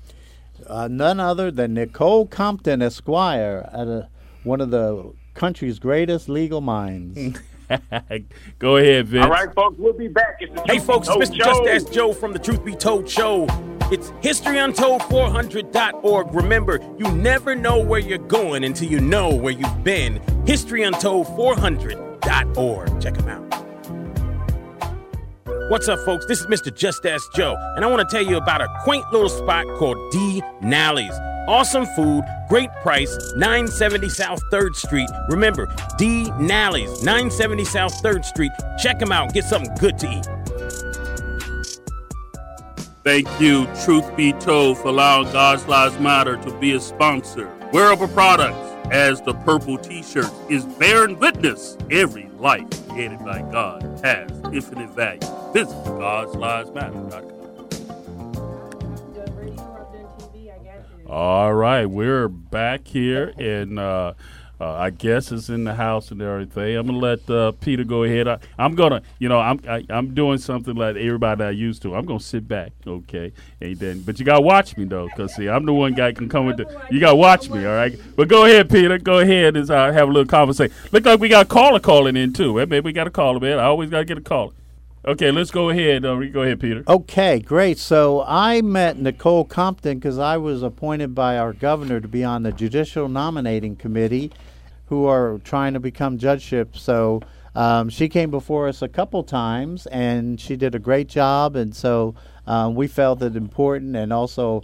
Uh, 0.67 0.87
none 0.87 1.19
other 1.19 1.51
than 1.51 1.73
Nicole 1.73 2.25
Compton, 2.27 2.81
Esquire, 2.81 3.69
at 3.73 3.87
a, 3.87 4.09
one 4.43 4.61
of 4.61 4.71
the 4.71 5.13
country's 5.33 5.79
greatest 5.79 6.29
legal 6.29 6.61
minds. 6.61 7.39
go 8.59 8.77
ahead, 8.77 9.07
Vince. 9.07 9.25
All 9.25 9.31
right, 9.31 9.53
folks, 9.53 9.77
we'll 9.77 9.91
be 9.93 10.07
back. 10.07 10.37
It's 10.39 10.53
the 10.53 10.63
Hey, 10.65 10.79
folks, 10.79 11.07
it's 11.07 11.15
Told 11.15 11.23
Mr. 11.23 11.35
Just 11.35 11.63
Show. 11.63 11.67
Ask 11.67 11.91
Joe 11.91 12.13
from 12.13 12.33
the 12.33 12.39
Truth 12.39 12.63
Be 12.65 12.73
Told 12.75 13.07
Show. 13.09 13.45
It's 13.91 14.09
historyuntold400.org. 14.21 16.33
Remember, 16.33 16.79
you 16.97 17.11
never 17.11 17.55
know 17.55 17.77
where 17.83 17.99
you're 17.99 18.17
going 18.17 18.63
until 18.63 18.89
you 18.89 18.99
know 19.01 19.33
where 19.35 19.53
you've 19.53 19.83
been. 19.83 20.19
Historyuntold400.org. 20.45 23.01
Check 23.01 23.13
them 23.15 23.27
out. 23.27 23.41
What's 25.69 25.87
up, 25.87 25.99
folks? 26.05 26.25
This 26.25 26.39
is 26.39 26.47
Mr. 26.47 26.75
Just 26.75 27.05
Ask 27.05 27.31
Joe, 27.33 27.55
and 27.75 27.85
I 27.85 27.87
want 27.87 28.07
to 28.07 28.15
tell 28.15 28.25
you 28.25 28.37
about 28.37 28.61
a 28.61 28.67
quaint 28.83 29.05
little 29.11 29.29
spot 29.29 29.65
called 29.77 29.97
D. 30.11 30.41
Nalley's. 30.61 31.13
Awesome 31.47 31.85
food, 31.87 32.23
great 32.49 32.69
price, 32.81 33.15
970 33.35 34.09
South 34.09 34.41
3rd 34.51 34.75
Street. 34.75 35.09
Remember, 35.29 35.65
D. 35.97 36.25
Nalley's, 36.39 37.03
970 37.03 37.65
South 37.65 37.93
3rd 38.03 38.25
Street. 38.25 38.51
Check 38.77 38.99
them 38.99 39.11
out, 39.11 39.33
get 39.33 39.45
something 39.45 39.73
good 39.75 39.97
to 39.99 40.09
eat. 40.09 40.27
Thank 43.03 43.27
you, 43.41 43.65
Truth 43.83 44.15
Be 44.15 44.33
Told, 44.33 44.77
for 44.77 44.89
allowing 44.89 45.31
God's 45.31 45.65
Lives 45.67 45.99
Matter 45.99 46.37
to 46.37 46.59
be 46.59 46.73
a 46.73 46.79
sponsor. 46.79 47.51
Wearable 47.73 48.09
products, 48.09 48.59
as 48.91 49.21
the 49.21 49.33
purple 49.33 49.79
t-shirt, 49.79 50.31
is 50.49 50.65
bearing 50.65 51.17
witness 51.17 51.77
every 51.89 52.29
life 52.37 52.67
created 52.89 53.19
by 53.19 53.41
God 53.51 53.81
has 54.03 54.29
infinite 54.53 54.91
value. 54.91 55.19
Visit 55.53 55.75
God'sLivesMatter.com. 55.85 57.40
All 61.11 61.53
right, 61.53 61.85
we're 61.87 62.29
back 62.29 62.87
here, 62.87 63.33
and 63.37 63.77
uh, 63.77 64.13
uh, 64.61 64.71
I 64.75 64.91
guess 64.91 65.29
it's 65.33 65.49
in 65.49 65.65
the 65.65 65.75
house 65.75 66.09
and 66.09 66.21
everything. 66.21 66.77
I'm 66.77 66.85
gonna 66.85 66.99
let 66.99 67.29
uh, 67.29 67.51
Peter 67.51 67.83
go 67.83 68.03
ahead. 68.03 68.29
I, 68.29 68.37
I'm 68.57 68.75
gonna, 68.75 69.01
you 69.19 69.27
know, 69.27 69.37
I'm 69.37 69.59
I, 69.67 69.83
I'm 69.89 70.13
doing 70.13 70.37
something 70.37 70.73
like 70.73 70.95
everybody 70.95 71.43
I 71.43 71.49
used 71.49 71.81
to. 71.81 71.95
I'm 71.95 72.05
gonna 72.05 72.21
sit 72.21 72.47
back, 72.47 72.71
okay, 72.87 73.33
and 73.59 73.75
then, 73.75 74.03
but 74.03 74.19
you 74.19 74.25
gotta 74.25 74.39
watch 74.39 74.77
me 74.77 74.85
though, 74.85 75.09
cause 75.17 75.35
see, 75.35 75.49
I'm 75.49 75.65
the 75.65 75.73
one 75.73 75.95
guy 75.95 76.13
can 76.13 76.29
come 76.29 76.45
with 76.45 76.55
the. 76.55 76.81
You 76.89 77.01
gotta 77.01 77.17
watch 77.17 77.49
me, 77.49 77.65
all 77.65 77.75
right. 77.75 77.93
But 78.15 78.29
go 78.29 78.45
ahead, 78.45 78.69
Peter. 78.69 78.97
Go 78.97 79.19
ahead 79.19 79.57
and 79.57 79.69
uh, 79.69 79.91
have 79.91 80.07
a 80.07 80.11
little 80.13 80.25
conversation. 80.25 80.73
Look 80.93 81.03
like 81.03 81.19
we 81.19 81.27
got 81.27 81.47
a 81.47 81.49
caller 81.49 81.81
calling 81.81 82.15
in 82.15 82.31
too. 82.31 82.53
Maybe 82.53 82.79
we 82.79 82.93
got 82.93 83.07
a 83.07 83.11
caller, 83.11 83.41
man. 83.41 83.59
I 83.59 83.63
always 83.63 83.89
gotta 83.89 84.05
get 84.05 84.17
a 84.17 84.21
caller. 84.21 84.53
Okay, 85.03 85.31
let's 85.31 85.49
go 85.49 85.69
ahead. 85.69 86.05
Uh, 86.05 86.15
go 86.25 86.43
ahead, 86.43 86.59
Peter. 86.59 86.83
Okay, 86.87 87.39
great. 87.39 87.79
So 87.79 88.23
I 88.27 88.61
met 88.61 88.99
Nicole 88.99 89.43
Compton 89.45 89.97
because 89.97 90.19
I 90.19 90.37
was 90.37 90.61
appointed 90.61 91.15
by 91.15 91.39
our 91.39 91.53
governor 91.53 91.99
to 91.99 92.07
be 92.07 92.23
on 92.23 92.43
the 92.43 92.51
Judicial 92.51 93.09
Nominating 93.09 93.75
Committee, 93.75 94.31
who 94.85 95.07
are 95.07 95.39
trying 95.43 95.73
to 95.73 95.79
become 95.79 96.19
judgeship. 96.19 96.77
So 96.77 97.21
um, 97.55 97.89
she 97.89 98.09
came 98.09 98.29
before 98.29 98.67
us 98.67 98.83
a 98.83 98.87
couple 98.87 99.23
times, 99.23 99.87
and 99.87 100.39
she 100.39 100.55
did 100.55 100.75
a 100.75 100.79
great 100.79 101.07
job. 101.07 101.55
And 101.55 101.75
so 101.75 102.13
um, 102.45 102.75
we 102.75 102.87
felt 102.87 103.21
it 103.23 103.35
important, 103.35 103.95
and 103.95 104.13
also. 104.13 104.63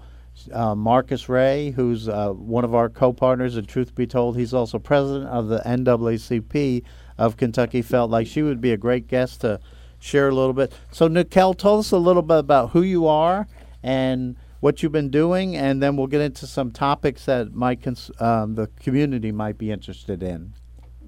Uh, 0.54 0.76
Marcus 0.76 1.28
Ray, 1.30 1.72
who's 1.72 2.08
uh, 2.08 2.30
one 2.30 2.64
of 2.64 2.76
our 2.76 2.90
co-partners, 2.90 3.58
and 3.58 3.68
truth 3.68 3.96
be 3.96 4.06
told, 4.06 4.38
he's 4.38 4.54
also 4.54 4.78
president 4.78 5.28
of 5.32 5.48
the 5.48 5.58
NAACP 5.66 6.84
of 7.18 7.38
Kentucky. 7.38 7.82
Felt 7.82 8.12
like 8.12 8.28
she 8.28 8.44
would 8.44 8.62
be 8.62 8.72
a 8.72 8.78
great 8.78 9.08
guest 9.08 9.42
to 9.42 9.60
share 10.00 10.30
a 10.30 10.36
little 10.36 10.54
bit. 10.54 10.72
So, 10.92 11.08
Nicole, 11.08 11.54
tell 11.54 11.80
us 11.80 11.92
a 11.92 11.98
little 11.98 12.22
bit 12.22 12.38
about 12.40 12.72
who 12.72 12.82
you 12.82 13.08
are 13.08 13.48
and 13.84 14.36
what 14.60 14.82
you've 14.82 14.92
been 14.92 15.10
doing, 15.10 15.56
and 15.56 15.82
then 15.82 15.96
we'll 15.96 16.08
get 16.08 16.22
into 16.22 16.48
some 16.48 16.72
topics 16.72 17.26
that 17.26 17.54
might 17.54 17.82
cons- 17.82 18.12
um, 18.20 18.56
the 18.56 18.68
community 18.80 19.32
might 19.32 19.58
be 19.58 19.72
interested 19.72 20.24
in. 20.24 20.54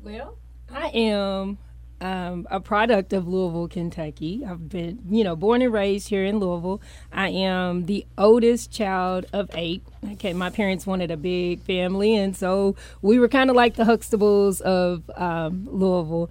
Well, 0.03 0.37
I 0.71 0.87
am 0.89 1.57
um, 2.01 2.47
a 2.49 2.59
product 2.59 3.11
of 3.11 3.27
Louisville, 3.27 3.67
Kentucky. 3.67 4.43
I've 4.47 4.69
been, 4.69 4.99
you 5.09 5.23
know, 5.23 5.35
born 5.35 5.61
and 5.61 5.73
raised 5.73 6.09
here 6.09 6.23
in 6.23 6.39
Louisville. 6.39 6.81
I 7.11 7.29
am 7.29 7.85
the 7.87 8.05
oldest 8.17 8.71
child 8.71 9.25
of 9.33 9.49
eight. 9.53 9.83
Okay, 10.13 10.33
my 10.33 10.49
parents 10.49 10.85
wanted 10.85 11.11
a 11.11 11.17
big 11.17 11.61
family, 11.61 12.15
and 12.15 12.35
so 12.35 12.75
we 13.01 13.19
were 13.19 13.27
kind 13.27 13.49
of 13.49 13.55
like 13.55 13.75
the 13.75 13.83
Huxtables 13.83 14.61
of 14.61 15.09
um, 15.15 15.67
Louisville. 15.69 16.29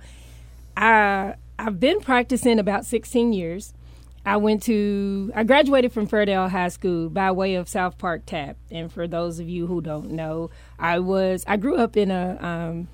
I 0.76 1.34
I've 1.58 1.80
been 1.80 2.00
practicing 2.00 2.58
about 2.58 2.86
16 2.86 3.32
years. 3.32 3.74
I 4.24 4.36
went 4.36 4.62
to 4.64 5.32
I 5.34 5.42
graduated 5.44 5.92
from 5.92 6.06
Fairdale 6.06 6.50
High 6.50 6.68
School 6.68 7.08
by 7.08 7.30
way 7.32 7.54
of 7.54 7.68
South 7.68 7.98
Park 7.98 8.26
TAPP. 8.26 8.56
And 8.70 8.92
for 8.92 9.08
those 9.08 9.38
of 9.40 9.48
you 9.48 9.66
who 9.66 9.80
don't 9.80 10.10
know, 10.10 10.50
I 10.78 10.98
was 10.98 11.44
I 11.46 11.56
grew 11.56 11.76
up 11.76 11.96
in 11.96 12.10
a 12.10 12.36
um, 12.40 12.88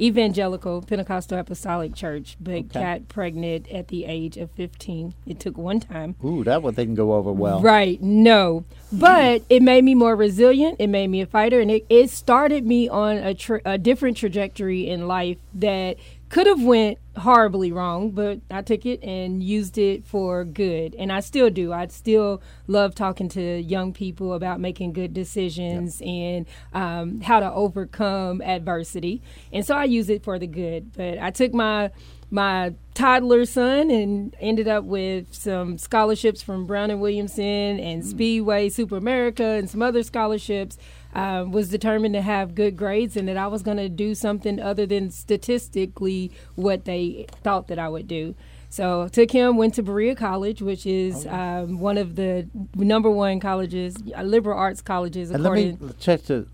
evangelical 0.00 0.82
Pentecostal 0.82 1.38
Apostolic 1.38 1.94
Church, 1.94 2.36
but 2.40 2.68
got 2.72 3.08
pregnant 3.08 3.68
at 3.70 3.88
the 3.88 4.04
age 4.04 4.36
of 4.36 4.50
15. 4.52 5.14
It 5.26 5.40
took 5.40 5.56
one 5.56 5.80
time. 5.80 6.16
Ooh, 6.24 6.44
that 6.44 6.62
one 6.62 6.74
didn't 6.74 6.96
go 6.96 7.14
over 7.14 7.32
well. 7.32 7.60
Right, 7.60 8.00
no. 8.02 8.64
But 8.92 9.42
it 9.48 9.62
made 9.62 9.84
me 9.84 9.94
more 9.94 10.14
resilient. 10.14 10.76
It 10.80 10.88
made 10.88 11.08
me 11.08 11.20
a 11.22 11.26
fighter, 11.26 11.60
and 11.60 11.70
it, 11.70 11.86
it 11.88 12.10
started 12.10 12.66
me 12.66 12.88
on 12.88 13.16
a, 13.16 13.34
tra- 13.34 13.62
a 13.64 13.78
different 13.78 14.16
trajectory 14.16 14.88
in 14.88 15.08
life 15.08 15.38
that 15.54 15.96
could 16.28 16.46
have 16.46 16.62
went 16.62 16.98
horribly 17.16 17.72
wrong, 17.72 18.10
but 18.10 18.40
I 18.50 18.62
took 18.62 18.84
it 18.84 19.02
and 19.02 19.42
used 19.42 19.78
it 19.78 20.04
for 20.04 20.44
good, 20.44 20.94
and 20.96 21.12
I 21.12 21.20
still 21.20 21.50
do. 21.50 21.72
I 21.72 21.86
still 21.86 22.42
love 22.66 22.94
talking 22.94 23.28
to 23.30 23.60
young 23.60 23.92
people 23.92 24.32
about 24.32 24.60
making 24.60 24.92
good 24.92 25.14
decisions 25.14 26.02
and 26.04 26.46
um, 26.72 27.20
how 27.20 27.40
to 27.40 27.52
overcome 27.52 28.42
adversity, 28.42 29.22
and 29.52 29.64
so 29.64 29.76
I 29.76 29.84
use 29.84 30.10
it 30.10 30.24
for 30.24 30.38
the 30.38 30.46
good. 30.46 30.92
But 30.92 31.18
I 31.18 31.30
took 31.30 31.54
my 31.54 31.90
my 32.30 32.74
toddler 32.94 33.44
son 33.44 33.90
and 33.90 34.34
ended 34.40 34.66
up 34.66 34.84
with 34.84 35.32
some 35.32 35.78
scholarships 35.78 36.42
from 36.42 36.66
Brown 36.66 36.90
and 36.90 37.00
Williamson 37.00 37.78
and 37.78 38.04
Speedway 38.04 38.68
Super 38.68 38.96
America 38.96 39.44
and 39.44 39.70
some 39.70 39.82
other 39.82 40.02
scholarships. 40.02 40.76
Uh, 41.16 41.44
was 41.48 41.70
determined 41.70 42.12
to 42.12 42.20
have 42.20 42.54
good 42.54 42.76
grades 42.76 43.16
and 43.16 43.26
that 43.26 43.38
I 43.38 43.46
was 43.46 43.62
going 43.62 43.78
to 43.78 43.88
do 43.88 44.14
something 44.14 44.60
other 44.60 44.84
than 44.84 45.10
statistically 45.10 46.30
what 46.56 46.84
they 46.84 47.24
thought 47.42 47.68
that 47.68 47.78
I 47.78 47.88
would 47.88 48.06
do. 48.06 48.34
So 48.68 49.08
took 49.08 49.30
him, 49.30 49.56
went 49.56 49.72
to 49.76 49.82
Berea 49.82 50.14
College, 50.14 50.60
which 50.60 50.84
is 50.84 51.26
um, 51.26 51.78
one 51.80 51.96
of 51.96 52.16
the 52.16 52.46
number 52.74 53.08
one 53.10 53.40
colleges, 53.40 53.96
uh, 54.14 54.22
liberal 54.24 54.58
arts 54.58 54.82
colleges, 54.82 55.30
And 55.30 55.42
let 55.42 55.52
me 55.54 55.78
check 55.98 56.22
the. 56.24 56.46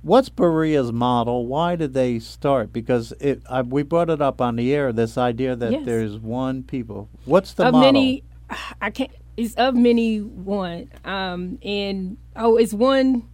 What's 0.00 0.30
Berea's 0.30 0.90
model? 0.90 1.46
Why 1.46 1.76
did 1.76 1.92
they 1.92 2.18
start? 2.20 2.72
Because 2.72 3.12
it, 3.20 3.42
I, 3.50 3.60
we 3.60 3.82
brought 3.82 4.08
it 4.08 4.22
up 4.22 4.40
on 4.40 4.56
the 4.56 4.72
air. 4.72 4.90
This 4.92 5.18
idea 5.18 5.54
that 5.56 5.70
Yes. 5.72 5.84
there's 5.84 6.16
one 6.16 6.62
people. 6.62 7.10
What's 7.26 7.52
the 7.52 7.66
of 7.66 7.72
model? 7.72 7.92
many 7.92 8.22
i 8.80 8.88
can't 8.90 9.10
it's 9.36 9.54
of 9.56 9.74
many 9.74 10.20
one 10.20 10.88
um 11.04 11.58
and 11.62 12.16
oh 12.36 12.56
it's 12.56 12.72
one 12.72 13.28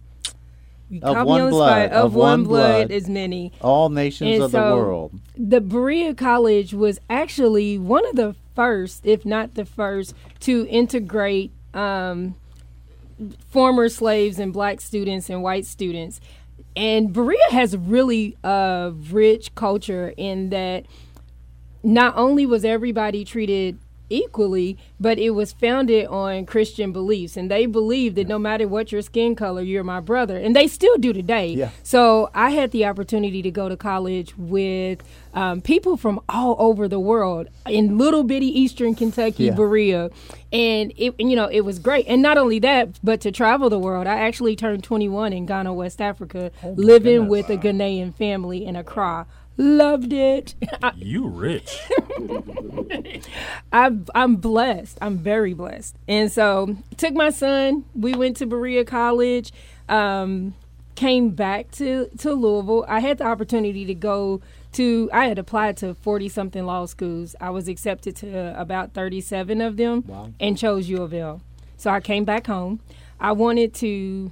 Of 1.01 1.25
one 1.25 1.49
blood. 1.49 1.91
Of, 1.91 2.05
of 2.05 2.15
one, 2.15 2.43
blood, 2.43 2.87
blood. 2.87 2.91
is 2.91 3.09
many 3.09 3.51
All 3.61 3.89
nations 3.89 4.33
And 4.35 4.43
of 4.43 4.51
the 4.51 4.59
world. 4.59 5.19
the 5.37 5.59
Berea 5.59 6.13
College 6.13 6.73
was 6.73 6.99
actually 7.09 7.77
one 7.77 8.07
of 8.07 8.15
the 8.15 8.35
first, 8.55 9.05
if 9.05 9.25
not 9.25 9.55
the 9.55 9.65
first, 9.65 10.13
to 10.41 10.67
integrate 10.69 11.51
um, 11.73 12.35
former 13.49 13.89
slaves 13.89 14.39
and 14.39 14.53
black 14.53 14.79
students 14.79 15.29
and 15.29 15.41
white 15.41 15.65
students. 15.65 16.21
And 16.75 17.11
Berea 17.13 17.49
has 17.51 17.75
really 17.75 18.37
a 18.43 18.93
rich 18.93 19.55
culture 19.55 20.13
in 20.17 20.49
that 20.49 20.85
not 21.83 22.15
only 22.17 22.45
was 22.45 22.65
everybody 22.65 23.23
treated 23.25 23.79
equally, 24.09 24.77
but 24.99 25.17
it 25.17 25.31
was 25.31 25.53
founded 25.53 26.07
on 26.07 26.45
Christian 26.45 26.91
beliefs. 26.91 27.37
And 27.37 27.49
they 27.49 27.65
believed 27.65 28.15
that 28.17 28.27
no 28.27 28.39
matter 28.39 28.67
what 28.67 28.91
your 28.91 29.01
skin 29.01 29.35
color, 29.35 29.61
you're 29.61 29.83
my 29.83 29.99
brother. 29.99 30.37
And 30.37 30.55
they 30.55 30.67
still 30.67 30.97
do 30.97 31.13
today. 31.13 31.47
Yeah. 31.47 31.69
So 31.83 32.29
I 32.33 32.51
had 32.51 32.71
the 32.71 32.85
opportunity 32.85 33.41
to 33.41 33.51
go 33.51 33.69
to 33.69 33.77
college 33.77 34.37
with 34.37 35.03
um, 35.33 35.61
people 35.61 35.97
from 35.97 36.21
all 36.29 36.55
over 36.59 36.87
the 36.87 36.99
world 36.99 37.47
in 37.67 37.97
little 37.97 38.23
bitty 38.23 38.47
Eastern 38.47 38.95
Kentucky, 38.95 39.45
Yeah. 39.45 39.53
Berea. 39.55 40.09
And 40.53 40.93
it, 40.95 41.13
you 41.19 41.35
know, 41.35 41.47
it 41.47 41.61
was 41.61 41.79
great. 41.79 42.05
And 42.07 42.21
not 42.21 42.37
only 42.37 42.59
that, 42.59 42.97
but 43.03 43.19
to 43.21 43.31
travel 43.31 43.69
the 43.69 43.79
world. 43.79 44.07
I 44.07 44.15
actually 44.19 44.55
turned 44.55 44.83
21 44.83 45.33
in 45.33 45.45
Ghana, 45.45 45.73
West 45.73 45.99
Africa, 46.01 46.51
living 46.63 47.27
with 47.27 47.49
a 47.49 47.57
Ghanaian 47.57 48.13
family 48.15 48.65
in 48.65 48.75
Accra. 48.77 49.25
Loved 49.57 50.13
it. 50.13 50.55
You 50.95 51.27
rich. 51.27 51.81
I've, 53.71 54.09
I'm 54.13 54.35
blessed. 54.37 54.97
I'm 55.01 55.17
very 55.17 55.53
blessed. 55.53 55.95
And 56.07 56.31
so 56.31 56.77
took 56.97 57.13
my 57.13 57.29
son. 57.29 57.85
We 57.93 58.13
went 58.13 58.37
to 58.37 58.45
Berea 58.45 58.85
College. 58.85 59.51
Um, 59.89 60.55
came 60.95 61.29
back 61.29 61.71
to 61.71 62.09
to 62.19 62.33
Louisville. 62.33 62.85
I 62.87 62.99
had 62.99 63.17
the 63.19 63.25
opportunity 63.25 63.85
to 63.85 63.93
go 63.93 64.41
to. 64.73 65.09
I 65.13 65.27
had 65.27 65.37
applied 65.37 65.77
to 65.77 65.93
forty 65.93 66.29
something 66.29 66.65
law 66.65 66.85
schools. 66.85 67.35
I 67.39 67.49
was 67.49 67.67
accepted 67.67 68.15
to 68.17 68.59
about 68.59 68.93
thirty 68.93 69.21
seven 69.21 69.61
of 69.61 69.77
them, 69.77 70.03
wow. 70.07 70.31
and 70.39 70.57
chose 70.57 70.89
U 70.89 71.01
of 71.01 71.13
L. 71.13 71.41
So 71.77 71.91
I 71.91 71.99
came 71.99 72.25
back 72.25 72.47
home. 72.47 72.79
I 73.19 73.33
wanted 73.33 73.73
to 73.75 74.31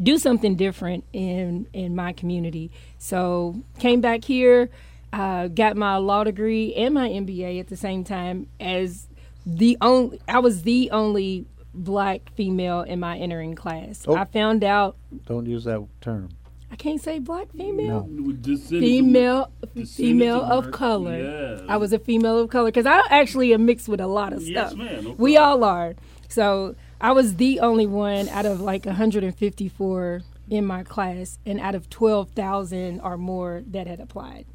do 0.00 0.18
something 0.18 0.56
different 0.56 1.04
in 1.12 1.66
in 1.72 1.94
my 1.94 2.12
community. 2.12 2.70
So 2.98 3.62
came 3.78 4.00
back 4.00 4.24
here, 4.24 4.70
uh, 5.12 5.48
got 5.48 5.76
my 5.76 5.96
law 5.96 6.24
degree 6.24 6.74
and 6.74 6.94
my 6.94 7.08
MBA 7.08 7.60
at 7.60 7.68
the 7.68 7.76
same 7.76 8.04
time 8.04 8.46
as 8.60 9.08
the 9.44 9.76
only. 9.80 10.20
I 10.28 10.38
was 10.38 10.62
the 10.62 10.90
only 10.90 11.46
black 11.74 12.30
female 12.34 12.82
in 12.82 13.00
my 13.00 13.16
entering 13.18 13.54
class. 13.54 14.04
Oh. 14.06 14.14
I 14.14 14.24
found 14.24 14.62
out. 14.64 14.96
Don't 15.26 15.46
use 15.46 15.64
that 15.64 15.86
term. 16.00 16.28
I 16.70 16.76
can't 16.76 17.00
say 17.02 17.18
black 17.18 17.52
female. 17.52 18.06
No. 18.08 18.34
Female, 18.66 19.50
female 19.86 20.40
of 20.42 20.66
of 20.66 20.72
color. 20.72 21.18
Yes. 21.18 21.62
I 21.68 21.76
was 21.76 21.92
a 21.92 21.98
female 21.98 22.38
of 22.38 22.48
color 22.48 22.68
because 22.68 22.86
I 22.86 23.02
actually 23.10 23.52
am 23.52 23.66
mixed 23.66 23.88
with 23.90 24.00
a 24.00 24.06
lot 24.06 24.32
of 24.32 24.42
Yes, 24.42 24.70
stuff. 24.70 24.78
ma'am, 24.78 25.04
no 25.04 25.10
we 25.18 25.36
all 25.36 25.64
are. 25.64 25.94
So 26.28 26.74
I 27.02 27.10
was 27.12 27.36
the 27.36 27.60
only 27.60 27.86
one 27.86 28.28
out 28.28 28.46
of 28.46 28.60
like 28.60 28.86
154 28.86 30.22
in 30.48 30.64
my 30.64 30.84
class, 30.84 31.38
and 31.44 31.58
out 31.60 31.74
of 31.74 31.90
12,000 31.90 33.00
or 33.00 33.16
more 33.16 33.62
that 33.68 33.86
had 33.86 34.00
applied. 34.00 34.46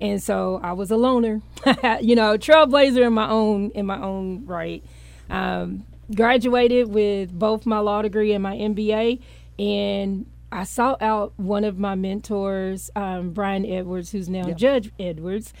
And 0.00 0.22
so 0.22 0.60
I 0.62 0.74
was 0.74 0.90
a 0.90 0.96
loner, 0.96 1.42
you 2.00 2.14
know, 2.14 2.38
trailblazer 2.38 3.04
in 3.06 3.12
my 3.12 3.28
own 3.28 3.70
in 3.70 3.84
my 3.84 4.00
own 4.00 4.46
right. 4.46 4.84
Um, 5.28 5.84
graduated 6.14 6.88
with 6.88 7.36
both 7.36 7.66
my 7.66 7.80
law 7.80 8.02
degree 8.02 8.32
and 8.32 8.42
my 8.42 8.56
MBA, 8.56 9.20
and 9.58 10.26
I 10.50 10.64
sought 10.64 11.02
out 11.02 11.32
one 11.36 11.64
of 11.64 11.78
my 11.78 11.94
mentors, 11.94 12.90
um, 12.96 13.32
Brian 13.32 13.66
Edwards, 13.66 14.10
who's 14.10 14.28
now 14.28 14.50
Judge 14.52 14.90
Edwards, 14.98 15.52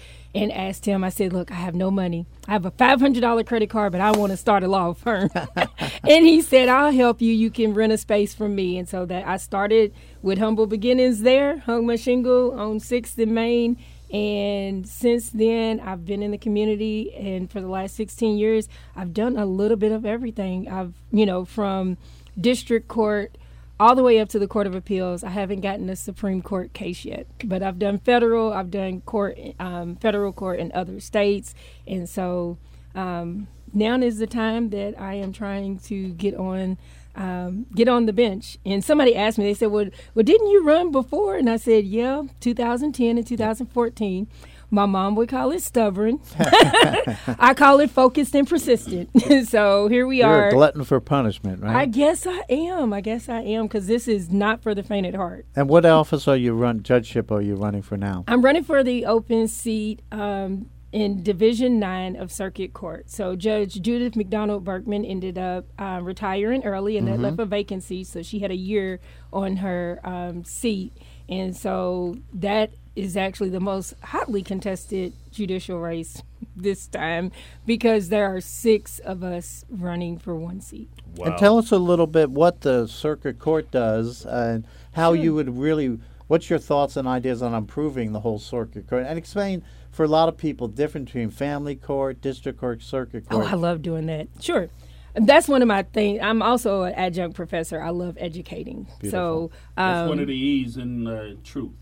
and 0.42 0.52
asked 0.52 0.86
him. 0.86 1.02
I 1.02 1.08
said, 1.08 1.32
"Look, 1.32 1.50
I 1.50 1.56
have 1.56 1.74
no 1.74 1.90
money. 1.90 2.26
I 2.46 2.52
have 2.52 2.64
a 2.64 2.70
five 2.70 3.00
hundred 3.00 3.20
dollar 3.20 3.44
credit 3.44 3.70
card, 3.70 3.92
but 3.92 4.00
I 4.00 4.12
want 4.12 4.30
to 4.30 4.36
start 4.36 4.62
a 4.62 4.68
law 4.68 4.92
firm." 4.92 5.30
and 5.34 6.26
he 6.26 6.40
said, 6.40 6.68
"I'll 6.68 6.92
help 6.92 7.20
you. 7.20 7.32
You 7.32 7.50
can 7.50 7.74
rent 7.74 7.92
a 7.92 7.98
space 7.98 8.34
from 8.34 8.54
me." 8.54 8.78
And 8.78 8.88
so 8.88 9.04
that 9.06 9.26
I 9.26 9.36
started 9.36 9.92
with 10.22 10.38
humble 10.38 10.66
beginnings 10.66 11.20
there, 11.20 11.58
hung 11.58 11.86
my 11.86 11.96
shingle 11.96 12.52
on 12.58 12.80
Sixth 12.80 13.18
and 13.18 13.34
Main. 13.34 13.76
And 14.10 14.88
since 14.88 15.28
then, 15.30 15.80
I've 15.80 16.06
been 16.06 16.22
in 16.22 16.30
the 16.30 16.38
community, 16.38 17.14
and 17.14 17.50
for 17.50 17.60
the 17.60 17.68
last 17.68 17.94
16 17.96 18.38
years, 18.38 18.66
I've 18.96 19.12
done 19.12 19.36
a 19.36 19.44
little 19.44 19.76
bit 19.76 19.92
of 19.92 20.06
everything. 20.06 20.66
I've, 20.66 20.94
you 21.12 21.26
know, 21.26 21.44
from 21.44 21.98
district 22.40 22.88
court 22.88 23.36
all 23.80 23.94
the 23.94 24.02
way 24.02 24.18
up 24.18 24.28
to 24.30 24.38
the 24.38 24.48
Court 24.48 24.66
of 24.66 24.74
Appeals. 24.74 25.22
I 25.22 25.30
haven't 25.30 25.60
gotten 25.60 25.88
a 25.88 25.96
Supreme 25.96 26.42
Court 26.42 26.72
case 26.72 27.04
yet, 27.04 27.26
but 27.44 27.62
I've 27.62 27.78
done 27.78 27.98
federal, 27.98 28.52
I've 28.52 28.70
done 28.70 29.00
court, 29.02 29.38
um, 29.58 29.96
federal 29.96 30.32
court 30.32 30.58
in 30.58 30.72
other 30.72 31.00
states, 31.00 31.54
and 31.86 32.08
so 32.08 32.58
um, 32.94 33.48
now 33.72 33.96
is 33.98 34.18
the 34.18 34.26
time 34.26 34.70
that 34.70 35.00
I 35.00 35.14
am 35.14 35.32
trying 35.32 35.78
to 35.80 36.10
get 36.10 36.34
on. 36.34 36.78
Um, 37.14 37.66
get 37.74 37.88
on 37.88 38.06
the 38.06 38.12
bench. 38.12 38.58
And 38.64 38.84
somebody 38.84 39.16
asked 39.16 39.38
me, 39.38 39.44
they 39.44 39.54
said, 39.54 39.72
well, 39.72 39.88
well, 40.14 40.22
didn't 40.22 40.50
you 40.50 40.62
run 40.62 40.92
before? 40.92 41.34
And 41.34 41.50
I 41.50 41.56
said, 41.56 41.84
yeah, 41.84 42.22
2010 42.38 43.18
and 43.18 43.26
2014. 43.26 44.28
My 44.70 44.84
mom 44.84 45.14
would 45.14 45.30
call 45.30 45.50
it 45.52 45.62
stubborn. 45.62 46.20
I 46.38 47.54
call 47.56 47.80
it 47.80 47.90
focused 47.90 48.34
and 48.34 48.46
persistent. 48.46 49.08
so 49.48 49.88
here 49.88 50.06
we 50.06 50.22
are. 50.22 50.30
You're 50.30 50.44
are. 50.44 50.48
a 50.48 50.52
glutton 50.52 50.84
for 50.84 51.00
punishment, 51.00 51.62
right? 51.62 51.74
I 51.74 51.86
guess 51.86 52.26
I 52.26 52.42
am. 52.50 52.92
I 52.92 53.00
guess 53.00 53.28
I 53.28 53.40
am 53.40 53.66
because 53.66 53.86
this 53.86 54.06
is 54.06 54.30
not 54.30 54.62
for 54.62 54.74
the 54.74 54.82
faint 54.82 55.06
at 55.06 55.14
heart. 55.14 55.46
and 55.56 55.68
what 55.68 55.86
office 55.86 56.28
are 56.28 56.36
you 56.36 56.52
run 56.52 56.82
judgeship 56.82 57.30
are 57.30 57.40
you 57.40 57.54
running 57.54 57.82
for 57.82 57.96
now? 57.96 58.24
I'm 58.28 58.42
running 58.42 58.64
for 58.64 58.84
the 58.84 59.06
open 59.06 59.48
seat 59.48 60.02
um, 60.12 60.68
in 60.92 61.22
Division 61.22 61.78
9 61.78 62.16
of 62.16 62.30
Circuit 62.30 62.72
Court. 62.72 63.10
So 63.10 63.36
Judge 63.36 63.80
Judith 63.80 64.16
McDonald 64.16 64.64
Burkman 64.64 65.04
ended 65.04 65.38
up 65.38 65.66
uh, 65.78 66.00
retiring 66.02 66.64
early, 66.64 66.96
and 66.96 67.08
that 67.08 67.20
left 67.20 67.38
a 67.38 67.46
vacancy. 67.46 68.04
So 68.04 68.22
she 68.22 68.40
had 68.40 68.50
a 68.50 68.56
year 68.56 69.00
on 69.32 69.56
her 69.56 70.00
um, 70.04 70.44
seat. 70.44 70.92
And 71.28 71.56
so 71.56 72.16
that 72.34 72.70
is 72.98 73.16
actually 73.16 73.48
the 73.48 73.60
most 73.60 73.94
hotly 74.02 74.42
contested 74.42 75.12
judicial 75.30 75.78
race 75.78 76.22
this 76.56 76.88
time 76.88 77.30
because 77.64 78.08
there 78.08 78.34
are 78.34 78.40
six 78.40 78.98
of 78.98 79.22
us 79.22 79.64
running 79.70 80.18
for 80.18 80.34
one 80.34 80.60
seat. 80.60 80.90
Wow. 81.14 81.26
And 81.26 81.38
tell 81.38 81.58
us 81.58 81.70
a 81.70 81.78
little 81.78 82.08
bit 82.08 82.30
what 82.30 82.62
the 82.62 82.86
circuit 82.86 83.38
court 83.38 83.70
does 83.70 84.26
and 84.26 84.66
how 84.92 85.12
you 85.12 85.34
would 85.34 85.56
really. 85.56 85.98
What's 86.26 86.50
your 86.50 86.58
thoughts 86.58 86.98
and 86.98 87.08
ideas 87.08 87.40
on 87.40 87.54
improving 87.54 88.12
the 88.12 88.20
whole 88.20 88.38
circuit 88.38 88.86
court? 88.86 89.06
And 89.06 89.16
explain 89.16 89.62
for 89.90 90.04
a 90.04 90.08
lot 90.08 90.28
of 90.28 90.36
people 90.36 90.68
the 90.68 90.74
difference 90.74 91.06
between 91.06 91.30
family 91.30 91.74
court, 91.74 92.20
district 92.20 92.60
court, 92.60 92.82
circuit 92.82 93.26
court. 93.26 93.46
Oh. 93.46 93.48
I 93.48 93.54
love 93.54 93.80
doing 93.80 94.04
that. 94.06 94.28
Sure. 94.38 94.68
That's 95.14 95.48
one 95.48 95.62
of 95.62 95.68
my 95.68 95.84
things. 95.84 96.20
I'm 96.22 96.42
also 96.42 96.82
an 96.82 96.94
adjunct 96.94 97.34
professor. 97.34 97.80
I 97.80 97.90
love 97.90 98.18
educating. 98.20 98.86
So, 99.08 99.50
That's 99.74 100.02
um, 100.02 100.08
one 100.10 100.20
of 100.20 100.26
the 100.26 100.36
E's 100.36 100.76
in 100.76 101.06
uh, 101.06 101.34
truth. 101.42 101.72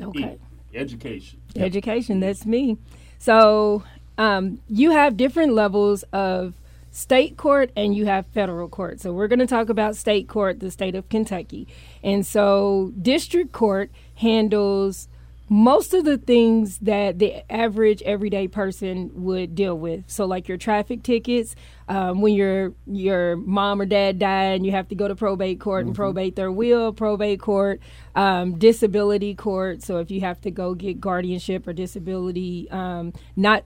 okay. 0.00 0.38
E, 0.40 0.51
education. 0.74 1.40
Education, 1.56 2.20
that's 2.20 2.46
me. 2.46 2.78
So, 3.18 3.82
um, 4.18 4.60
you 4.68 4.90
have 4.90 5.16
different 5.16 5.54
levels 5.54 6.02
of 6.12 6.54
state 6.90 7.36
court 7.36 7.70
and 7.76 7.94
you 7.94 8.06
have 8.06 8.26
federal 8.26 8.68
court. 8.68 9.00
So, 9.00 9.12
we're 9.12 9.28
going 9.28 9.38
to 9.38 9.46
talk 9.46 9.68
about 9.68 9.96
state 9.96 10.28
court, 10.28 10.60
the 10.60 10.70
state 10.70 10.94
of 10.94 11.08
Kentucky. 11.08 11.68
And 12.02 12.26
so, 12.26 12.92
district 13.00 13.52
court 13.52 13.90
handles 14.16 15.08
most 15.52 15.92
of 15.92 16.06
the 16.06 16.16
things 16.16 16.78
that 16.78 17.18
the 17.18 17.44
average 17.52 18.00
everyday 18.02 18.48
person 18.48 19.10
would 19.12 19.54
deal 19.54 19.78
with. 19.78 20.02
So, 20.06 20.24
like 20.24 20.48
your 20.48 20.56
traffic 20.56 21.02
tickets, 21.02 21.54
um, 21.88 22.22
when 22.22 22.32
your 22.32 22.72
your 22.86 23.36
mom 23.36 23.82
or 23.82 23.84
dad 23.84 24.18
died 24.18 24.56
and 24.56 24.64
you 24.64 24.72
have 24.72 24.88
to 24.88 24.94
go 24.94 25.08
to 25.08 25.14
probate 25.14 25.60
court 25.60 25.84
and 25.84 25.94
probate 25.94 26.36
their 26.36 26.50
will, 26.50 26.94
probate 26.94 27.40
court, 27.40 27.80
um, 28.14 28.58
disability 28.58 29.34
court. 29.34 29.82
So, 29.82 29.98
if 29.98 30.10
you 30.10 30.22
have 30.22 30.40
to 30.40 30.50
go 30.50 30.74
get 30.74 31.02
guardianship 31.02 31.66
or 31.68 31.74
disability, 31.74 32.70
um, 32.70 33.12
not 33.36 33.64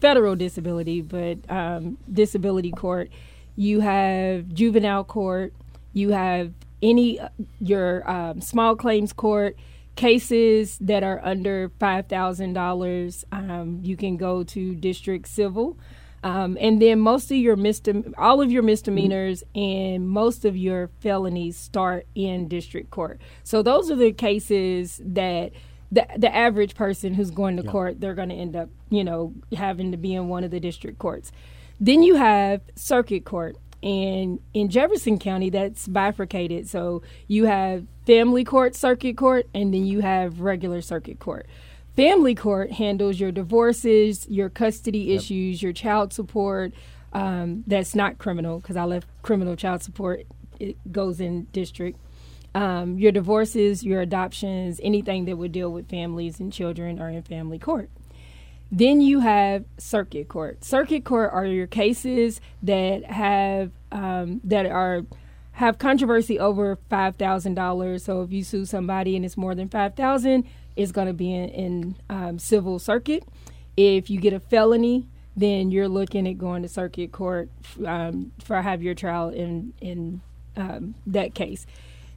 federal 0.00 0.36
disability, 0.36 1.00
but 1.00 1.38
um, 1.50 1.98
disability 2.12 2.70
court, 2.70 3.10
you 3.56 3.80
have 3.80 4.54
juvenile 4.54 5.02
court, 5.02 5.52
you 5.92 6.10
have 6.10 6.52
any 6.80 7.18
uh, 7.18 7.28
your 7.58 8.08
um, 8.08 8.40
small 8.40 8.76
claims 8.76 9.12
court 9.12 9.56
cases 9.96 10.78
that 10.80 11.02
are 11.02 11.20
under 11.24 11.70
five 11.78 12.06
thousand 12.06 12.52
dollars. 12.54 13.24
Um, 13.32 13.80
you 13.82 13.96
can 13.96 14.16
go 14.16 14.42
to 14.44 14.74
district 14.74 15.28
civil. 15.28 15.78
Um, 16.22 16.56
and 16.58 16.80
then 16.80 17.00
most 17.00 17.30
of 17.30 17.36
your 17.36 17.54
misdem- 17.54 18.14
all 18.16 18.40
of 18.40 18.50
your 18.50 18.62
misdemeanors 18.62 19.44
and 19.54 20.08
most 20.08 20.46
of 20.46 20.56
your 20.56 20.88
felonies 21.00 21.58
start 21.58 22.06
in 22.14 22.48
district 22.48 22.90
court. 22.90 23.20
So 23.42 23.62
those 23.62 23.90
are 23.90 23.96
the 23.96 24.10
cases 24.12 25.02
that 25.04 25.52
the 25.92 26.06
the 26.16 26.34
average 26.34 26.74
person 26.74 27.12
who's 27.12 27.30
going 27.30 27.58
to 27.58 27.62
court, 27.62 28.00
they're 28.00 28.14
going 28.14 28.30
to 28.30 28.34
end 28.34 28.56
up, 28.56 28.70
you 28.88 29.04
know, 29.04 29.34
having 29.54 29.92
to 29.92 29.98
be 29.98 30.14
in 30.14 30.28
one 30.28 30.44
of 30.44 30.50
the 30.50 30.60
district 30.60 30.98
courts. 30.98 31.30
Then 31.78 32.02
you 32.02 32.14
have 32.14 32.62
circuit 32.74 33.24
court. 33.24 33.56
And 33.82 34.40
in 34.54 34.70
Jefferson 34.70 35.18
County, 35.18 35.50
that's 35.50 35.86
bifurcated. 35.86 36.66
So 36.70 37.02
you 37.28 37.44
have 37.44 37.86
family 38.06 38.44
court, 38.44 38.74
circuit 38.74 39.16
court, 39.16 39.46
and 39.54 39.72
then 39.72 39.84
you 39.84 40.00
have 40.00 40.40
regular 40.40 40.80
circuit 40.82 41.18
court. 41.18 41.46
Family 41.96 42.34
court 42.34 42.72
handles 42.72 43.20
your 43.20 43.30
divorces, 43.30 44.26
your 44.28 44.48
custody 44.48 45.12
issues, 45.12 45.62
your 45.62 45.72
child 45.72 46.12
support. 46.12 46.72
Um, 47.12 47.62
that's 47.66 47.94
not 47.94 48.18
criminal 48.18 48.58
because 48.58 48.76
I 48.76 48.84
left 48.84 49.06
criminal 49.22 49.54
child 49.54 49.82
support. 49.82 50.26
It 50.58 50.76
goes 50.92 51.20
in 51.20 51.44
district. 51.52 51.98
Um, 52.54 52.98
your 52.98 53.12
divorces, 53.12 53.84
your 53.84 54.00
adoptions, 54.00 54.80
anything 54.82 55.24
that 55.26 55.36
would 55.36 55.52
deal 55.52 55.70
with 55.72 55.88
families 55.88 56.40
and 56.40 56.52
children 56.52 57.00
are 57.00 57.08
in 57.08 57.22
family 57.22 57.58
court. 57.58 57.90
Then 58.70 59.00
you 59.00 59.20
have 59.20 59.64
circuit 59.78 60.28
court. 60.28 60.64
Circuit 60.64 61.04
court 61.04 61.30
are 61.32 61.46
your 61.46 61.66
cases 61.68 62.40
that 62.62 63.04
have 63.04 63.70
um, 63.92 64.40
that 64.42 64.66
are 64.66 65.02
have 65.54 65.78
controversy 65.78 66.38
over 66.38 66.76
five 66.90 67.16
thousand 67.16 67.54
dollars. 67.54 68.04
So 68.04 68.22
if 68.22 68.32
you 68.32 68.42
sue 68.44 68.64
somebody 68.64 69.16
and 69.16 69.24
it's 69.24 69.36
more 69.36 69.54
than 69.54 69.68
five 69.68 69.94
thousand, 69.94 70.44
it's 70.76 70.92
going 70.92 71.06
to 71.06 71.12
be 71.12 71.32
in, 71.32 71.48
in 71.48 71.96
um, 72.10 72.38
civil 72.38 72.78
circuit. 72.78 73.24
If 73.76 74.10
you 74.10 74.20
get 74.20 74.32
a 74.32 74.40
felony, 74.40 75.08
then 75.36 75.70
you're 75.70 75.88
looking 75.88 76.28
at 76.28 76.38
going 76.38 76.62
to 76.62 76.68
circuit 76.68 77.12
court 77.12 77.48
um, 77.84 78.32
for 78.42 78.60
have 78.60 78.82
your 78.82 78.94
trial 78.94 79.28
in 79.30 79.72
in 79.80 80.20
um, 80.56 80.94
that 81.06 81.34
case. 81.34 81.66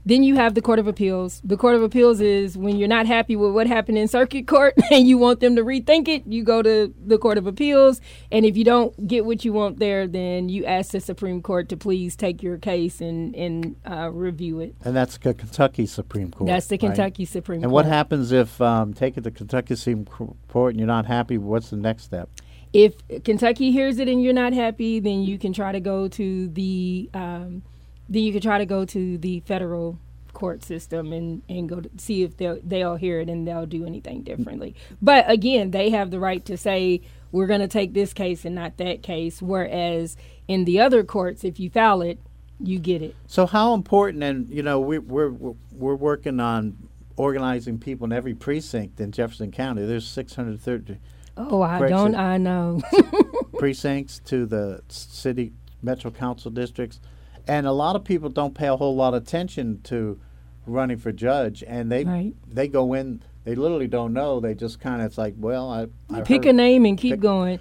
Then 0.07 0.23
you 0.23 0.35
have 0.35 0.53
the 0.53 0.61
Court 0.61 0.79
of 0.79 0.87
Appeals. 0.87 1.41
The 1.43 1.57
Court 1.57 1.75
of 1.75 1.83
Appeals 1.83 2.21
is 2.21 2.57
when 2.57 2.77
you're 2.77 2.87
not 2.87 3.07
happy 3.07 3.35
with 3.35 3.51
what 3.51 3.67
happened 3.67 3.97
in 3.97 4.07
circuit 4.07 4.47
court 4.47 4.73
and 4.91 5.05
you 5.05 5.17
want 5.17 5.41
them 5.41 5.57
to 5.57 5.63
rethink 5.65 6.07
it, 6.07 6.25
you 6.25 6.45
go 6.45 6.61
to 6.61 6.93
the 7.05 7.17
Court 7.17 7.37
of 7.37 7.45
Appeals. 7.45 7.99
And 8.31 8.45
if 8.45 8.55
you 8.55 8.63
don't 8.63 9.05
get 9.05 9.25
what 9.25 9.43
you 9.43 9.51
want 9.51 9.79
there, 9.79 10.07
then 10.07 10.47
you 10.47 10.63
ask 10.63 10.91
the 10.91 11.01
Supreme 11.01 11.41
Court 11.41 11.67
to 11.67 11.75
please 11.75 12.15
take 12.15 12.41
your 12.41 12.57
case 12.57 13.01
and, 13.01 13.35
and 13.35 13.75
uh, 13.85 14.09
review 14.09 14.61
it. 14.61 14.75
and 14.85 14.95
that's 14.95 15.17
the 15.17 15.33
Kentucky 15.33 15.85
Supreme 15.85 16.31
Court. 16.31 16.47
That's 16.47 16.67
the 16.67 16.75
right? 16.75 16.79
Kentucky 16.79 17.25
Supreme 17.25 17.57
And 17.57 17.63
Court. 17.63 17.67
And 17.67 17.73
what 17.73 17.85
happens 17.85 18.31
if 18.31 18.61
um, 18.61 18.93
take 18.93 19.17
it 19.17 19.25
to 19.25 19.31
Kentucky 19.31 19.75
Supreme 19.75 20.05
Court 20.05 20.71
and 20.71 20.79
you're 20.79 20.87
not 20.87 21.05
happy? 21.05 21.37
What's 21.37 21.69
the 21.69 21.75
next 21.75 22.03
step? 22.03 22.29
if 22.73 22.93
Kentucky 23.23 23.71
hears 23.71 23.97
it 23.97 24.07
and 24.07 24.21
you're 24.21 24.33
not 24.33 24.53
happy, 24.53 24.99
then 24.99 25.23
you 25.23 25.39
can 25.39 25.53
try 25.53 25.71
to 25.71 25.79
go 25.79 26.07
to 26.09 26.49
the 26.49 27.09
um, 27.13 27.63
then 28.09 28.23
you 28.23 28.31
can 28.31 28.41
try 28.41 28.57
to 28.57 28.65
go 28.65 28.85
to 28.85 29.17
the 29.17 29.39
federal 29.41 29.99
court 30.33 30.63
system 30.63 31.11
and, 31.13 31.41
and 31.49 31.67
go 31.67 31.81
to 31.81 31.89
see 31.97 32.21
if 32.21 32.37
they'll 32.37 32.59
they'll 32.63 32.95
hear 32.95 33.19
it 33.19 33.29
and 33.29 33.47
they'll 33.47 33.65
do 33.65 33.85
anything 33.85 34.21
differently. 34.21 34.75
But 35.01 35.29
again, 35.29 35.71
they 35.71 35.89
have 35.89 36.11
the 36.11 36.19
right 36.19 36.43
to 36.45 36.57
say 36.57 37.01
we're 37.31 37.47
going 37.47 37.61
to 37.61 37.67
take 37.67 37.93
this 37.93 38.13
case 38.13 38.45
and 38.45 38.55
not 38.55 38.77
that 38.77 39.01
case. 39.01 39.41
Whereas 39.41 40.15
in 40.47 40.65
the 40.65 40.79
other 40.79 41.03
courts, 41.03 41.43
if 41.43 41.59
you 41.59 41.69
file 41.69 42.01
it, 42.01 42.19
you 42.59 42.79
get 42.79 43.01
it. 43.01 43.15
So 43.25 43.45
how 43.45 43.73
important, 43.73 44.23
and 44.23 44.49
you 44.49 44.63
know, 44.63 44.79
we, 44.79 44.99
we're 44.99 45.29
we're 45.29 45.55
we're 45.71 45.95
working 45.95 46.39
on 46.39 46.77
organizing 47.15 47.79
people 47.79 48.05
in 48.05 48.13
every 48.13 48.35
precinct 48.35 48.99
in 48.99 49.11
Jefferson 49.11 49.51
County. 49.51 49.85
There's 49.85 50.07
630 50.07 50.99
Oh, 51.37 51.61
I 51.61 51.87
don't. 51.87 52.15
I 52.15 52.37
know. 52.37 52.81
precincts 53.57 54.19
to 54.25 54.45
the 54.45 54.81
city 54.87 55.53
metro 55.81 56.09
council 56.11 56.51
districts, 56.51 56.99
and 57.47 57.65
a 57.67 57.71
lot 57.71 57.95
of 57.95 58.03
people 58.03 58.29
don't 58.29 58.53
pay 58.55 58.67
a 58.67 58.75
whole 58.75 58.95
lot 58.95 59.13
of 59.13 59.23
attention 59.23 59.81
to 59.83 60.19
running 60.65 60.97
for 60.97 61.11
judge, 61.11 61.63
and 61.65 61.91
they 61.91 62.03
Right. 62.03 62.33
they 62.47 62.67
go 62.67 62.93
in. 62.93 63.21
They 63.45 63.55
literally 63.55 63.87
don't 63.87 64.11
know. 64.11 64.41
They 64.41 64.53
just 64.53 64.81
kind 64.81 65.01
of 65.01 65.07
it's 65.07 65.17
like, 65.17 65.35
well, 65.37 65.69
I, 65.71 65.87
I 66.13 66.21
Pick 66.21 66.43
heard- 66.43 66.49
a 66.49 66.53
name 66.53 66.85
and 66.85 66.97
keep 66.97 67.13
pick- 67.13 67.19
going. 67.21 67.59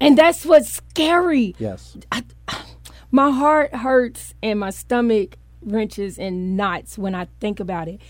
And 0.00 0.18
that's 0.18 0.44
what's 0.44 0.68
scary. 0.72 1.54
Yes. 1.60 1.96
my 3.12 3.30
heart 3.30 3.72
hurts 3.74 4.34
and 4.42 4.58
my 4.58 4.70
stomach 4.70 5.36
wrenches 5.62 6.18
in 6.18 6.56
knots 6.56 6.98
when 6.98 7.14
I 7.14 7.26
think 7.40 7.60
about 7.60 7.86
it. 7.88 8.00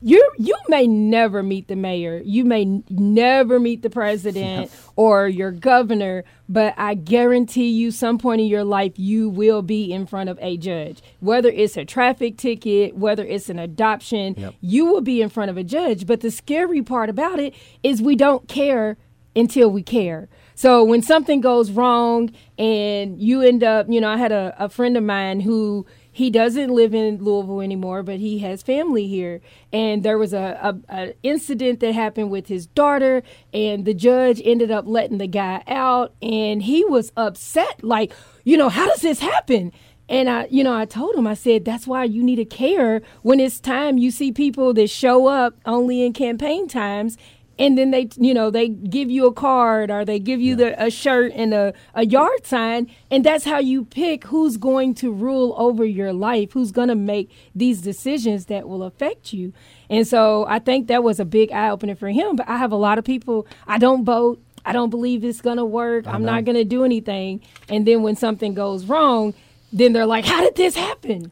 You 0.00 0.30
you 0.38 0.56
may 0.68 0.86
never 0.86 1.42
meet 1.42 1.68
the 1.68 1.76
mayor, 1.76 2.20
you 2.24 2.44
may 2.44 2.62
n- 2.62 2.84
never 2.88 3.60
meet 3.60 3.82
the 3.82 3.90
president 3.90 4.70
or 4.96 5.28
your 5.28 5.52
governor, 5.52 6.24
but 6.48 6.74
I 6.76 6.94
guarantee 6.94 7.68
you, 7.68 7.90
some 7.90 8.18
point 8.18 8.40
in 8.40 8.46
your 8.46 8.64
life, 8.64 8.98
you 8.98 9.28
will 9.28 9.62
be 9.62 9.92
in 9.92 10.06
front 10.06 10.30
of 10.30 10.38
a 10.40 10.56
judge. 10.56 11.00
Whether 11.20 11.50
it's 11.50 11.76
a 11.76 11.84
traffic 11.84 12.36
ticket, 12.38 12.96
whether 12.96 13.24
it's 13.24 13.48
an 13.48 13.58
adoption, 13.58 14.34
Yep. 14.36 14.54
you 14.60 14.86
will 14.86 15.00
be 15.02 15.22
in 15.22 15.28
front 15.28 15.50
of 15.50 15.56
a 15.56 15.64
judge. 15.64 16.06
But 16.06 16.20
the 16.20 16.30
scary 16.30 16.82
part 16.82 17.08
about 17.10 17.38
it 17.38 17.54
is 17.82 18.00
we 18.02 18.16
don't 18.16 18.48
care 18.48 18.96
until 19.36 19.70
we 19.70 19.82
care. 19.82 20.28
So 20.56 20.82
when 20.82 21.02
something 21.02 21.40
goes 21.40 21.70
wrong 21.70 22.30
and 22.58 23.20
you 23.20 23.42
end 23.42 23.62
up, 23.62 23.86
you 23.88 24.00
know, 24.00 24.08
I 24.10 24.16
had 24.16 24.32
a, 24.32 24.54
a 24.58 24.68
friend 24.68 24.96
of 24.96 25.04
mine 25.04 25.38
who 25.38 25.86
he 26.18 26.30
doesn't 26.30 26.70
live 26.70 26.96
in 26.96 27.22
Louisville 27.22 27.60
anymore, 27.60 28.02
but 28.02 28.18
he 28.18 28.40
has 28.40 28.60
family 28.60 29.06
here. 29.06 29.40
And 29.72 30.02
there 30.02 30.18
was 30.18 30.32
a, 30.32 30.58
a, 30.60 30.92
a 30.92 31.14
incident 31.22 31.78
that 31.78 31.94
happened 31.94 32.32
with 32.32 32.48
his 32.48 32.66
daughter, 32.66 33.22
and 33.54 33.84
the 33.84 33.94
judge 33.94 34.42
ended 34.44 34.72
up 34.72 34.84
letting 34.88 35.18
the 35.18 35.28
guy 35.28 35.62
out, 35.68 36.12
and 36.20 36.64
he 36.64 36.84
was 36.84 37.12
upset, 37.16 37.84
like, 37.84 38.12
you 38.42 38.56
know, 38.56 38.68
how 38.68 38.88
does 38.88 39.00
this 39.00 39.20
happen? 39.20 39.70
And 40.08 40.28
I, 40.28 40.48
you 40.50 40.64
know, 40.64 40.74
I 40.74 40.86
told 40.86 41.14
him, 41.14 41.28
I 41.28 41.34
said, 41.34 41.64
that's 41.64 41.86
why 41.86 42.02
you 42.02 42.24
need 42.24 42.36
to 42.36 42.44
care 42.44 43.00
when 43.22 43.38
it's 43.38 43.60
time 43.60 43.96
you 43.96 44.10
see 44.10 44.32
people 44.32 44.74
that 44.74 44.90
show 44.90 45.28
up 45.28 45.54
only 45.66 46.02
in 46.02 46.14
campaign 46.14 46.66
times 46.66 47.16
and 47.58 47.76
then 47.76 47.90
they 47.90 48.08
you 48.16 48.32
know 48.32 48.50
they 48.50 48.68
give 48.68 49.10
you 49.10 49.26
a 49.26 49.32
card 49.32 49.90
or 49.90 50.04
they 50.04 50.18
give 50.18 50.40
you 50.40 50.54
the 50.56 50.80
a 50.82 50.90
shirt 50.90 51.32
and 51.34 51.52
a, 51.52 51.74
a 51.94 52.06
yard 52.06 52.46
sign 52.46 52.88
and 53.10 53.24
that's 53.24 53.44
how 53.44 53.58
you 53.58 53.84
pick 53.84 54.24
who's 54.24 54.56
going 54.56 54.94
to 54.94 55.12
rule 55.12 55.54
over 55.58 55.84
your 55.84 56.12
life 56.12 56.52
who's 56.52 56.70
going 56.70 56.88
to 56.88 56.94
make 56.94 57.30
these 57.54 57.80
decisions 57.80 58.46
that 58.46 58.68
will 58.68 58.82
affect 58.82 59.32
you. 59.32 59.52
And 59.90 60.06
so 60.06 60.46
i 60.48 60.58
think 60.58 60.88
that 60.88 61.02
was 61.02 61.18
a 61.18 61.24
big 61.24 61.50
eye-opener 61.52 61.94
for 61.94 62.08
him 62.08 62.36
but 62.36 62.48
i 62.48 62.56
have 62.56 62.72
a 62.72 62.76
lot 62.76 62.98
of 62.98 63.04
people 63.04 63.46
i 63.66 63.78
don't 63.78 64.04
vote 64.04 64.42
i 64.64 64.72
don't 64.72 64.90
believe 64.90 65.24
it's 65.24 65.40
going 65.40 65.56
to 65.56 65.64
work 65.64 66.06
i'm 66.06 66.24
not 66.24 66.44
going 66.44 66.56
to 66.56 66.64
do 66.64 66.84
anything 66.84 67.40
and 67.68 67.86
then 67.86 68.02
when 68.02 68.14
something 68.16 68.54
goes 68.54 68.84
wrong 68.84 69.34
then 69.72 69.92
they're 69.92 70.06
like 70.06 70.24
how 70.24 70.40
did 70.42 70.54
this 70.56 70.76
happen 70.76 71.30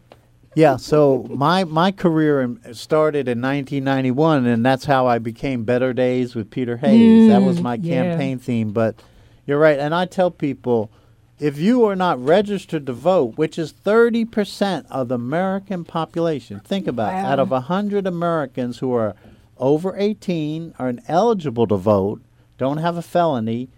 Yeah, 0.56 0.78
so 0.78 1.26
my 1.28 1.64
my 1.64 1.92
career 1.92 2.56
started 2.72 3.28
in 3.28 3.42
1991, 3.42 4.46
and 4.46 4.64
that's 4.64 4.86
how 4.86 5.06
I 5.06 5.18
became 5.18 5.64
Better 5.64 5.92
Days 5.92 6.34
with 6.34 6.50
Peter 6.50 6.78
Hayes. 6.78 7.28
that 7.28 7.42
was 7.42 7.58
hmm, 7.58 7.62
my 7.62 7.74
yeah. 7.74 8.02
campaign 8.02 8.38
theme. 8.38 8.72
But 8.72 9.02
you're 9.44 9.58
right, 9.58 9.78
and 9.78 9.94
I 9.94 10.06
tell 10.06 10.30
people, 10.30 10.90
if 11.38 11.58
you 11.58 11.84
are 11.84 11.94
not 11.94 12.18
registered 12.24 12.86
to 12.86 12.94
vote, 12.94 13.36
which 13.36 13.58
is 13.58 13.70
30 13.70 14.24
percent 14.24 14.86
of 14.88 15.08
the 15.08 15.16
American 15.16 15.84
population, 15.84 16.60
think 16.60 16.86
about 16.86 17.12
it. 17.12 17.18
Out 17.18 17.38
of 17.38 17.50
100 17.50 18.06
Americans 18.06 18.78
who 18.78 18.94
are 18.94 19.14
over 19.58 19.94
18 19.94 20.72
are 20.78 20.94
eligible 21.06 21.66
to 21.66 21.76
vote, 21.76 22.22
don't 22.56 22.78
have 22.78 22.96
a 22.96 23.02
felony, 23.02 23.68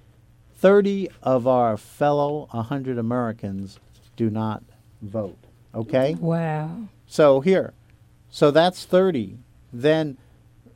30 0.55 1.11
of 1.25 1.45
our 1.49 1.77
fellow 1.77 2.47
100 2.53 2.99
Americans 2.99 3.81
do 4.15 4.31
not 4.31 4.63
vote. 5.03 5.48
Okay? 5.79 6.15
wow 6.19 6.71
So 7.07 7.41
here, 7.41 7.73
so 8.31 8.51
that's 8.51 8.85
30. 8.85 9.39
Then 9.73 10.17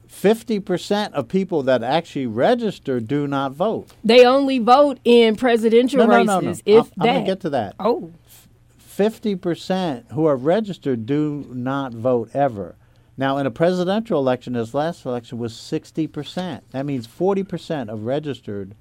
50% 0.09 1.13
of 1.13 1.29
people 1.29 1.63
that 1.63 1.83
actually 1.83 2.27
register 2.27 3.01
do 3.01 3.27
not 3.27 3.53
vote. 3.53 3.89
they 4.05 4.25
only 4.27 4.59
vote 4.59 4.99
in 5.05 5.37
presidential 5.37 6.07
No, 6.07 6.23
no, 6.23 6.39
races 6.41 6.63
no, 6.67 6.73
no. 6.75 6.81
if 6.81 6.87
I'm, 6.99 7.03
I'm 7.03 7.07
going 7.07 7.25
to 7.25 7.31
get 7.31 7.41
to 7.41 7.51
that. 7.51 7.75
oh 7.81 8.13
50% 8.79 10.13
who 10.13 10.27
are 10.27 10.37
registered 10.37 11.07
do 11.07 11.47
not 11.51 11.93
vote 11.95 12.31
ever. 12.35 12.77
Now, 13.17 13.39
in 13.39 13.47
a 13.47 13.51
presidential 13.51 14.19
election, 14.19 14.53
this 14.55 14.75
last 14.75 15.05
election 15.07 15.39
was 15.39 15.53
60%. 15.55 16.61
That 16.71 16.87
means 16.87 17.07
40% 17.07 17.89
of 17.89 18.05
registered, 18.05 18.75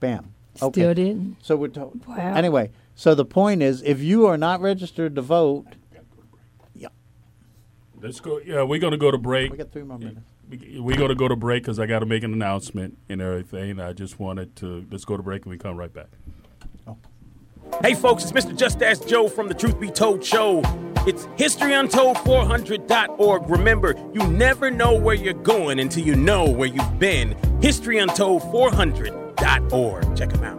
bam. 0.00 0.34
Still 0.58 0.68
Okay. 0.90 0.94
didn't 0.94 1.36
So 1.42 1.56
we're 1.56 1.68
to- 1.68 1.90
Wow. 2.06 2.34
anyway. 2.34 2.70
So 2.94 3.14
the 3.14 3.24
point 3.24 3.62
is, 3.62 3.82
if 3.82 4.02
you 4.02 4.26
are 4.26 4.36
not 4.36 4.60
registered 4.60 5.14
to 5.16 5.22
vote, 5.22 5.64
yeah. 6.74 6.88
Let's 8.02 8.20
go. 8.20 8.40
Yeah, 8.44 8.62
we're 8.64 8.80
gonna 8.80 8.96
go 8.96 9.10
to 9.10 9.18
break. 9.18 9.50
we 9.52 9.58
got 9.58 9.70
three 9.72 9.82
more 9.84 9.98
minutes. 9.98 10.20
We- 10.50 10.80
We're 10.80 10.96
going 10.96 11.10
to 11.10 11.14
go 11.14 11.28
to 11.28 11.36
break 11.36 11.62
because 11.64 11.78
I 11.78 11.84
got 11.84 11.98
to 11.98 12.06
make 12.06 12.22
an 12.22 12.32
announcement 12.32 12.96
and 13.10 13.20
everything. 13.20 13.78
I 13.78 13.92
just 13.92 14.18
wanted 14.18 14.56
to 14.56 14.86
let's 14.90 15.04
go 15.04 15.14
to 15.18 15.22
break 15.22 15.42
and 15.44 15.50
we 15.50 15.58
come 15.58 15.76
right 15.76 15.92
back. 15.92 16.06
Oh. 16.86 16.96
Hey 17.82 17.92
folks, 17.92 18.22
it's 18.24 18.32
Mr. 18.32 18.56
Just 18.56 18.82
Ask 18.82 19.06
Joe 19.06 19.28
from 19.28 19.48
the 19.48 19.54
Truth 19.54 19.78
Be 19.78 19.90
Told 19.90 20.24
show. 20.24 20.62
It's 21.06 21.26
historyuntold400.org. 21.36 23.50
Remember, 23.50 23.94
you 24.14 24.26
never 24.26 24.70
know 24.70 24.94
where 24.98 25.14
you're 25.14 25.34
going 25.34 25.78
until 25.80 26.02
you 26.02 26.16
know 26.16 26.48
where 26.48 26.68
you've 26.68 26.98
been. 26.98 27.36
Historyuntold400.org. 29.38 30.16
Check 30.16 30.30
them 30.30 30.44
out. 30.44 30.58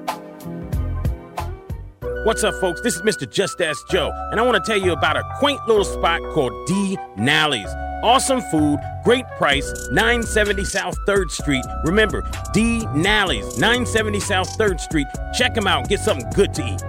What's 2.25 2.43
up, 2.43 2.53
folks? 2.55 2.81
This 2.81 2.95
is 2.95 3.01
Mr. 3.01 3.29
Just 3.29 3.61
Ask 3.61 3.87
Joe, 3.89 4.11
and 4.31 4.39
I 4.39 4.43
want 4.43 4.63
to 4.63 4.69
tell 4.69 4.79
you 4.79 4.91
about 4.91 5.15
a 5.15 5.23
quaint 5.39 5.65
little 5.67 5.85
spot 5.85 6.21
called 6.33 6.51
D. 6.67 6.97
Nalley's. 7.17 7.73
Awesome 8.03 8.41
food, 8.41 8.79
great 9.03 9.25
price, 9.37 9.69
970 9.91 10.63
South 10.65 10.95
3rd 11.07 11.31
Street. 11.31 11.65
Remember, 11.83 12.21
D. 12.53 12.81
Nalley's, 12.93 13.57
970 13.57 14.19
South 14.21 14.49
3rd 14.57 14.79
Street. 14.79 15.07
Check 15.33 15.53
them 15.53 15.67
out, 15.67 15.89
get 15.89 15.99
something 15.99 16.29
good 16.31 16.53
to 16.53 16.65
eat. 16.65 16.81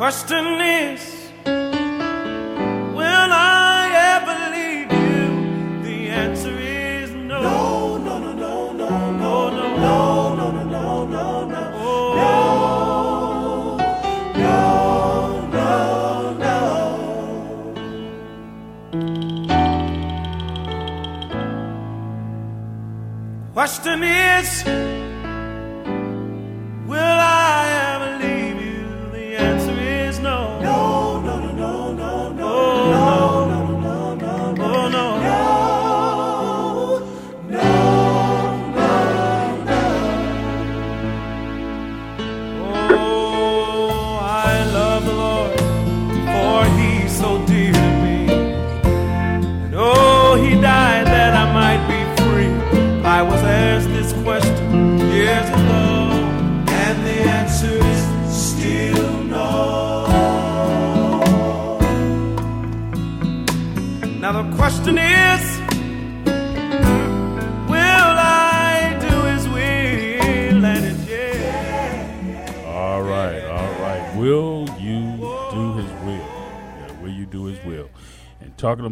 Question 0.04 0.60
is, 0.60 1.00
will 1.46 3.30
I 3.32 3.88
ever 4.12 4.36
leave 4.54 4.92
you? 4.92 5.24
The 5.82 5.96
answer 6.10 6.56
is 6.58 7.10
no. 7.14 7.40
No, 7.40 7.96
no, 7.96 8.18
no, 8.18 8.34
no, 8.34 9.10
no, 9.12 9.48
no, 9.50 9.70
no, 9.78 10.02
no, 10.34 10.50
no, 10.50 10.50
no, 10.66 11.06
no, 11.06 11.46
no, 11.46 11.46
no. 11.46 11.62
No, 14.36 14.44
no, 14.44 14.58
no, 15.56 15.68
no. 16.44 16.58
Question 23.54 24.02
is, 24.02 24.64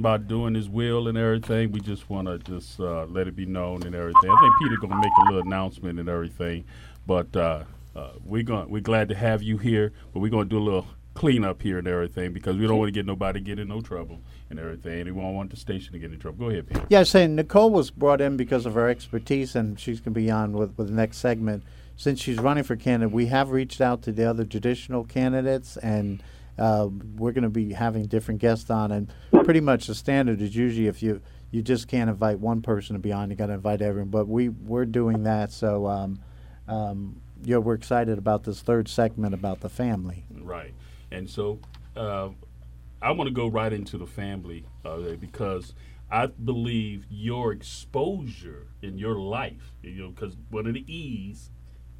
about 0.02 0.26
doing 0.26 0.54
His 0.54 0.68
will 0.68 1.06
and 1.06 1.16
everything, 1.16 1.70
we 1.70 1.78
just 1.78 2.10
want 2.10 2.26
to 2.26 2.38
just 2.38 2.80
uh, 2.80 3.04
let 3.04 3.28
it 3.28 3.36
be 3.36 3.46
known 3.46 3.84
and 3.84 3.94
everything. 3.94 4.30
I 4.30 4.40
think 4.40 4.54
Peter 4.60 4.76
gonna 4.80 5.00
make 5.00 5.12
a 5.18 5.24
little 5.26 5.46
announcement 5.46 6.00
and 6.00 6.08
everything, 6.08 6.64
but 7.06 7.34
uh, 7.36 7.62
uh, 7.94 8.10
we're 8.24 8.42
going 8.42 8.68
we're 8.68 8.80
glad 8.80 9.08
to 9.10 9.14
have 9.14 9.44
you 9.44 9.58
here. 9.58 9.92
But 10.12 10.20
we're 10.20 10.30
gonna 10.30 10.46
do 10.46 10.58
a 10.58 10.60
little 10.60 10.86
cleanup 11.14 11.62
here 11.62 11.78
and 11.78 11.86
everything 11.86 12.32
because 12.32 12.56
we 12.56 12.66
don't 12.66 12.78
want 12.78 12.88
to 12.88 12.92
get 12.92 13.06
nobody 13.06 13.40
get 13.40 13.58
in 13.58 13.68
no 13.68 13.80
trouble 13.80 14.20
and 14.50 14.58
everything. 14.58 15.04
We 15.04 15.20
don't 15.20 15.34
want 15.34 15.50
the 15.50 15.56
station 15.56 15.92
to 15.92 15.98
get 15.98 16.12
in 16.12 16.18
trouble. 16.18 16.38
Go 16.38 16.50
ahead, 16.50 16.66
Peter. 16.66 16.84
Yeah, 16.88 17.02
saying 17.04 17.36
Nicole 17.36 17.70
was 17.70 17.90
brought 17.90 18.20
in 18.20 18.36
because 18.36 18.66
of 18.66 18.74
her 18.74 18.88
expertise, 18.88 19.54
and 19.54 19.78
she's 19.78 20.00
going 20.00 20.14
to 20.14 20.20
be 20.20 20.30
on 20.30 20.52
with, 20.52 20.76
with 20.76 20.88
the 20.88 20.94
next 20.94 21.18
segment. 21.18 21.62
Since 21.96 22.20
she's 22.20 22.38
running 22.38 22.64
for 22.64 22.74
candidate, 22.74 23.12
we 23.12 23.26
have 23.26 23.50
reached 23.50 23.80
out 23.80 24.02
to 24.02 24.12
the 24.12 24.24
other 24.24 24.44
traditional 24.44 25.04
candidates, 25.04 25.76
and 25.76 26.22
uh, 26.58 26.88
we're 27.16 27.32
going 27.32 27.44
to 27.44 27.50
be 27.50 27.72
having 27.72 28.06
different 28.06 28.40
guests 28.40 28.70
on. 28.70 28.92
And 28.92 29.12
pretty 29.44 29.60
much 29.60 29.86
the 29.86 29.94
standard 29.94 30.40
is 30.40 30.54
usually 30.54 30.86
if 30.86 31.02
you 31.02 31.20
you 31.50 31.60
just 31.60 31.86
can't 31.86 32.08
invite 32.08 32.38
one 32.38 32.62
person 32.62 32.94
to 32.94 33.00
be 33.00 33.12
on, 33.12 33.30
you 33.30 33.36
got 33.36 33.46
to 33.46 33.52
invite 33.52 33.82
everyone. 33.82 34.10
But 34.10 34.26
we 34.26 34.48
we're 34.48 34.86
doing 34.86 35.24
that, 35.24 35.52
so 35.52 35.86
um, 35.86 36.20
um, 36.66 37.20
yeah, 37.44 37.58
we're 37.58 37.74
excited 37.74 38.18
about 38.18 38.44
this 38.44 38.60
third 38.60 38.88
segment 38.88 39.34
about 39.34 39.60
the 39.60 39.68
family. 39.68 40.24
Right. 40.30 40.72
And 41.10 41.28
so 41.28 41.58
uh, 41.96 42.30
I 43.00 43.10
want 43.12 43.28
to 43.28 43.34
go 43.34 43.48
right 43.48 43.72
into 43.72 43.98
the 43.98 44.06
family 44.06 44.64
uh, 44.84 44.98
because 45.20 45.74
I 46.10 46.26
believe 46.26 47.04
your 47.10 47.52
exposure 47.52 48.68
in 48.80 48.98
your 48.98 49.16
life, 49.16 49.72
you 49.82 50.02
know, 50.02 50.08
because 50.10 50.36
one 50.50 50.66
of 50.66 50.74
the 50.74 50.84
E's 50.92 51.50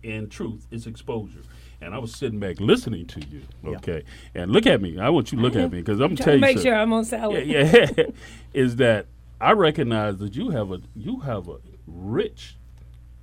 and 0.04 0.30
truth 0.30 0.66
is 0.70 0.86
exposure. 0.86 1.42
And 1.82 1.94
I 1.94 1.98
was 1.98 2.14
sitting 2.14 2.38
back 2.38 2.60
listening 2.60 3.06
to 3.06 3.20
you, 3.26 3.42
okay? 3.64 4.04
And 4.34 4.52
look 4.52 4.66
at 4.66 4.80
me. 4.80 4.98
I 4.98 5.08
want 5.08 5.32
you 5.32 5.38
to 5.38 5.42
look 5.42 5.56
at 5.56 5.72
me 5.72 5.78
because 5.78 6.00
I'm 6.00 6.16
to 6.16 6.22
telling 6.22 6.38
you. 6.38 6.46
make 6.46 6.58
sure 6.58 6.74
I'm 6.74 6.92
on 6.92 7.04
salad. 7.04 7.46
yeah, 7.46 7.90
yeah. 7.96 8.04
is 8.54 8.76
that 8.76 9.06
I 9.40 9.52
recognize 9.52 10.18
that 10.18 10.36
you 10.36 10.50
have 10.50 10.70
a 10.70 10.80
you 10.94 11.20
have 11.20 11.48
a 11.48 11.58
rich 11.86 12.56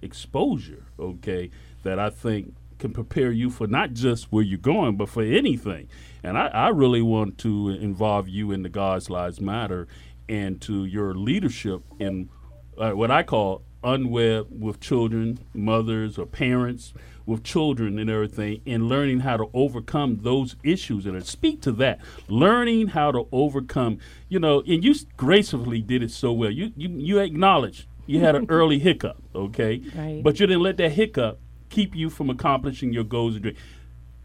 exposure, 0.01 0.85
okay, 0.99 1.49
that 1.83 1.99
I 1.99 2.09
think 2.09 2.53
can 2.77 2.91
prepare 2.91 3.31
you 3.31 3.49
for 3.49 3.67
not 3.67 3.93
just 3.93 4.31
where 4.31 4.43
you're 4.43 4.57
going, 4.57 4.95
but 4.97 5.09
for 5.09 5.23
anything. 5.23 5.87
And 6.23 6.37
I, 6.37 6.47
I 6.47 6.67
really 6.69 7.01
want 7.01 7.37
to 7.39 7.69
involve 7.69 8.27
you 8.27 8.51
in 8.51 8.63
the 8.63 8.69
God's 8.69 9.09
Lives 9.09 9.39
Matter 9.39 9.87
and 10.27 10.59
to 10.61 10.85
your 10.85 11.13
leadership 11.13 11.83
in 11.99 12.29
uh, 12.77 12.91
what 12.91 13.11
I 13.11 13.23
call 13.23 13.63
unwed 13.83 14.47
with 14.49 14.79
children, 14.79 15.39
mothers 15.53 16.17
or 16.17 16.25
parents 16.25 16.93
with 17.25 17.43
children 17.43 17.99
and 17.99 18.09
everything, 18.09 18.61
and 18.65 18.87
learning 18.89 19.19
how 19.21 19.37
to 19.37 19.49
overcome 19.53 20.19
those 20.23 20.55
issues 20.63 21.05
and 21.05 21.23
speak 21.25 21.61
to 21.61 21.71
that. 21.73 21.99
Learning 22.27 22.87
how 22.87 23.11
to 23.11 23.27
overcome, 23.31 23.99
you 24.27 24.39
know, 24.39 24.61
and 24.67 24.83
you 24.83 24.95
gracefully 25.15 25.81
did 25.81 26.01
it 26.03 26.11
so 26.11 26.33
well. 26.33 26.49
You 26.51 26.71
you 26.75 26.89
you 26.89 27.19
acknowledge 27.19 27.87
you 28.07 28.19
had 28.21 28.35
an 28.35 28.47
early 28.49 28.79
hiccup, 28.79 29.21
okay, 29.35 29.81
Right. 29.95 30.21
but 30.23 30.39
you 30.39 30.47
didn't 30.47 30.63
let 30.63 30.77
that 30.77 30.93
hiccup 30.93 31.39
keep 31.69 31.95
you 31.95 32.09
from 32.09 32.29
accomplishing 32.31 32.91
your 32.91 33.03
goals 33.03 33.35
and 33.35 33.43
dreams. 33.43 33.59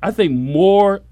I 0.03 0.11
think 0.11 0.33
more 0.33 1.03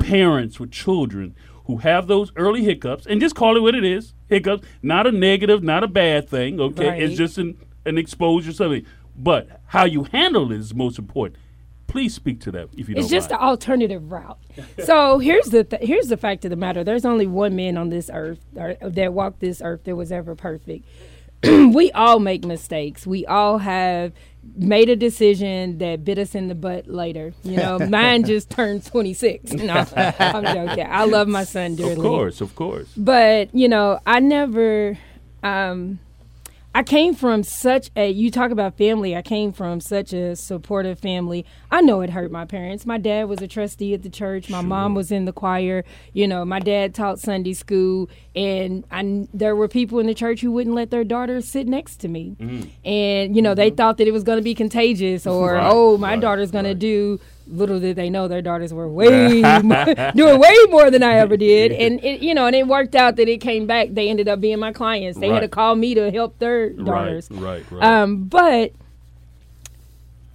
parents 0.00 0.58
with 0.60 0.70
children 0.70 1.34
who 1.66 1.78
have 1.78 2.06
those 2.06 2.32
early 2.36 2.64
hiccups, 2.64 3.06
and 3.06 3.20
just 3.20 3.34
call 3.34 3.56
it 3.56 3.60
what 3.60 3.74
it 3.74 3.84
is 3.84 4.14
hiccups, 4.26 4.66
not 4.82 5.06
a 5.06 5.12
negative, 5.12 5.62
not 5.62 5.84
a 5.84 5.88
bad 5.88 6.28
thing, 6.28 6.58
okay? 6.60 6.88
Right. 6.88 7.02
It's 7.02 7.16
just 7.16 7.38
an, 7.38 7.58
an 7.84 7.98
exposure, 7.98 8.52
something. 8.52 8.84
But 9.16 9.60
how 9.66 9.84
you 9.84 10.04
handle 10.04 10.52
it 10.52 10.58
is 10.58 10.74
most 10.74 10.98
important. 10.98 11.40
Please 11.88 12.14
speak 12.14 12.40
to 12.42 12.50
that 12.52 12.68
if 12.76 12.88
you 12.88 12.94
It's 12.96 13.08
just 13.08 13.30
mind. 13.30 13.40
the 13.40 13.44
alternative 13.44 14.12
route. 14.12 14.38
so 14.84 15.18
here's 15.18 15.46
the 15.46 15.64
th- 15.64 15.82
here's 15.82 16.08
the 16.08 16.18
fact 16.18 16.44
of 16.44 16.50
the 16.50 16.56
matter. 16.56 16.84
There's 16.84 17.06
only 17.06 17.26
one 17.26 17.56
man 17.56 17.78
on 17.78 17.88
this 17.88 18.10
earth 18.12 18.40
or, 18.56 18.74
that 18.82 19.12
walked 19.14 19.40
this 19.40 19.62
earth 19.64 19.84
that 19.84 19.96
was 19.96 20.12
ever 20.12 20.34
perfect. 20.34 20.86
we 21.42 21.90
all 21.92 22.18
make 22.20 22.44
mistakes. 22.44 23.06
We 23.06 23.24
all 23.24 23.58
have 23.58 24.12
made 24.56 24.88
a 24.90 24.96
decision 24.96 25.78
that 25.78 26.04
bit 26.04 26.18
us 26.18 26.34
in 26.34 26.48
the 26.48 26.54
butt 26.54 26.88
later. 26.88 27.32
You 27.42 27.56
know, 27.56 27.78
mine 27.88 28.24
just 28.24 28.50
turned 28.50 28.84
26. 28.84 29.52
No, 29.54 29.84
I'm 29.96 30.44
joking. 30.44 30.86
I 30.88 31.04
love 31.04 31.26
my 31.26 31.44
son 31.44 31.74
dearly. 31.74 31.92
of 31.92 31.98
course, 32.00 32.40
of 32.42 32.54
course. 32.54 32.88
But 32.96 33.54
you 33.54 33.68
know, 33.68 33.98
I 34.06 34.20
never. 34.20 34.98
Um, 35.42 36.00
I 36.74 36.82
came 36.82 37.14
from 37.14 37.42
such 37.42 37.90
a. 37.96 38.10
You 38.10 38.30
talk 38.30 38.50
about 38.50 38.76
family. 38.76 39.16
I 39.16 39.22
came 39.22 39.52
from 39.52 39.80
such 39.80 40.12
a 40.12 40.36
supportive 40.36 40.98
family. 40.98 41.44
I 41.70 41.80
know 41.80 42.02
it 42.02 42.10
hurt 42.10 42.30
my 42.30 42.44
parents. 42.44 42.86
My 42.86 42.98
dad 42.98 43.28
was 43.28 43.40
a 43.40 43.48
trustee 43.48 43.94
at 43.94 44.02
the 44.02 44.10
church. 44.10 44.50
My 44.50 44.60
mom 44.60 44.94
was 44.94 45.10
in 45.10 45.24
the 45.24 45.32
choir. 45.32 45.84
You 46.12 46.28
know, 46.28 46.44
my 46.44 46.60
dad 46.60 46.94
taught 46.94 47.18
Sunday 47.20 47.54
school, 47.54 48.10
and 48.36 48.84
I 48.90 49.26
there 49.32 49.56
were 49.56 49.66
people 49.66 49.98
in 49.98 50.06
the 50.06 50.14
church 50.14 50.40
who 50.40 50.52
wouldn't 50.52 50.76
let 50.76 50.90
their 50.90 51.04
daughters 51.04 51.48
sit 51.48 51.66
next 51.66 51.96
to 51.98 52.08
me, 52.08 52.36
mm. 52.38 52.70
and 52.84 53.34
you 53.34 53.42
know 53.42 53.54
they 53.54 53.68
mm-hmm. 53.70 53.76
thought 53.76 53.96
that 53.96 54.06
it 54.06 54.12
was 54.12 54.22
going 54.22 54.38
to 54.38 54.44
be 54.44 54.54
contagious, 54.54 55.26
or 55.26 55.54
Right, 55.54 55.70
oh, 55.72 55.96
my 55.96 56.10
right, 56.10 56.20
daughter's 56.20 56.50
going 56.50 56.66
right. 56.66 56.72
to 56.72 56.78
do. 56.78 57.18
Little 57.48 57.80
did 57.80 57.96
they 57.96 58.10
know 58.10 58.28
their 58.28 58.42
daughters 58.42 58.72
were 58.72 58.88
way 58.88 59.42
more, 59.62 59.84
doing 60.14 60.40
way 60.40 60.56
more 60.68 60.90
than 60.90 61.02
I 61.02 61.14
ever 61.14 61.36
did, 61.36 61.72
and 61.84 62.02
it, 62.04 62.20
you 62.20 62.34
know, 62.34 62.46
and 62.46 62.54
it 62.54 62.66
worked 62.66 62.94
out 62.94 63.16
that 63.16 63.28
it 63.28 63.38
came 63.38 63.66
back. 63.66 63.88
They 63.92 64.08
ended 64.08 64.28
up 64.28 64.40
being 64.40 64.58
my 64.58 64.72
clients. 64.72 65.18
They 65.18 65.28
had 65.28 65.40
to 65.40 65.48
call 65.48 65.74
me 65.74 65.94
to 65.94 66.10
help 66.10 66.38
their 66.38 66.70
daughters. 66.70 67.28
Right, 67.30 67.64
right, 67.70 67.72
right. 67.72 67.84
Um, 67.84 68.24
but 68.24 68.72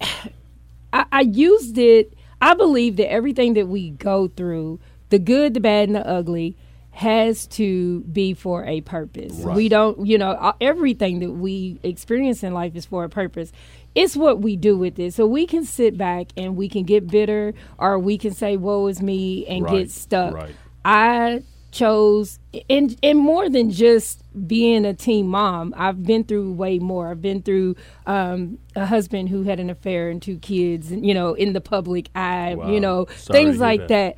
I, 0.92 1.06
I 1.10 1.20
used 1.22 1.78
it. 1.78 2.12
I 2.40 2.54
believe 2.54 2.96
that 2.96 3.10
everything 3.10 3.54
that 3.54 3.68
we 3.68 3.90
go 3.90 4.28
through, 4.28 4.78
the 5.08 5.18
good, 5.18 5.54
the 5.54 5.60
bad, 5.60 5.88
and 5.88 5.96
the 5.96 6.06
ugly, 6.06 6.56
has 6.94 7.46
to 7.48 8.00
be 8.02 8.34
for 8.34 8.64
a 8.64 8.80
purpose. 8.80 9.32
We 9.32 9.68
don't, 9.68 10.06
you 10.06 10.16
know, 10.16 10.54
everything 10.60 11.18
that 11.20 11.32
we 11.32 11.80
experience 11.82 12.44
in 12.44 12.54
life 12.54 12.76
is 12.76 12.86
for 12.86 13.02
a 13.02 13.08
purpose. 13.08 13.50
It's 13.94 14.16
what 14.16 14.40
we 14.40 14.56
do 14.56 14.76
with 14.76 14.98
it. 14.98 15.14
So 15.14 15.26
we 15.26 15.46
can 15.46 15.64
sit 15.64 15.96
back 15.96 16.28
and 16.36 16.56
we 16.56 16.68
can 16.68 16.82
get 16.84 17.06
bitter, 17.06 17.54
or 17.78 17.98
we 17.98 18.18
can 18.18 18.32
say, 18.32 18.56
"Woe 18.56 18.86
is 18.88 19.00
me," 19.00 19.46
and 19.46 19.62
Right, 19.64 19.78
get 19.78 19.90
stuck. 19.90 20.34
right. 20.34 20.54
I 20.84 21.42
chose 21.70 22.38
and 22.70 22.96
and 23.02 23.18
more 23.18 23.48
than 23.48 23.68
just 23.68 24.22
being 24.46 24.84
a 24.84 24.94
teen 24.94 25.26
mom 25.26 25.74
i've 25.76 26.04
been 26.04 26.22
through 26.22 26.52
way 26.52 26.78
more 26.78 27.10
i've 27.10 27.20
been 27.20 27.42
through 27.42 27.74
um, 28.06 28.56
a 28.76 28.86
husband 28.86 29.28
who 29.28 29.42
had 29.42 29.58
an 29.58 29.68
affair 29.68 30.08
and 30.08 30.22
two 30.22 30.38
kids 30.38 30.92
and 30.92 31.04
you 31.04 31.12
know 31.12 31.34
in 31.34 31.52
the 31.52 31.60
public 31.60 32.08
eye 32.14 32.54
Wow. 32.54 32.70
you 32.70 32.78
know 32.78 33.08
Sorry 33.16 33.40
things 33.40 33.58
like 33.58 33.88
that. 33.88 33.88
that 33.88 34.16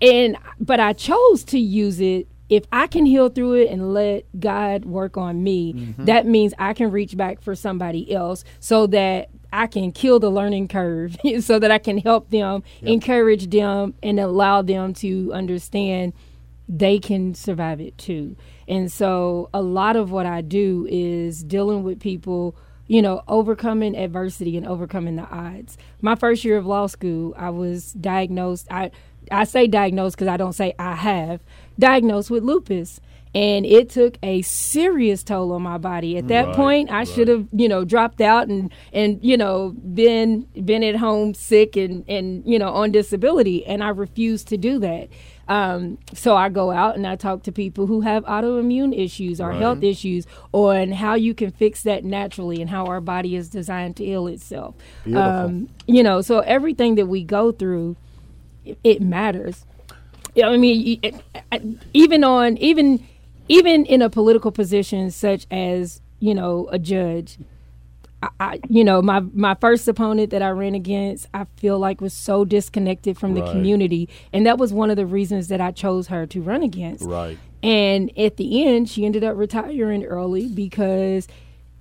and 0.00 0.38
but 0.60 0.80
i 0.80 0.94
chose 0.94 1.44
to 1.44 1.58
use 1.58 2.00
it 2.00 2.26
if 2.48 2.64
i 2.72 2.86
can 2.86 3.04
heal 3.06 3.28
through 3.28 3.54
it 3.54 3.70
and 3.70 3.92
let 3.92 4.24
god 4.40 4.84
work 4.84 5.16
on 5.16 5.42
me 5.42 5.72
Mm-hmm. 5.74 6.04
that 6.06 6.26
means 6.26 6.54
i 6.58 6.72
can 6.72 6.90
reach 6.90 7.16
back 7.16 7.40
for 7.40 7.54
somebody 7.54 8.12
else 8.12 8.44
so 8.60 8.86
that 8.88 9.28
I 9.50 9.66
can 9.66 9.92
kill 9.92 10.20
the 10.20 10.28
learning 10.28 10.68
curve 10.68 11.16
so 11.40 11.58
that 11.58 11.70
I 11.70 11.78
can 11.78 11.96
help 11.96 12.28
them, 12.28 12.62
encourage 12.82 13.48
them, 13.48 13.94
and 14.02 14.20
allow 14.20 14.60
them 14.60 14.92
to 14.94 15.32
understand 15.32 16.12
they 16.68 16.98
can 16.98 17.34
survive 17.34 17.80
it 17.80 17.96
too. 17.96 18.36
And 18.68 18.92
so 18.92 19.48
a 19.54 19.62
lot 19.62 19.96
of 19.96 20.10
what 20.10 20.26
I 20.26 20.42
do 20.42 20.86
is 20.90 21.42
dealing 21.42 21.82
with 21.82 21.98
people, 21.98 22.56
you 22.88 23.00
know, 23.00 23.22
overcoming 23.26 23.96
adversity 23.96 24.58
and 24.58 24.66
overcoming 24.66 25.16
the 25.16 25.26
odds. 25.30 25.78
My 26.02 26.14
first 26.14 26.44
year 26.44 26.58
of 26.58 26.66
law 26.66 26.86
school, 26.86 27.34
I 27.38 27.48
was 27.48 27.94
diagnosed 27.94 28.66
I 28.70 28.90
I 29.30 29.44
say 29.44 29.66
diagnosed 29.66 30.16
because 30.16 30.28
I 30.28 30.36
don't 30.36 30.52
say 30.54 30.74
I 30.78 30.94
have 30.94 31.40
diagnosed 31.78 32.30
with 32.30 32.42
lupus. 32.42 33.00
And 33.34 33.66
it 33.66 33.90
took 33.90 34.16
a 34.22 34.40
serious 34.40 35.22
toll 35.22 35.52
on 35.52 35.60
my 35.62 35.76
body. 35.76 36.16
At 36.16 36.28
that 36.28 36.46
Right, 36.46 36.56
point, 36.56 36.90
I 36.90 36.98
right. 37.00 37.08
should 37.08 37.28
have, 37.28 37.46
you 37.52 37.68
know, 37.68 37.84
dropped 37.84 38.22
out 38.22 38.48
and 38.48 38.72
and 38.92 39.20
you 39.22 39.36
know 39.36 39.74
been 39.94 40.46
been 40.64 40.82
at 40.82 40.96
home 40.96 41.34
sick 41.34 41.76
and 41.76 42.04
and 42.08 42.42
you 42.46 42.58
know 42.58 42.70
on 42.70 42.90
disability. 42.90 43.66
And 43.66 43.84
I 43.84 43.90
refused 43.90 44.48
to 44.48 44.56
do 44.56 44.78
that. 44.78 45.10
Um, 45.46 45.98
so 46.14 46.36
I 46.36 46.48
go 46.48 46.70
out 46.70 46.96
and 46.96 47.06
I 47.06 47.16
talk 47.16 47.42
to 47.44 47.52
people 47.52 47.86
who 47.86 48.00
have 48.00 48.24
autoimmune 48.24 48.98
issues 48.98 49.40
or 49.40 49.52
health 49.52 49.82
issues 49.82 50.26
on 50.52 50.92
how 50.92 51.14
you 51.14 51.34
can 51.34 51.50
fix 51.50 51.82
that 51.82 52.04
naturally 52.04 52.60
and 52.62 52.70
how 52.70 52.86
our 52.86 53.00
body 53.00 53.36
is 53.36 53.48
designed 53.50 53.96
to 53.96 54.04
heal 54.04 54.26
itself. 54.26 54.74
Um, 55.14 55.68
you 55.86 56.02
know, 56.02 56.22
so 56.22 56.40
everything 56.40 56.94
that 56.96 57.06
we 57.06 57.24
go 57.24 57.52
through, 57.52 57.96
it, 58.64 58.78
it 58.84 59.02
matters. 59.02 59.64
Yeah, 60.38 60.50
I 60.50 60.56
mean, 60.56 61.00
eh, 61.02 61.10
eh, 61.34 61.40
eh, 61.50 61.58
even 61.92 62.22
on 62.22 62.58
even 62.58 63.04
even 63.48 63.84
in 63.86 64.02
a 64.02 64.08
political 64.08 64.52
position 64.52 65.10
such 65.10 65.48
as 65.50 66.00
you 66.20 66.32
know 66.32 66.68
a 66.70 66.78
judge, 66.78 67.38
I, 68.22 68.28
I 68.38 68.60
you 68.68 68.84
know 68.84 69.02
my 69.02 69.18
my 69.18 69.56
first 69.56 69.88
opponent 69.88 70.30
that 70.30 70.40
I 70.40 70.50
ran 70.50 70.76
against, 70.76 71.26
I 71.34 71.46
feel 71.56 71.80
like 71.80 72.00
was 72.00 72.12
so 72.12 72.44
disconnected 72.44 73.18
from 73.18 73.34
the 73.34 73.40
Right. 73.40 73.50
community, 73.50 74.08
and 74.32 74.46
that 74.46 74.58
was 74.58 74.72
one 74.72 74.90
of 74.90 74.96
the 74.96 75.06
reasons 75.06 75.48
that 75.48 75.60
I 75.60 75.72
chose 75.72 76.06
her 76.06 76.24
to 76.28 76.40
run 76.40 76.62
against. 76.62 77.04
Right. 77.04 77.36
And 77.60 78.16
at 78.16 78.36
the 78.36 78.64
end, 78.64 78.88
she 78.88 79.04
ended 79.04 79.24
up 79.24 79.36
retiring 79.36 80.04
early 80.04 80.46
because, 80.46 81.26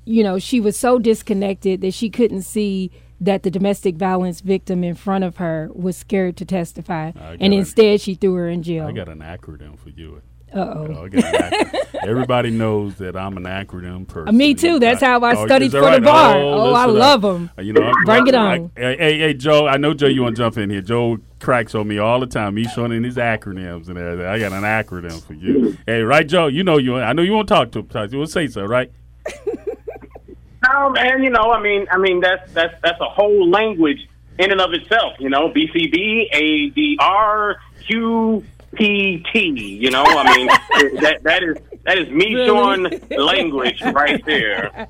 you 0.04 0.24
know, 0.24 0.40
she 0.40 0.60
was 0.60 0.76
so 0.80 0.98
disconnected 0.98 1.82
that 1.82 1.94
she 1.94 2.10
couldn't 2.10 2.42
see 2.42 2.90
that 3.20 3.44
the 3.44 3.50
domestic 3.52 3.96
violence 3.96 4.42
victim 4.42 4.84
in 4.84 4.94
front 4.96 5.24
of 5.24 5.38
her 5.38 5.70
was 5.74 5.98
scared 5.98 6.38
to 6.38 6.46
testify. 6.46 7.08
And 7.08 7.16
got 7.16 7.34
it. 7.42 7.54
instead, 7.54 8.02
she 8.02 8.14
threw 8.16 8.34
her 8.36 8.48
in 8.50 8.62
jail. 8.64 8.86
I 8.88 8.92
got 8.92 9.10
an 9.10 9.20
acronym 9.20 9.78
for 9.80 9.90
you. 9.90 10.22
Uh 10.54 10.60
oh. 10.60 10.88
Oh, 11.00 11.06
I 11.06 11.10
got 11.10 11.24
an 11.26 11.42
acronym. 11.52 12.04
Everybody 12.08 12.52
knows 12.52 12.96
that 13.00 13.18
I'm 13.18 13.36
an 13.36 13.44
acronym 13.44 14.08
person. 14.08 14.30
Uh, 14.30 14.32
me 14.32 14.54
too. 14.54 14.80
That's 14.80 15.02
how 15.02 15.20
I 15.20 15.36
Oh, 15.36 15.46
studied 15.46 15.66
is 15.66 15.72
that 15.74 15.84
for 15.84 16.00
the 16.00 16.06
bar. 16.06 16.38
Oh, 16.38 16.74
I 16.74 16.86
love 16.86 17.26
up. 17.26 17.36
'em. 17.36 17.50
Uh, 17.58 17.62
You 17.64 17.74
know, 17.74 17.82
I'm- 17.82 17.94
Bring 18.06 18.28
it 18.28 18.36
I- 18.36 18.58
on. 18.60 18.72
hey, 18.78 18.96
hey, 18.98 19.20
hey, 19.20 19.34
Joe. 19.34 19.68
I 19.68 19.76
know 19.76 19.94
Joe. 19.94 20.08
You 20.08 20.22
want 20.22 20.38
to 20.38 20.42
jump 20.44 20.58
in 20.58 20.70
here? 20.70 20.80
Joe 20.82 21.18
cracks 21.42 21.76
on 21.76 21.86
me 21.88 21.98
all 21.98 22.20
the 22.22 22.28
time. 22.28 22.56
He's 22.56 22.72
showing 22.72 22.94
in 22.94 23.04
his 23.04 23.18
acronyms 23.18 23.90
and 23.90 23.98
everything. 23.98 24.26
I 24.26 24.40
got 24.40 24.54
an 24.54 24.64
acronym 24.64 25.22
for 25.22 25.34
you. 25.34 25.76
hey, 25.86 26.02
right, 26.02 26.26
Joe? 26.26 26.48
You 26.48 26.64
know 26.64 26.78
you. 26.78 26.98
I 26.98 27.12
know 27.12 27.24
you 27.24 27.34
won't 27.34 27.50
talk 27.50 27.72
to 27.72 27.80
him. 27.80 27.88
Talk 27.88 28.10
to 28.10 28.14
him. 28.16 28.20
We'll 28.20 28.28
say 28.28 28.48
so, 28.48 28.64
right? 28.64 28.90
No, 30.78 30.90
man. 30.92 31.24
You 31.24 31.30
know, 31.30 31.52
I 31.52 31.62
mean, 31.62 31.88
I 31.92 31.98
mean, 31.98 32.20
that's 32.20 32.52
that's 32.54 32.76
that's 32.82 33.00
a 33.02 33.06
whole 33.10 33.50
language 33.50 34.08
in 34.40 34.52
and 34.52 34.62
of 34.62 34.74
itself. 34.74 35.14
You 35.20 35.30
know, 35.30 35.50
BCB, 35.50 36.32
ADR, 36.34 37.56
QPT. 37.90 39.80
You 39.82 39.92
know, 39.92 40.04
I 40.06 40.36
mean, 40.36 40.48
that 41.02 41.20
that 41.24 41.44
is 41.44 41.58
that 41.86 41.98
is 41.98 42.10
me 42.10 42.34
showing 42.46 42.88
language 43.10 43.82
right 43.82 44.24
there. 44.26 44.88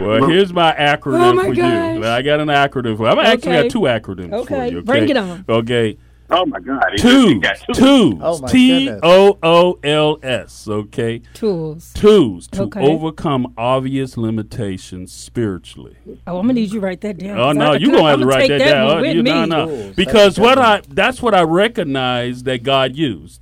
Well, 0.00 0.26
here's 0.28 0.52
my 0.52 0.72
acronym 0.74 1.30
Oh, 1.30 1.34
my 1.34 1.46
for 1.46 1.54
gosh. 1.54 1.94
you. 1.96 2.04
I 2.04 2.22
got 2.22 2.40
an 2.40 2.48
acronym 2.48 2.96
for. 2.96 3.04
You. 3.04 3.08
I'm 3.08 3.18
actually 3.18 3.52
Okay. 3.56 3.62
got 3.62 3.70
two 3.72 3.80
acronyms 3.80 4.30
for 4.46 4.54
Okay, 4.54 4.70
you. 4.70 4.82
bring 4.82 5.08
it 5.08 5.16
on. 5.16 5.44
Okay. 5.48 5.96
Oh 6.30 6.44
my 6.44 6.60
God! 6.60 6.84
He 6.92 6.98
Tools. 6.98 7.42
two. 7.68 7.72
Tools. 7.72 8.14
Oh, 8.22 8.38
my 8.40 8.48
T 8.48 8.84
goodness. 8.84 9.00
O 9.02 9.38
O 9.42 9.78
L 9.82 10.18
S. 10.22 10.68
Okay. 10.68 11.22
Tools. 11.32 11.92
Tools 11.94 12.46
to 12.48 12.64
Okay. 12.64 12.80
overcome 12.80 13.54
obvious 13.56 14.16
limitations 14.18 15.10
spiritually. 15.10 15.96
Oh, 16.26 16.36
I'm 16.38 16.42
gonna 16.46 16.52
need 16.54 16.70
you 16.70 16.80
to 16.80 16.86
write 16.86 17.00
that 17.00 17.16
down. 17.18 17.38
Oh 17.38 17.52
no, 17.52 17.72
I- 17.72 17.76
you 17.76 17.90
gonna 17.90 18.10
have 18.10 18.18
to 18.18 18.22
I'ma 18.24 18.30
write 18.34 18.48
take 18.48 18.58
that, 18.58 18.72
down. 18.72 18.86
one 18.88 19.00
with 19.02 19.16
you- 19.16 19.22
me. 19.22 19.30
no, 19.30 19.44
no. 19.46 19.66
Tools. 19.68 19.96
Because 19.96 20.36
That's 20.36 20.38
what 20.38 20.58
I 20.58 20.82
that's 20.88 21.22
what 21.22 21.34
I 21.34 21.42
recognize 21.44 22.42
that 22.42 22.62
God 22.62 22.94
used. 22.94 23.40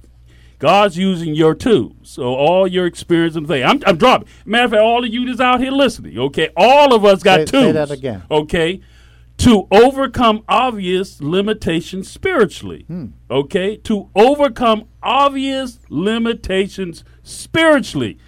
God's 0.59 0.97
using 0.97 1.34
your 1.34 1.55
tools. 1.55 1.93
So 2.05 2.22
all 2.34 2.66
your 2.66 2.87
experience 2.87 3.37
and 3.37 3.47
thing. 3.47 3.62
I'm, 3.64 3.82
I'm 3.84 3.97
dropping. 3.99 4.28
Matter 4.47 4.64
of 4.64 4.70
fact, 4.70 4.82
all 4.82 5.05
of 5.05 5.12
you 5.12 5.26
that's 5.26 5.39
out 5.41 5.61
here 5.61 5.70
listening, 5.70 6.16
okay? 6.18 6.49
All 6.57 6.95
of 6.95 7.05
us 7.05 7.22
got 7.22 7.41
Say- 7.41 7.45
tools. 7.47 7.64
say 7.64 7.72
that 7.72 7.91
again. 7.91 8.22
Okay. 8.30 8.80
To 9.39 9.68
overcome 9.70 10.43
obvious 10.49 11.20
limitations 11.20 12.11
spiritually. 12.11 12.84
Hmm. 12.89 13.07
Okay? 13.30 13.76
To 13.78 14.09
overcome 14.14 14.89
obvious 15.03 15.78
limitations 15.89 17.05
spiritually. 17.22 18.18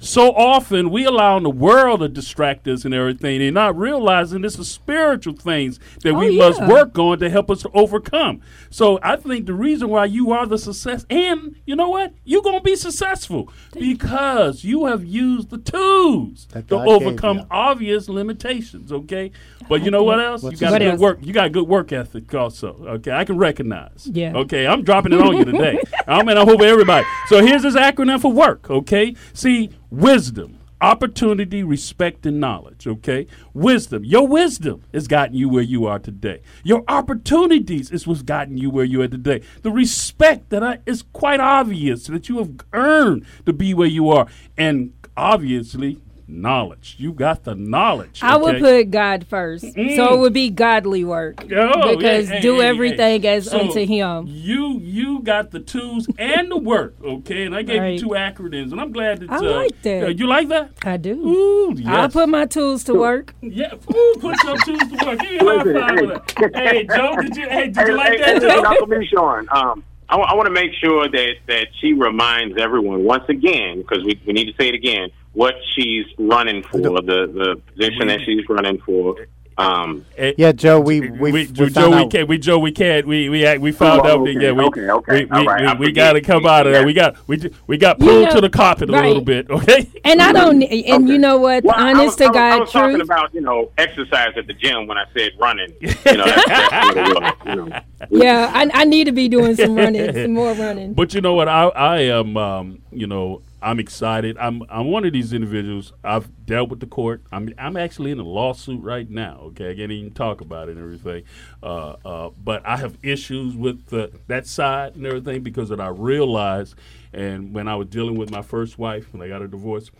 So 0.00 0.32
often 0.32 0.90
we 0.90 1.04
allow 1.04 1.40
the 1.40 1.50
world 1.50 2.00
to 2.00 2.08
distract 2.08 2.68
us 2.68 2.84
and 2.84 2.94
everything, 2.94 3.42
and 3.42 3.54
not 3.54 3.76
realizing 3.76 4.42
this 4.42 4.56
is 4.56 4.70
spiritual 4.70 5.34
things 5.34 5.80
that 6.02 6.14
Oh, 6.14 6.18
we 6.18 6.38
must 6.38 6.62
work 6.66 6.96
on 6.98 7.18
to 7.18 7.28
help 7.28 7.50
us 7.50 7.62
to 7.62 7.70
overcome. 7.74 8.40
So 8.70 9.00
I 9.02 9.16
think 9.16 9.46
the 9.46 9.54
reason 9.54 9.88
why 9.88 10.04
you 10.04 10.30
are 10.30 10.46
the 10.46 10.56
success, 10.56 11.04
and 11.10 11.56
you 11.66 11.74
know 11.74 11.88
what, 11.88 12.12
you're 12.24 12.42
gonna 12.42 12.60
be 12.60 12.76
successful 12.76 13.52
because 13.72 14.62
you 14.62 14.86
have 14.86 15.04
used 15.04 15.50
the 15.50 15.58
tools 15.58 16.46
That 16.52 16.68
to 16.68 16.76
God 16.76 16.88
overcome 16.88 17.46
obvious 17.50 18.08
limitations. 18.08 18.92
Okay, 18.92 19.32
but 19.68 19.82
you 19.82 19.90
know 19.90 20.04
what 20.04 20.20
else? 20.20 20.42
What's 20.44 20.60
you 20.60 20.66
got 20.66 20.72
What 20.72 20.78
good 20.80 20.88
else? 20.92 21.00
work. 21.00 21.18
You 21.22 21.32
got 21.32 21.50
good 21.50 21.66
work 21.66 21.92
ethic 21.92 22.32
also. 22.34 22.76
Okay, 22.86 23.10
I 23.10 23.24
can 23.24 23.36
recognize. 23.36 24.08
Yeah. 24.12 24.32
Okay, 24.34 24.64
I'm 24.66 24.84
dropping 24.84 25.12
it 25.12 25.20
on 25.20 25.36
you 25.36 25.44
today. 25.44 25.80
I 26.06 26.22
mean, 26.22 26.36
I 26.36 26.44
hope 26.44 26.60
everybody. 26.60 27.04
So 27.26 27.44
here's 27.44 27.62
this 27.62 27.74
acronym 27.74 28.20
for 28.20 28.32
work. 28.32 28.70
Okay, 28.70 29.14
see, 29.32 29.70
wisdom. 29.90 30.58
Opportunity, 30.80 31.64
respect, 31.64 32.24
and 32.24 32.38
knowledge. 32.38 32.86
Okay, 32.86 33.26
wisdom. 33.52 34.04
Your 34.04 34.28
wisdom 34.28 34.84
has 34.94 35.08
gotten 35.08 35.34
you 35.34 35.48
where 35.48 35.62
you 35.62 35.86
are 35.86 35.98
today. 35.98 36.40
Your 36.62 36.84
opportunities 36.86 37.90
is 37.90 38.06
what's 38.06 38.22
gotten 38.22 38.56
you 38.56 38.70
where 38.70 38.84
you 38.84 39.02
are 39.02 39.08
today. 39.08 39.42
The 39.62 39.72
respect 39.72 40.50
that 40.50 40.62
I, 40.62 40.78
is 40.86 41.02
quite 41.12 41.40
obvious 41.40 42.06
that 42.06 42.28
you 42.28 42.38
have 42.38 42.52
earned 42.72 43.26
to 43.44 43.52
be 43.52 43.74
where 43.74 43.88
you 43.88 44.08
are, 44.10 44.28
and 44.56 44.92
obviously 45.16 45.98
knowledge. 46.28 46.94
You 46.98 47.12
got 47.12 47.44
the 47.44 47.54
knowledge. 47.54 48.20
I 48.22 48.36
would 48.36 48.60
put 48.60 48.90
God 48.90 49.26
first, 49.26 49.62
so 49.74 50.14
it 50.14 50.18
would 50.18 50.32
be 50.32 50.50
godly 50.50 51.02
work 51.04 51.40
Oh, 51.52 51.96
because 51.96 52.30
yeah, 52.30 52.40
do 52.40 52.60
hey, 52.60 52.66
everything 52.68 53.22
hey. 53.22 53.36
as 53.36 53.50
So, 53.50 53.58
unto 53.60 53.84
Him. 53.86 54.26
You 54.28 54.78
you 54.80 55.20
got 55.20 55.50
the 55.50 55.60
tools 55.60 56.06
and 56.18 56.50
the 56.50 56.56
work, 56.58 56.94
okay? 57.02 57.44
And 57.44 57.54
I 57.56 57.62
gave 57.62 57.80
Right. 57.80 57.94
you 57.94 58.00
two 58.00 58.08
acronyms, 58.08 58.72
and 58.72 58.80
I'm 58.80 58.92
glad 58.92 59.20
that 59.20 59.30
I 59.30 59.36
uh, 59.36 59.42
like 59.42 59.82
that. 59.82 60.04
uh, 60.04 60.08
you 60.08 60.26
like 60.26 60.48
that. 60.48 60.70
I 60.84 60.96
do. 60.98 61.12
Ooh, 61.14 61.74
yes. 61.76 61.86
I 61.88 62.08
put 62.08 62.28
my 62.28 62.44
tools 62.46 62.84
to 62.84 62.94
work. 62.94 63.34
yeah, 63.40 63.74
ooh, 63.74 64.14
put 64.20 64.42
your 64.44 64.56
tools 64.58 64.80
to 64.80 65.06
work. 65.06 65.18
Give 65.20 65.30
me 65.30 65.38
a 65.38 65.44
high 65.44 65.64
five 65.64 66.00
with 66.00 66.26
that. 66.36 66.54
Hey, 66.54 66.84
Joe, 66.84 67.16
did 67.16 67.36
you 67.36 67.48
hey 67.48 67.68
did 67.68 67.88
you 67.88 67.94
like 67.96 68.12
hey, 68.12 68.18
that, 68.18 68.42
hey, 68.42 68.48
Joe? 68.48 68.62
Dr. 68.62 68.86
Meshorn, 68.86 69.50
um, 69.52 69.82
I, 70.10 70.16
want 70.34 70.46
to 70.46 70.52
make 70.52 70.72
sure 70.82 71.06
that, 71.08 71.34
that 71.48 71.66
she 71.80 71.92
reminds 71.92 72.56
everyone 72.58 73.04
once 73.04 73.24
again, 73.28 73.78
because 73.82 74.02
we, 74.04 74.18
we 74.26 74.32
need 74.32 74.46
to 74.46 74.54
say 74.58 74.68
it 74.68 74.74
again, 74.74 75.10
what 75.38 75.54
she's 75.74 76.04
running 76.18 76.64
for, 76.64 76.78
the, 76.80 77.00
the 77.00 77.62
position 77.76 78.08
that 78.08 78.20
she's 78.24 78.42
running 78.48 78.78
for. 78.80 79.28
Um, 79.56 80.04
Yeah, 80.36 80.50
Joe, 80.52 80.78
we 80.80 81.00
we, 81.00 81.10
we, 81.10 81.30
we, 81.32 81.46
Joe, 81.70 81.90
we 81.90 82.06
can't. 82.08 82.28
We 82.28 82.38
Joe, 82.38 82.58
we 82.60 82.70
can't. 82.72 83.06
We 83.06 83.28
we 83.28 83.44
act- 83.46 83.60
we 83.60 83.70
found 83.72 84.02
Oh, 84.02 84.04
out. 84.04 84.20
okay, 84.20 84.32
yeah, 84.40 84.52
we, 84.52 84.62
okay, 84.64 84.88
okay. 84.90 85.12
We, 85.12 85.24
we, 85.24 85.30
All 85.36 85.44
right, 85.46 85.78
we, 85.78 85.86
we 85.86 85.92
got 85.92 86.12
to 86.12 86.20
come 86.20 86.46
out 86.46 86.66
of 86.68 86.72
that. 86.74 86.84
We 86.84 86.92
got 86.92 87.16
we 87.28 87.40
we 87.68 87.76
got 87.76 87.98
You 88.00 88.06
pulled 88.06 88.30
to 88.30 88.40
the 88.40 88.50
carpet 88.50 88.88
a 88.88 88.92
little 88.92 89.20
bit. 89.20 89.48
Okay. 89.50 89.88
And 90.04 90.20
I 90.22 90.32
don't. 90.32 90.62
And 90.62 91.04
Okay. 91.04 91.12
you 91.12 91.18
know 91.18 91.38
what? 91.38 91.64
well, 91.64 91.74
I 91.76 91.90
Honest 91.90 92.04
was, 92.06 92.16
to 92.16 92.24
I 92.24 92.28
was, 92.28 92.36
I 92.36 92.50
God, 92.50 92.60
was 92.60 92.72
talking 92.72 92.96
truth. 92.96 93.02
about, 93.04 93.34
you 93.34 93.40
know, 93.40 93.70
exercise 93.78 94.32
at 94.36 94.46
the 94.46 94.54
gym 94.54 94.86
when 94.88 94.96
I 94.98 95.04
said 95.16 95.32
running. 95.40 95.72
You 95.80 95.88
know, 96.18 96.24
that's, 96.24 96.46
that's 96.48 96.86
what 96.86 96.96
it 96.96 97.14
was, 97.22 97.34
you 97.46 97.54
know. 97.56 97.80
yeah, 98.10 98.50
I, 98.54 98.70
I 98.72 98.84
need 98.84 99.04
to 99.04 99.12
be 99.12 99.28
doing 99.28 99.56
some 99.56 99.74
running, 99.74 100.12
some 100.14 100.34
more 100.34 100.52
running. 100.52 100.94
But 100.94 101.14
you 101.14 101.20
know 101.20 101.34
what? 101.34 101.48
I 101.48 101.64
I 101.68 101.98
am 102.02 102.36
um, 102.36 102.78
you 102.92 103.06
know 103.08 103.42
I'm 103.60 103.80
excited. 103.80 104.38
I'm 104.38 104.62
I'm 104.68 104.86
one 104.86 105.04
of 105.04 105.12
these 105.12 105.32
individuals. 105.32 105.92
I've 106.04 106.46
dealt 106.46 106.68
with 106.70 106.80
the 106.80 106.86
court. 106.86 107.22
I'm 107.32 107.52
I'm 107.58 107.76
actually 107.76 108.12
in 108.12 108.20
a 108.20 108.24
lawsuit 108.24 108.82
right 108.82 109.08
now. 109.10 109.38
Okay, 109.46 109.70
I 109.72 109.74
can't 109.74 109.90
even 109.90 110.12
talk 110.12 110.40
about 110.40 110.68
it 110.68 110.76
and 110.76 110.80
everything. 110.80 111.24
Uh, 111.62 111.96
uh, 112.04 112.30
but 112.42 112.64
I 112.64 112.76
have 112.76 112.96
issues 113.02 113.56
with 113.56 113.86
the, 113.86 114.12
that 114.28 114.46
side 114.46 114.94
and 114.94 115.04
everything 115.06 115.42
because 115.42 115.70
that 115.70 115.80
I 115.80 115.88
realized. 115.88 116.76
And 117.12 117.52
when 117.54 117.66
I 117.66 117.74
was 117.74 117.88
dealing 117.88 118.16
with 118.16 118.30
my 118.30 118.42
first 118.42 118.78
wife, 118.78 119.12
when 119.12 119.22
I 119.22 119.28
got 119.28 119.42
a 119.42 119.48
divorce, 119.48 119.90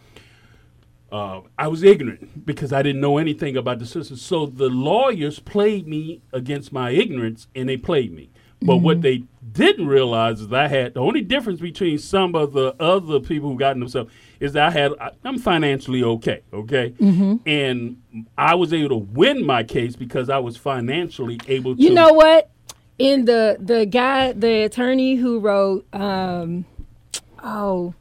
uh, 1.10 1.40
I 1.58 1.68
was 1.68 1.82
ignorant 1.82 2.44
because 2.46 2.72
I 2.72 2.82
didn't 2.82 3.00
know 3.00 3.18
anything 3.18 3.56
about 3.56 3.78
the 3.80 3.86
system. 3.86 4.16
So 4.18 4.46
the 4.46 4.68
lawyers 4.68 5.38
played 5.40 5.88
me 5.88 6.20
against 6.32 6.72
my 6.72 6.90
ignorance, 6.90 7.48
and 7.56 7.68
they 7.68 7.76
played 7.76 8.12
me. 8.12 8.30
But 8.60 8.78
what 8.78 9.02
they 9.02 9.22
didn't 9.52 9.86
realize 9.86 10.40
is 10.40 10.52
I 10.52 10.68
had 10.68 10.94
the 10.94 11.00
only 11.00 11.20
difference 11.20 11.60
between 11.60 11.98
some 11.98 12.34
of 12.34 12.52
the 12.52 12.74
other 12.80 13.20
people 13.20 13.50
who 13.50 13.58
got 13.58 13.78
themselves 13.78 14.10
is 14.40 14.52
that 14.52 14.68
I 14.68 14.70
had 14.70 14.92
I, 15.00 15.10
I'm 15.24 15.38
financially 15.38 16.02
okay, 16.02 16.42
okay, 16.52 16.94
and 17.46 17.96
I 18.36 18.54
was 18.54 18.72
able 18.72 18.88
to 18.90 18.96
win 18.96 19.44
my 19.44 19.62
case 19.64 19.96
because 19.96 20.28
I 20.28 20.38
was 20.38 20.56
financially 20.56 21.38
able 21.48 21.76
to. 21.76 21.82
You 21.82 21.90
know 21.94 22.12
what? 22.12 22.50
In 22.98 23.24
the 23.24 23.56
the 23.60 23.86
guy, 23.86 24.32
the 24.32 24.62
attorney 24.64 25.14
who 25.16 25.38
wrote, 25.38 25.86
um, 25.92 26.64
oh, 27.42 27.94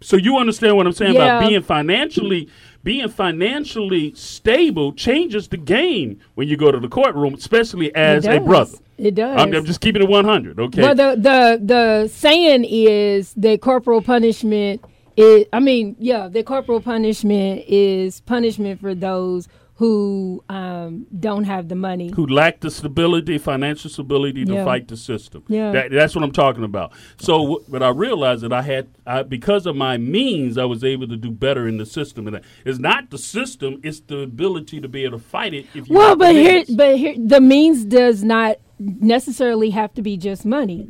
So 0.00 0.16
you 0.16 0.36
understand 0.36 0.76
what 0.76 0.86
I'm 0.86 0.92
saying 0.92 1.14
Yeah. 1.14 1.38
about 1.38 1.48
being 1.48 1.62
financially 1.62 2.48
being 2.82 3.08
financially 3.08 4.14
stable 4.14 4.92
changes 4.94 5.48
the 5.48 5.58
game 5.58 6.18
when 6.34 6.48
you 6.48 6.56
go 6.56 6.72
to 6.72 6.80
the 6.80 6.88
courtroom, 6.88 7.34
especially 7.34 7.94
as 7.94 8.26
a 8.26 8.40
brother. 8.40 8.78
It 9.00 9.14
does. 9.14 9.40
I'm, 9.40 9.54
I'm 9.54 9.64
just 9.64 9.80
keeping 9.80 10.02
it 10.02 10.08
100. 10.08 10.60
Okay. 10.60 10.82
Well, 10.82 10.94
the 10.94 11.16
the 11.16 11.60
the 11.64 12.08
saying 12.08 12.66
is 12.68 13.32
that 13.34 13.62
corporal 13.62 14.02
punishment 14.02 14.84
is. 15.16 15.46
I 15.54 15.60
mean, 15.60 15.96
yeah, 15.98 16.28
the 16.28 16.42
corporal 16.42 16.82
punishment 16.82 17.64
is 17.66 18.20
punishment 18.20 18.78
for 18.80 18.94
those 18.94 19.48
who 19.80 20.44
um, 20.50 21.06
don't 21.20 21.44
have 21.44 21.68
the 21.70 21.74
money. 21.74 22.12
who 22.14 22.26
lack 22.26 22.60
the 22.60 22.70
stability, 22.70 23.38
financial 23.38 23.88
stability 23.88 24.44
to 24.44 24.52
Yeah. 24.52 24.64
fight 24.66 24.88
the 24.88 24.96
system. 24.96 25.42
Yeah. 25.48 25.72
That, 25.72 25.90
that's 25.90 26.14
what 26.14 26.22
I'm 26.22 26.32
talking 26.32 26.64
about. 26.64 26.92
So, 27.16 27.64
but 27.66 27.82
I 27.82 27.88
realized 27.88 28.42
that 28.42 28.52
I 28.52 28.60
had, 28.60 28.88
I, 29.06 29.22
because 29.22 29.64
of 29.64 29.76
my 29.76 29.96
means, 29.96 30.58
I 30.58 30.66
was 30.66 30.84
able 30.84 31.08
to 31.08 31.16
do 31.16 31.30
better 31.30 31.66
in 31.66 31.78
the 31.78 31.86
system. 31.86 32.26
And 32.28 32.42
it's 32.66 32.78
not 32.78 33.08
the 33.08 33.16
system; 33.16 33.80
it's 33.82 34.00
the 34.00 34.18
ability 34.18 34.82
to 34.82 34.88
be 34.88 35.04
able 35.04 35.16
to 35.16 35.24
fight 35.24 35.54
it. 35.54 35.64
If 35.74 35.88
you 35.88 35.96
Well, 35.96 36.14
but 36.14 36.34
here, 36.34 36.62
but 36.76 36.98
here, 36.98 37.14
the 37.16 37.40
means 37.40 37.86
does 37.86 38.22
not 38.22 38.58
necessarily 38.78 39.70
have 39.70 39.94
to 39.94 40.02
be 40.02 40.18
just 40.18 40.44
money. 40.44 40.88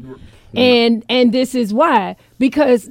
And 0.55 1.05
and 1.09 1.33
this 1.33 1.55
is 1.55 1.73
why 1.73 2.17
because 2.39 2.91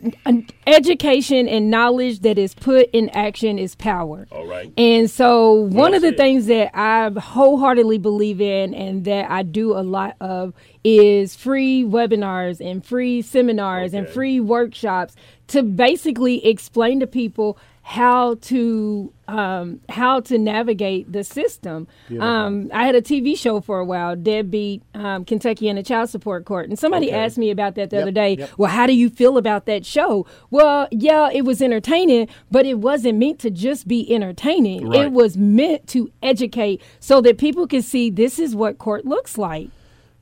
education 0.67 1.47
and 1.47 1.69
knowledge 1.69 2.19
that 2.21 2.37
is 2.37 2.53
put 2.53 2.89
in 2.93 3.09
action 3.09 3.59
is 3.59 3.75
power. 3.75 4.27
All 4.31 4.47
right. 4.47 4.71
And 4.77 5.09
so 5.09 5.53
one 5.53 5.73
Well 5.73 5.95
of 5.95 6.01
the 6.01 6.13
things 6.13 6.45
that 6.45 6.71
I 6.77 7.09
wholeheartedly 7.09 7.97
believe 7.97 8.39
in 8.39 8.73
and 8.73 9.05
that 9.05 9.29
I 9.29 9.43
do 9.43 9.73
a 9.73 9.81
lot 9.81 10.15
of 10.21 10.53
is 10.83 11.35
free 11.35 11.83
webinars 11.83 12.61
and 12.61 12.85
free 12.85 13.21
seminars 13.21 13.93
and 13.93 14.07
free 14.07 14.39
workshops 14.39 15.15
to 15.47 15.63
basically 15.63 16.45
explain 16.45 16.99
to 17.01 17.07
people 17.07 17.57
how 17.81 18.35
to 18.35 19.11
um, 19.29 19.79
how 19.89 20.19
to 20.21 20.37
navigate 20.37 21.11
the 21.11 21.23
system. 21.23 21.87
Um, 22.19 22.69
I 22.73 22.85
had 22.85 22.95
a 22.95 23.01
TV 23.01 23.37
show 23.37 23.61
for 23.61 23.79
a 23.79 23.85
while, 23.85 24.15
Deadbeat 24.15 24.81
um, 24.95 25.23
Kentucky 25.25 25.69
and 25.69 25.77
the 25.77 25.83
Child 25.83 26.09
Support 26.09 26.45
Court, 26.45 26.67
and 26.69 26.77
somebody 26.79 27.07
Okay. 27.09 27.17
asked 27.17 27.37
me 27.37 27.51
about 27.51 27.75
that 27.75 27.89
the 27.91 27.97
Yep, 27.97 28.01
other 28.03 28.11
day. 28.11 28.35
yep. 28.37 28.49
Well, 28.57 28.71
how 28.71 28.87
do 28.87 28.93
you 28.93 29.09
feel 29.09 29.37
about 29.37 29.65
that 29.67 29.85
show? 29.85 30.25
Well, 30.49 30.87
yeah, 30.91 31.29
it 31.31 31.43
was 31.45 31.61
entertaining, 31.61 32.27
but 32.49 32.65
it 32.65 32.79
wasn't 32.79 33.19
meant 33.19 33.39
to 33.39 33.51
just 33.51 33.87
be 33.87 34.11
entertaining. 34.13 34.87
Right. 34.87 35.05
It 35.05 35.11
was 35.11 35.37
meant 35.37 35.87
to 35.89 36.11
educate 36.23 36.81
so 36.99 37.21
that 37.21 37.37
people 37.37 37.67
can 37.67 37.81
see 37.81 38.09
this 38.09 38.39
is 38.39 38.55
what 38.55 38.77
court 38.79 39.05
looks 39.05 39.37
like. 39.37 39.69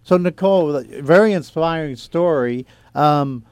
So 0.03 0.17
Nicole, 0.17 0.81
very 1.01 1.33
inspiring 1.33 1.95
story. 1.97 2.65
Um, 2.95 3.43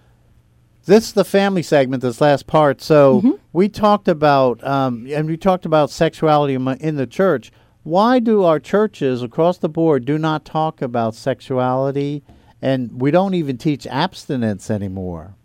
this 0.85 1.07
is 1.07 1.13
the 1.13 1.25
family 1.25 1.63
segment, 1.63 2.01
this 2.01 2.21
last 2.21 2.47
part. 2.47 2.81
So 2.81 3.17
Mm-hmm. 3.21 3.31
we 3.53 3.69
talked 3.69 4.07
about, 4.07 4.63
um, 4.63 5.07
and 5.09 5.27
we 5.27 5.37
talked 5.37 5.65
about 5.65 5.89
sexuality 5.89 6.53
in 6.53 6.67
in 6.79 6.95
the 6.95 7.07
church. 7.07 7.51
Why 7.83 8.19
do 8.19 8.43
our 8.43 8.59
churches 8.59 9.21
across 9.21 9.59
the 9.59 9.69
board 9.69 10.05
do 10.05 10.17
not 10.17 10.43
talk 10.43 10.81
about 10.81 11.13
sexuality, 11.15 12.23
and 12.61 12.99
we 12.99 13.11
don't 13.11 13.35
even 13.35 13.57
teach 13.57 13.85
abstinence 13.87 14.71
anymore? 14.71 15.35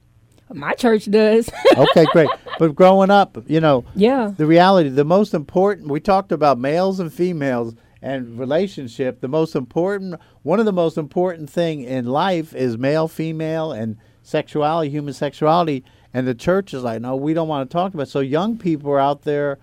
My 0.53 0.73
church 0.73 1.11
does. 1.11 1.49
Okay, 1.77 2.07
great. 2.13 2.29
But 2.59 2.75
growing 2.75 3.11
up, 3.11 3.39
you 3.47 3.61
know, 3.61 3.85
yeah. 3.95 4.33
the 4.37 4.47
reality, 4.47 4.89
the 4.89 5.05
most 5.05 5.33
important, 5.35 5.89
we 5.89 6.01
talked 6.01 6.33
about 6.33 6.59
males 6.59 6.99
and 6.99 7.13
females, 7.13 7.75
and 8.03 8.39
relationship, 8.39 9.21
the 9.21 9.29
most 9.29 9.55
important, 9.55 10.19
one 10.43 10.59
of 10.59 10.67
the 10.67 10.73
most 10.73 10.97
important 10.99 11.49
thing 11.51 11.83
in 11.83 12.07
life 12.07 12.55
is 12.55 12.77
male, 12.79 13.07
female, 13.07 13.71
and 13.73 13.97
sexuality, 14.23 14.91
human 14.91 15.15
sexuality. 15.15 15.85
And 16.13 16.27
the 16.27 16.35
church 16.35 16.75
is 16.75 16.83
like, 16.83 17.01
no, 17.01 17.17
we 17.17 17.35
don't 17.35 17.49
want 17.49 17.69
to 17.69 17.73
talk 17.73 17.95
about. 17.95 18.05
It. 18.05 18.11
So 18.11 18.21
young 18.21 18.59
people 18.59 18.91
are 18.91 18.99
out 18.99 19.23
there 19.23 19.59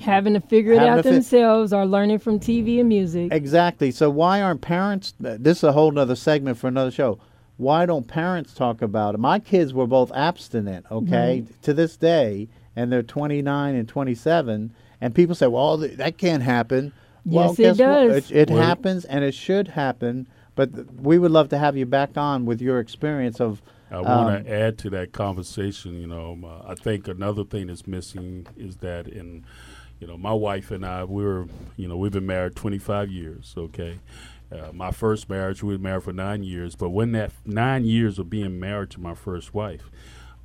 having 0.00 0.34
to 0.34 0.40
figure 0.40 0.72
it 0.72 0.80
out 0.80 1.04
themselves 1.04 1.72
or 1.72 1.86
learning 1.86 2.18
from 2.18 2.38
TV 2.38 2.80
and 2.80 2.88
music. 2.88 3.32
Exactly. 3.32 3.90
So 3.90 4.10
why 4.10 4.42
aren't 4.42 4.60
parents? 4.60 5.14
This 5.18 5.58
is 5.58 5.64
a 5.64 5.72
whole 5.72 5.96
other 5.98 6.16
segment 6.16 6.58
for 6.58 6.68
another 6.68 6.90
show. 6.90 7.18
Why 7.56 7.86
don't 7.86 8.06
parents 8.06 8.54
talk 8.54 8.82
about 8.82 9.14
it? 9.14 9.18
My 9.18 9.38
kids 9.40 9.74
were 9.74 9.86
both 9.86 10.12
abstinent, 10.12 10.86
okay, 10.92 11.42
mm-hmm. 11.42 11.60
to 11.62 11.74
this 11.74 11.96
day, 11.96 12.48
and 12.76 12.92
they're 12.92 13.02
29 13.02 13.74
and 13.74 13.88
27. 13.88 14.72
And 15.00 15.14
people 15.14 15.34
say, 15.34 15.48
well, 15.48 15.76
that 15.78 16.18
can't 16.18 16.42
happen. 16.42 16.92
Well, 17.24 17.54
yes, 17.58 17.76
it 17.76 17.82
does. 17.82 18.30
It, 18.30 18.36
it 18.36 18.50
well, 18.50 18.62
happens, 18.62 19.04
and 19.04 19.24
it 19.24 19.34
should 19.34 19.68
happen. 19.68 20.28
But 20.54 20.74
th- 20.74 20.86
we 21.00 21.18
would 21.18 21.32
love 21.32 21.48
to 21.48 21.58
have 21.58 21.76
you 21.76 21.84
back 21.84 22.16
on 22.16 22.46
with 22.46 22.60
your 22.60 22.78
experience 22.80 23.40
of. 23.40 23.60
I 23.90 24.00
want 24.00 24.44
to 24.44 24.52
um, 24.52 24.60
add 24.60 24.78
to 24.78 24.90
that 24.90 25.12
conversation. 25.12 26.00
You 26.00 26.06
know, 26.06 26.38
uh, 26.44 26.70
I 26.70 26.74
think 26.74 27.08
another 27.08 27.44
thing 27.44 27.68
that's 27.68 27.86
missing 27.86 28.46
is 28.56 28.76
that 28.78 29.08
in, 29.08 29.44
you 30.00 30.06
know, 30.06 30.16
my 30.16 30.32
wife 30.32 30.70
and 30.70 30.84
I, 30.84 31.04
we 31.04 31.24
were, 31.24 31.46
you 31.76 31.88
know, 31.88 31.96
we've 31.96 32.12
been 32.12 32.26
married 32.26 32.56
25 32.56 33.10
years. 33.10 33.54
Okay, 33.56 33.98
uh, 34.52 34.72
my 34.72 34.90
first 34.90 35.28
marriage, 35.28 35.62
we 35.62 35.74
were 35.74 35.82
married 35.82 36.04
for 36.04 36.12
nine 36.12 36.42
years. 36.42 36.76
But 36.76 36.90
when 36.90 37.12
that 37.12 37.32
nine 37.44 37.84
years 37.84 38.18
of 38.18 38.30
being 38.30 38.60
married 38.60 38.90
to 38.90 39.00
my 39.00 39.14
first 39.14 39.54
wife, 39.54 39.90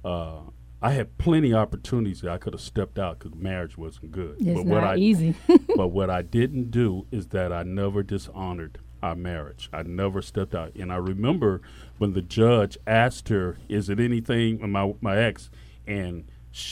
uh, 0.04 0.40
I 0.82 0.92
had 0.92 1.18
plenty 1.18 1.52
of 1.52 1.58
opportunities 1.58 2.22
that 2.22 2.32
I 2.32 2.38
could 2.38 2.54
have 2.54 2.62
stepped 2.62 3.00
out 3.00 3.20
because 3.20 3.36
marriage 3.36 3.78
wasn't 3.78 4.12
good. 4.12 4.36
It's 4.40 4.46
but 4.46 4.66
not 4.66 4.68
what 4.68 4.84
I, 4.84 4.96
easy. 4.98 5.34
but 5.76 5.88
what 5.88 6.10
I 6.10 6.22
didn't 6.22 6.72
do 6.72 7.08
is 7.10 7.28
that 7.28 7.54
I 7.54 7.64
never 7.64 8.04
dishonored 8.04 8.80
our 9.04 9.16
marriage. 9.16 9.70
I 9.74 9.84
never 9.84 10.22
stepped 10.22 10.56
out. 10.56 10.74
And 10.76 10.92
I 10.92 10.96
remember 10.96 11.62
when 11.98 12.14
the 12.14 12.22
judge 12.22 12.78
asked 12.88 13.30
her, 13.30 13.58
"Is 13.68 13.90
it 13.90 14.00
anything?" 14.00 14.72
My 14.72 14.96
my 15.02 15.18
ex, 15.18 15.52
and 15.86 16.24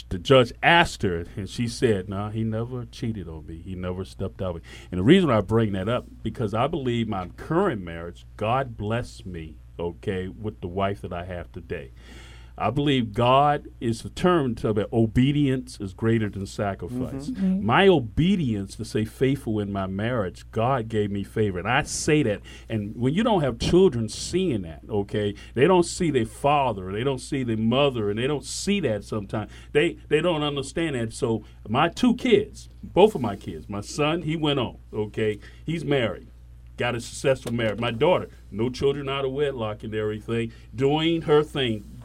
the 0.10 0.20
judge 0.20 0.54
asked 0.64 1.02
her, 1.04 1.26
and 1.36 1.50
she 1.50 1.68
said, 1.68 2.08
"No, 2.08 2.18
nah, 2.18 2.30
he 2.30 2.44
never 2.44 2.86
cheated 2.86 3.28
on 3.28 3.46
me. 3.48 3.58
He 3.58 3.76
never 3.76 4.06
stepped 4.06 4.42
out." 4.42 4.62
And 4.92 5.00
the 5.00 5.04
reason 5.04 5.30
I 5.30 5.42
bring 5.42 5.74
that 5.74 5.90
up 5.90 6.06
because 6.24 6.54
I 6.54 6.68
believe 6.68 7.08
my 7.08 7.28
current 7.36 7.84
marriage, 7.84 8.26
God 8.38 8.78
bless 8.78 9.26
me, 9.26 9.58
okay, 9.78 10.30
with 10.30 10.62
the 10.62 10.68
wife 10.68 11.02
that 11.02 11.12
I 11.12 11.26
have 11.26 11.52
today. 11.52 11.92
I 12.62 12.70
believe 12.70 13.14
God 13.14 13.68
is 13.80 14.01
determined 14.01 14.59
to 14.59 14.72
that 14.74 14.93
obedience 14.93 15.80
is 15.80 15.93
greater 15.93 16.30
than 16.30 16.45
sacrifice. 16.45 17.30
Mm-hmm. 17.30 17.45
Mm-hmm. 17.45 17.66
My 17.66 17.88
obedience 17.88 18.76
to 18.76 18.86
say 18.86 19.03
faithful 19.03 19.59
in 19.59 19.72
my 19.72 19.88
marriage, 19.88 20.45
God 20.51 20.88
gave 20.88 21.09
me 21.09 21.24
favor. 21.24 21.57
And 21.57 21.68
I 21.68 21.82
say 21.84 22.22
that. 22.22 22.41
And 22.70 22.95
when 22.95 23.16
you 23.16 23.24
don't 23.24 23.41
have 23.41 23.57
children 23.57 24.09
seeing 24.09 24.62
that, 24.62 24.82
okay, 24.88 25.34
they 25.55 25.66
don't 25.66 25.86
see 25.86 26.12
their 26.12 26.28
father, 26.28 26.91
they 26.91 27.03
don't 27.03 27.20
see 27.20 27.43
their 27.43 27.57
mother, 27.57 28.12
and 28.12 28.20
they 28.20 28.28
don't 28.28 28.45
see 28.45 28.80
that 28.82 29.03
sometimes. 29.03 29.51
They 29.72 29.97
they 30.09 30.22
don't 30.22 30.43
understand 30.43 30.95
that. 30.95 31.14
So 31.14 31.43
my 31.68 31.89
two 31.89 32.16
kids, 32.16 32.70
both 32.84 33.16
of 33.16 33.22
my 33.22 33.38
kids, 33.38 33.68
my 33.70 33.82
son, 33.82 34.22
he 34.22 34.36
went 34.36 34.59
on, 34.59 34.78
okay, 34.93 35.39
he's 35.66 35.84
married 35.84 36.28
got 36.78 36.95
a 36.95 37.01
successful 37.01 37.53
marriage. 37.53 37.80
My 37.80 37.91
daughter, 37.91 38.28
no 38.49 38.68
children 38.68 39.07
out 39.07 39.24
of 39.24 39.32
wedlock 39.32 39.84
and 39.84 39.93
everything, 39.93 40.51
doing 40.76 41.24
her 41.24 41.43
thing, 41.43 42.01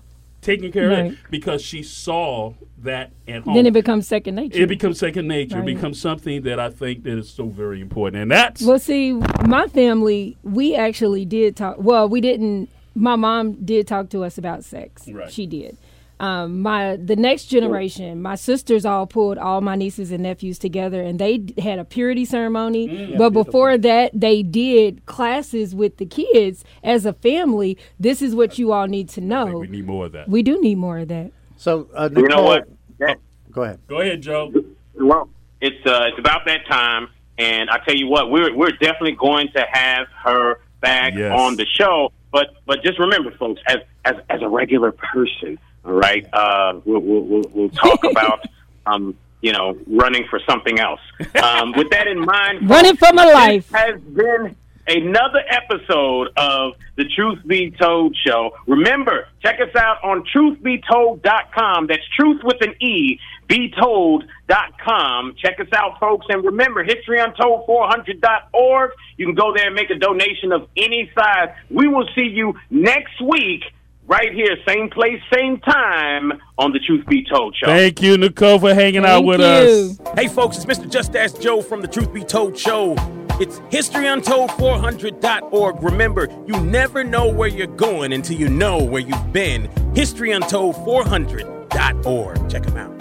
taking 0.47 0.73
care 0.73 0.89
right. 0.89 0.99
of 1.07 1.13
it 1.13 1.19
because 1.31 1.61
she 1.61 1.83
saw 1.83 2.55
that 2.79 3.11
at 3.27 3.43
home. 3.43 3.55
Then 3.55 3.67
it 3.67 3.73
becomes 3.73 4.07
second 4.07 4.37
nature. 4.37 4.63
It 4.63 4.69
becomes 4.69 4.99
second 4.99 5.27
nature. 5.27 5.57
Right. 5.57 5.69
It 5.69 5.75
becomes 5.75 6.01
something 6.01 6.43
that 6.43 6.61
I 6.61 6.71
think 6.71 7.03
that 7.03 7.19
is 7.19 7.29
so 7.29 7.47
very 7.47 7.81
important. 7.81 8.23
And 8.23 8.31
that's 8.31 8.63
Well, 8.63 8.79
see, 8.79 9.13
my 9.45 9.67
family, 9.67 10.37
we 10.43 10.75
actually 10.75 11.25
did 11.25 11.57
talk 11.57 11.77
well, 11.79 12.09
we 12.09 12.21
didn't 12.21 12.71
my 12.95 13.17
mom 13.17 13.65
did 13.65 13.87
talk 13.87 14.09
to 14.11 14.25
us 14.25 14.39
about 14.39 14.65
sex. 14.65 15.07
Right. 15.09 15.31
She 15.31 15.47
did 15.47 15.77
um, 16.19 16.63
my 16.63 16.97
the 16.97 17.17
next 17.17 17.47
generation, 17.47 18.23
my 18.23 18.37
sisters 18.37 18.87
all 18.87 19.07
pulled 19.07 19.37
all 19.37 19.61
my 19.61 19.77
nieces 19.77 20.11
and 20.11 20.23
nephews 20.23 20.59
together, 20.59 21.03
and 21.03 21.19
they 21.19 21.45
had 21.59 21.79
a 21.79 21.85
purity 21.85 22.25
ceremony. 22.25 22.89
Mm, 22.89 23.19
but 23.19 23.31
before 23.31 23.77
that, 23.77 24.13
they 24.15 24.43
did 24.43 25.05
classes 25.05 25.75
with 25.75 25.99
the 25.99 26.07
kids 26.07 26.65
as 26.83 27.05
a 27.05 27.13
family. 27.13 27.77
This 28.01 28.23
is 28.23 28.35
what 28.35 28.59
you 28.59 28.73
all 28.73 28.87
need 28.87 29.11
to 29.11 29.21
know. 29.21 29.59
we 29.59 29.67
need 29.67 29.87
more 29.87 30.07
of 30.07 30.13
that. 30.13 30.29
We 30.29 30.43
do 30.43 30.59
need 30.61 30.79
more 30.79 30.99
of 30.99 31.09
that. 31.09 31.33
So 31.57 31.89
uh, 31.95 32.09
you 32.17 32.29
know 32.29 32.43
what? 32.43 32.69
Oh, 33.03 33.15
go 33.51 33.63
ahead. 33.65 33.81
Go 33.87 34.01
ahead, 34.01 34.23
Joe. 34.23 34.53
Well, 34.95 35.29
it's 35.61 35.87
uh, 35.87 36.07
it's 36.09 36.19
about 36.19 36.47
that 36.47 36.67
time, 36.67 37.09
and 37.37 37.69
I 37.69 37.79
tell 37.85 37.95
you 37.95 38.07
what, 38.07 38.31
we're 38.31 38.57
we're 38.57 38.73
definitely 38.73 39.17
going 39.17 39.49
to 39.55 39.67
have 39.71 40.07
her 40.25 40.61
back 40.81 41.13
yes. 41.15 41.39
on 41.39 41.57
the 41.57 41.67
show. 41.67 42.11
But 42.33 42.55
but 42.65 42.83
just 42.83 42.99
remember, 42.99 43.33
folks, 43.33 43.61
as 43.69 43.79
as 44.07 44.15
as 44.31 44.41
a 44.41 44.49
regular 44.49 44.93
person 44.93 45.59
all 45.87 45.93
right. 45.93 46.27
Uh, 46.33 46.81
we'll, 46.85 47.01
we'll, 47.01 47.45
we'll 47.53 47.71
talk 47.71 48.03
about, 48.11 48.45
um, 48.87 49.17
you 49.41 49.53
know, 49.53 49.79
running 49.87 50.27
for 50.29 50.41
something 50.49 50.81
else. 50.81 50.99
Um, 51.43 51.73
with 51.77 51.91
that 51.91 52.09
in 52.09 52.25
mind, 52.25 52.69
running 52.77 52.97
for 52.97 53.13
my 53.13 53.25
life 53.25 53.71
has 53.71 54.01
been 54.01 54.57
another 54.89 55.43
episode 55.49 56.31
of 56.37 56.73
the 56.97 57.05
Truth 57.05 57.47
Be 57.47 57.71
Told 57.71 58.17
show. 58.27 58.57
Remember, 58.67 59.29
check 59.43 59.61
us 59.61 59.73
out 59.77 60.03
on 60.03 60.25
truthebetold.com. 60.35 61.87
That's 61.87 62.03
truth 62.19 62.41
with 62.43 62.61
an 62.63 62.75
E, 62.83 63.21
betold.com. 63.49 65.35
Check 65.39 65.61
us 65.61 65.69
out, 65.73 66.01
folks. 66.01 66.27
And 66.29 66.45
remember, 66.45 66.85
historyuntold400.org. 66.85 68.91
You 69.17 69.27
can 69.27 69.35
go 69.35 69.53
there 69.55 69.67
and 69.67 69.77
make 69.77 69.91
a 69.91 69.99
donation 69.99 70.53
of 70.53 70.69
any 70.77 71.11
size. 71.15 71.49
We 71.71 71.89
will 71.89 72.09
see 72.15 72.27
you 72.27 72.55
next 72.71 73.21
week 73.21 73.65
right 74.07 74.33
here, 74.33 74.57
same 74.67 74.89
place, 74.91 75.21
same 75.33 75.61
time 75.61 76.33
on 76.59 76.73
the 76.73 76.81
Truth 76.81 77.07
Be 77.07 77.25
Told 77.25 77.55
show. 77.57 77.67
Thank 77.67 78.03
you, 78.03 78.17
Nicole, 78.17 78.59
for 78.59 78.75
hanging 78.75 79.03
Thank 79.03 79.13
out 79.13 79.25
with 79.25 79.39
you. 79.41 79.47
us. 79.47 80.01
Hey, 80.17 80.27
folks, 80.29 80.57
it's 80.57 80.67
Mr. 80.67 80.89
Just 80.91 81.15
Ask 81.17 81.41
Joe 81.41 81.63
from 81.63 81.81
the 81.83 81.89
Truth 81.89 82.13
Be 82.13 82.25
Told 82.25 82.57
show. 82.59 82.95
It's 83.39 83.59
historyuntold400.org. 83.71 85.83
Remember, 85.83 86.27
you 86.47 86.59
never 86.61 87.05
know 87.05 87.29
where 87.31 87.49
you're 87.49 87.67
going 87.67 88.15
until 88.15 88.39
you 88.39 88.49
know 88.49 88.83
where 88.83 89.03
you've 89.03 89.31
been. 89.33 89.69
Historyuntold400.org. 89.93 92.51
Check 92.51 92.63
them 92.63 92.77
out. 92.79 92.97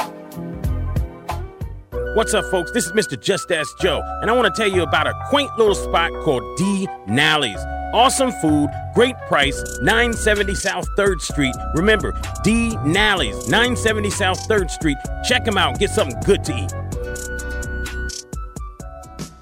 What's 2.16 2.34
up, 2.34 2.46
folks? 2.52 2.72
This 2.72 2.86
is 2.86 2.92
Mr. 2.94 3.22
Just 3.22 3.52
Ask 3.52 3.78
Joe, 3.80 4.02
and 4.22 4.30
I 4.30 4.34
want 4.34 4.54
to 4.54 4.62
tell 4.62 4.72
you 4.74 4.84
about 4.84 5.06
a 5.06 5.14
quaint 5.30 5.50
little 5.58 5.76
spot 5.76 6.12
called 6.24 6.44
D. 6.58 6.88
Nalley's. 7.08 7.60
Awesome 7.94 8.32
food, 8.42 8.70
great 8.94 9.16
price, 9.28 9.62
970 9.82 10.56
South 10.56 10.88
3rd 10.98 11.22
Street. 11.22 11.56
Remember, 11.76 12.12
D. 12.44 12.72
Nalley's, 12.78 13.48
970 13.48 14.10
South 14.10 14.40
3rd 14.48 14.70
Street. 14.70 14.98
Check 15.24 15.46
them 15.46 15.58
out 15.58 15.76
get 15.80 15.90
something 15.90 16.20
good 16.22 16.44
to 16.46 16.54
eat. 16.56 16.72